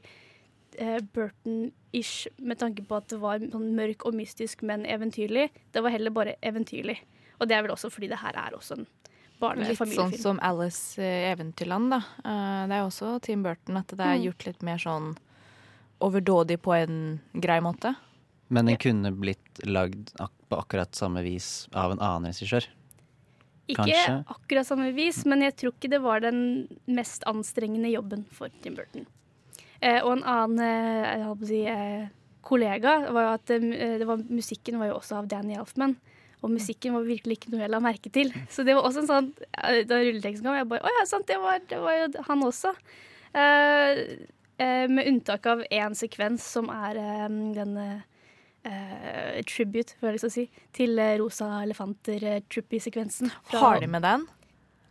[0.79, 5.49] eh, Burton-ish med tanke på at det var sånn mørk og mystisk, men eventyrlig.
[5.71, 6.99] Det var heller bare eventyrlig.
[7.39, 8.87] Og det er vel også fordi det her er også en
[9.59, 11.97] Litt sånn som Alice i Eventyrland, da.
[12.23, 14.23] Eh, det er også Tim Burton, at det er Mm.
[14.29, 15.17] gjort litt mer sånn
[16.01, 17.95] overdådig på en grei måte.
[18.49, 22.67] Men den kunne blitt lagd ak på akkurat samme vis av en annen regissør.
[23.65, 24.17] Ikke Kanskje.
[24.29, 26.41] akkurat samme vis, men jeg tror ikke det var den
[26.85, 29.07] mest anstrengende jobben for Tim Burton.
[29.81, 32.05] Eh, og en annen eh, si, eh,
[32.45, 35.97] kollega var jo at eh, det var, musikken var jo også av Danny Elfman.
[36.45, 38.29] Og musikken var virkelig ikke noe jeg la merke til.
[38.53, 41.25] Så det var også en sånn eh, Da rulleteksten kom, jeg bare Å ja, sant,
[41.31, 42.73] det var, det var jo han også.
[43.33, 44.01] Eh,
[44.61, 47.73] eh, med unntak av én sekvens som er eh, den
[48.65, 53.31] eh, tribute, får jeg lyst til å si, til eh, Rosa elefanter-trippy-sekvensen.
[53.53, 54.25] Har de med den?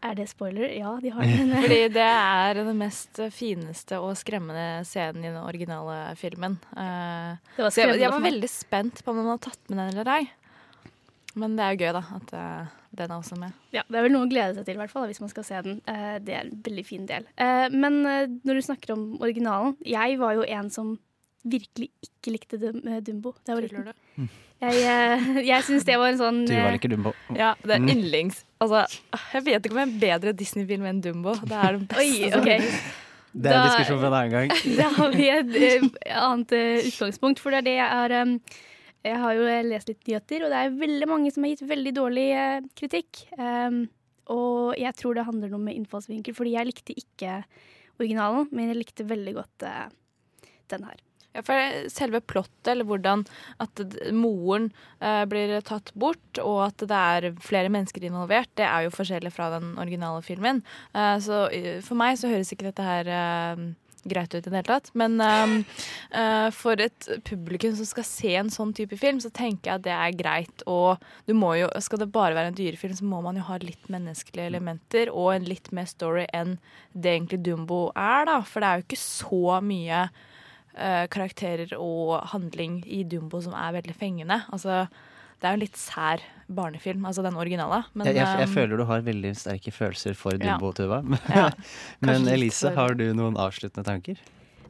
[0.05, 0.69] Er det spoiler?
[0.77, 1.53] Ja, de har den.
[1.65, 6.59] Fordi det er den mest fineste og skremmende scenen i den originale filmen.
[6.77, 9.81] Uh, Det var så jeg, jeg var veldig spent på om den hadde tatt med
[9.81, 10.25] den eller ei.
[11.41, 13.55] Men det er jo gøy, da, at uh, den er også med.
[13.75, 15.33] Ja, Det er vel noe å glede seg til, i hvert fall, da, hvis man
[15.33, 15.81] skal se den.
[15.89, 17.27] Uh, det er en veldig fin del.
[17.41, 20.95] Eh, men eh, når du snakker om originalen Jeg var jo en som
[21.45, 24.29] virkelig ikke likte eh, Dumbo da jeg var liten.
[24.65, 27.13] Jeg, eh, jeg syns det var en sånn Du var ikke Dumbo.
[27.37, 27.89] Ja, det er Mm.
[27.95, 28.45] yndlings.
[28.65, 28.85] Altså,
[29.35, 31.35] jeg vet ikke om jeg er en bedre Disney-film enn Dumbo.
[31.45, 32.01] Det er den beste.
[32.01, 32.61] Oi, okay.
[32.61, 33.03] ok.
[33.35, 34.55] Det er en diskusjon for en annen gang.
[34.79, 38.37] Da har vi et eh, annet eh, utgangspunkt, for det er det jeg har um,
[39.05, 41.67] Jeg har jo eh, lest litt nyheter, og det er veldig mange som har gitt
[41.69, 43.25] veldig dårlig eh, kritikk.
[43.37, 43.83] Um,
[44.33, 47.35] og jeg tror det handler noe med innfallsvinkel, fordi jeg likte ikke
[48.01, 49.91] originalen, men jeg likte veldig godt eh,
[50.73, 51.04] den her.
[51.35, 53.25] Ja, for selve plottet, eller hvordan
[53.63, 53.81] at
[54.15, 54.69] moren
[55.01, 59.33] eh, blir tatt bort, og at det er flere mennesker involvert, det er jo forskjellig
[59.35, 60.63] fra den originale filmen.
[60.95, 61.47] Eh, så
[61.83, 63.65] for meg så høres ikke dette her eh,
[64.05, 64.91] greit ut i det hele tatt.
[64.99, 65.55] Men eh,
[66.21, 69.87] eh, for et publikum som skal se en sånn type film, så tenker jeg at
[69.87, 70.65] det er greit.
[70.71, 73.59] Og du må jo, skal det bare være en dyrefilm, så må man jo ha
[73.63, 76.59] litt menneskelige elementer og en litt mer story enn
[76.93, 78.39] det egentlig Dumbo er, da.
[78.47, 80.07] For det er jo ikke så mye
[80.77, 84.41] eh, karakterer og handling i Dumbo som er veldig fengende.
[84.53, 84.85] Altså,
[85.41, 87.83] det er jo en litt sær barnefilm, altså den originale.
[87.95, 90.55] Men, jeg, jeg, jeg um, føler du har veldig sterke følelser for Ja.
[90.59, 91.03] Dumbo, Tuva.
[91.35, 91.51] Ja,
[92.01, 94.23] Men Elise, for- har du noen avsluttende tanker?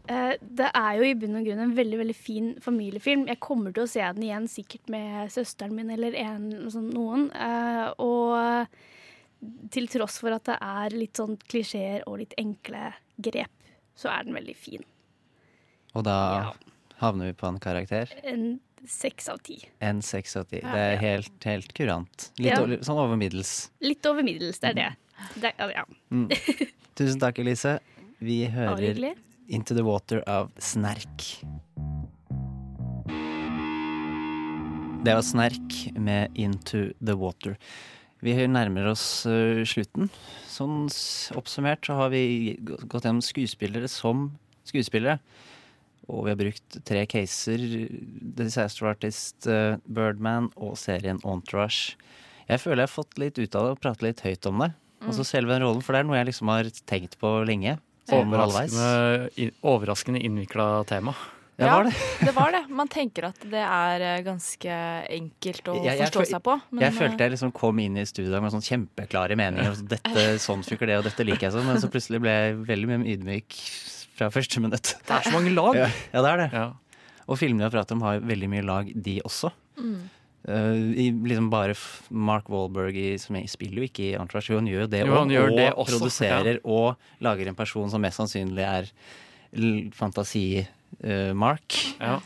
[0.09, 3.27] Eh, Det er jo i bunn og grunn en veldig veldig fin familiefilm.
[3.31, 7.31] Jeg kommer til å se den igjen sikkert med søsteren min eller en, sånn, noen.
[7.33, 8.67] Eh, Og
[9.71, 13.51] til tross for at det er litt sånn klisjeer og litt enkle grep,
[13.97, 14.85] så er den veldig fin.
[15.95, 16.53] Og da
[17.01, 18.11] havner vi på en karakter.
[18.27, 18.59] En
[18.89, 19.61] seks av ti.
[19.81, 20.61] En seks av ti.
[20.63, 21.01] Ja, Det er ja.
[21.01, 22.31] helt, helt kurant.
[22.39, 22.61] Litt Ja.
[22.63, 23.71] over, sånn over middels.
[23.81, 24.91] Litt over middels, det er det.
[25.41, 25.85] det er, ja.
[26.11, 26.29] Mm.
[26.95, 27.79] Tusen takk, Elise.
[28.21, 29.15] Vi hører.
[29.49, 31.45] Into the Water av Snerk.
[35.05, 37.59] Det var Snerk med Into the Water.
[38.25, 40.09] Vi nærmer oss eh, slutten.
[40.49, 40.87] Sånn
[41.37, 44.31] oppsummert så har vi gått gjennom skuespillere som
[44.65, 45.19] skuespillere.
[46.09, 47.59] Og vi har brukt tre caser.
[47.89, 51.97] The Disaster Artist, eh, Birdman og serien Entourage.
[52.49, 54.73] Jeg føler jeg har fått litt ut av det og pratet litt høyt om det.
[55.01, 55.09] Mm.
[55.09, 57.79] Altså selve den rollen, for det er noe jeg liksom har tenkt på lenge.
[58.05, 58.29] Sånn.
[58.29, 61.15] Overraskende, in, overraskende innvikla tema.
[61.57, 61.93] Ja, var det?
[62.27, 62.61] det var det.
[62.69, 64.77] Man tenker at det er eh, ganske
[65.15, 66.57] enkelt å Jeg- jeg forstå seg på.
[66.73, 69.73] men, jeg eh, følte jeg liksom kom inn i studiet med sånn kjempeklare meninger.
[69.79, 71.65] Så, dette, sånn funker det, og dette liker jeg sånn.
[71.71, 73.55] Men så plutselig ble jeg veldig mye ydmyk
[74.15, 74.95] fra første minutt.
[75.07, 75.79] Det er så mange lag.
[75.79, 76.65] Ja, ja det er det.
[77.25, 79.51] Og filmene vi har pratet om, har veldig mye lag, de også.
[79.81, 79.97] Mm.
[80.45, 81.73] Uh, i liksom bare
[82.13, 85.01] Mark Wahlberg i, som jeg spiller jo ikke i Entourage, jo, han gjør jo det
[85.01, 88.91] Jo, han gjør og det også, produserer og lager en person som mest sannsynlig er
[89.97, 91.79] fantasi-Mark.
[91.97, 92.19] Ja.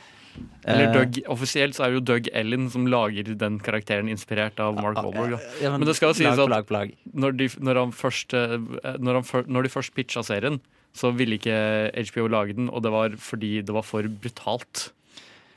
[0.68, 4.58] Eller Eh, Doug, Offisielt så er det jo Doug Ellen som lager den karakteren inspirert
[4.62, 5.38] av Mark Wahlberg.
[5.62, 6.72] ja, men men, det skal jo sies at
[7.14, 8.58] Når, de, når, han først, eh,
[8.98, 10.60] når, han når de først pitcha serien,
[10.94, 11.56] så ville ikke
[12.10, 14.88] HBO lage den, og det var fordi det var for brutalt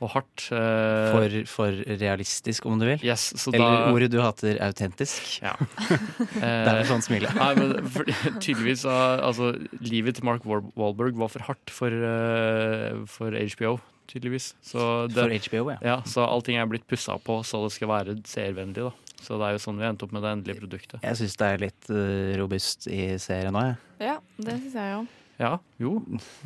[0.02, 0.48] og hardt.
[0.50, 2.98] eh, For, for realistisk, om du vil.
[3.06, 5.36] Yes, så Eller da- ordet du hater, autentisk.
[5.44, 5.52] Ja.
[6.34, 7.30] det er sånn smile.
[7.38, 8.04] Nei, men for,
[8.42, 13.76] tydeligvis altså, Livet til Mark Walberg Wahlberg var for hardt for, uh, for HBO,
[14.10, 14.52] tydeligvis.
[14.66, 16.00] Så det, For HBO, ja.
[16.02, 18.90] Så allting er blitt pussa på så det skal være seervennlig.
[18.90, 18.92] da.
[19.22, 20.98] Så det er jo sånn vi endte opp med det endelige produktet.
[21.06, 24.08] Jeg syns det er litt eh, robust i serien òg, jeg.
[24.10, 25.04] Ja, det syns jeg jo.
[25.42, 25.96] Ja, jo,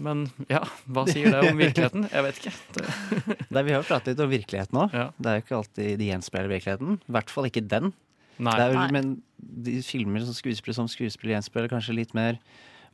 [0.01, 2.07] men ja, hva sier det om virkeligheten?
[2.09, 2.53] Jeg vet ikke.
[2.77, 2.85] Det,
[3.55, 4.95] Nei, vi har jo pratet litt om virkeligheten òg.
[5.21, 7.01] Det er jo ikke alltid de gjenspeiler virkeligheten.
[7.05, 7.93] I hvert fall ikke den.
[8.37, 8.55] Nei.
[8.57, 8.95] Det er vel, Nei.
[8.97, 9.13] men
[9.67, 12.41] de filmer som skuespiller som skuespiller gjenspeiler kanskje litt mer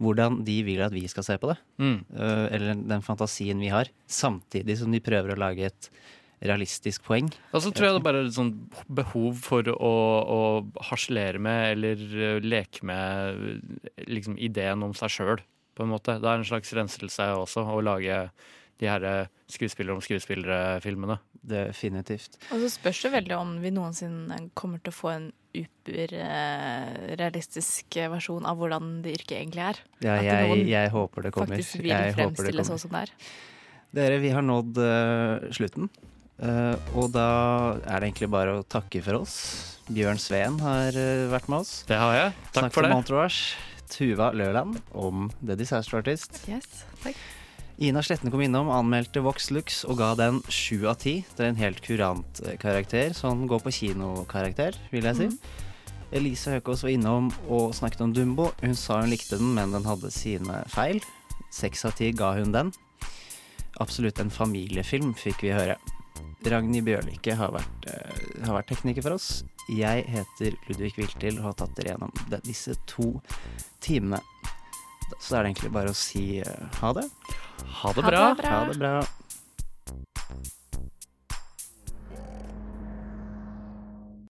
[0.03, 1.59] hvordan de vil at vi skal se på det.
[1.83, 1.99] Mm.
[2.16, 3.91] Eh, eller den fantasien vi har.
[4.11, 5.91] Samtidig som de prøver å lage et
[6.43, 7.29] realistisk poeng.
[7.55, 8.53] Og så tror jeg det bare er et sånn
[8.91, 9.93] behov for å,
[10.27, 10.41] å
[10.89, 15.45] harselere med eller eh, leke med eh, liksom ideen om seg sjøl,
[15.77, 16.19] på en måte.
[16.20, 18.24] Det er en slags renselse også, å lage
[18.82, 21.19] de her skuespiller om skuespillere-filmene.
[21.43, 22.39] Definitivt.
[22.55, 28.47] Og så spørs det veldig om vi noensinne kommer til å få en uberrealistisk versjon
[28.49, 29.77] av hvordan det yrket egentlig er.
[30.05, 31.57] Ja, At jeg, noen jeg håper det kommer.
[31.57, 33.11] Faktisk vil Jeg fremstille sånn som det er.
[33.93, 35.85] Dere, vi har nådd uh, slutten.
[36.43, 37.28] Uh, og da
[37.85, 39.35] er det egentlig bare å takke for oss.
[39.93, 41.73] Bjørn Sveen har uh, vært med oss.
[41.90, 42.28] Det har jeg.
[42.49, 42.97] Takk Snakket for det.
[42.97, 43.03] om.
[43.93, 46.43] Tuva Løland om The Disaster Artist.
[46.48, 47.19] Yes, takk.
[47.82, 51.23] Ina Sletten kom innom, anmeldte Vox Lux og ga den sju av ti.
[51.36, 55.28] Det er en helt kurant eh, karakter, sånn går på kino-karakter, vil jeg si.
[56.12, 58.51] Elise Høkås var innom og snakket om Dumbo.
[58.60, 61.01] Hun sa hun likte den, men den hadde sine feil.
[61.52, 62.73] Seks av ti ga hun den.
[63.81, 65.78] Absolutt en familiefilm, fikk vi høre.
[66.43, 69.28] Ragnhild Bjørlikke har vært, uh, har vært tekniker for oss.
[69.70, 73.14] Jeg heter Ludvig Wiltil og har tatt dere gjennom disse to
[73.84, 74.20] timene.
[75.20, 77.06] Så er det egentlig bare å si uh, ha det.
[77.82, 78.24] Ha det bra.
[78.43, 78.97] Ha det bra.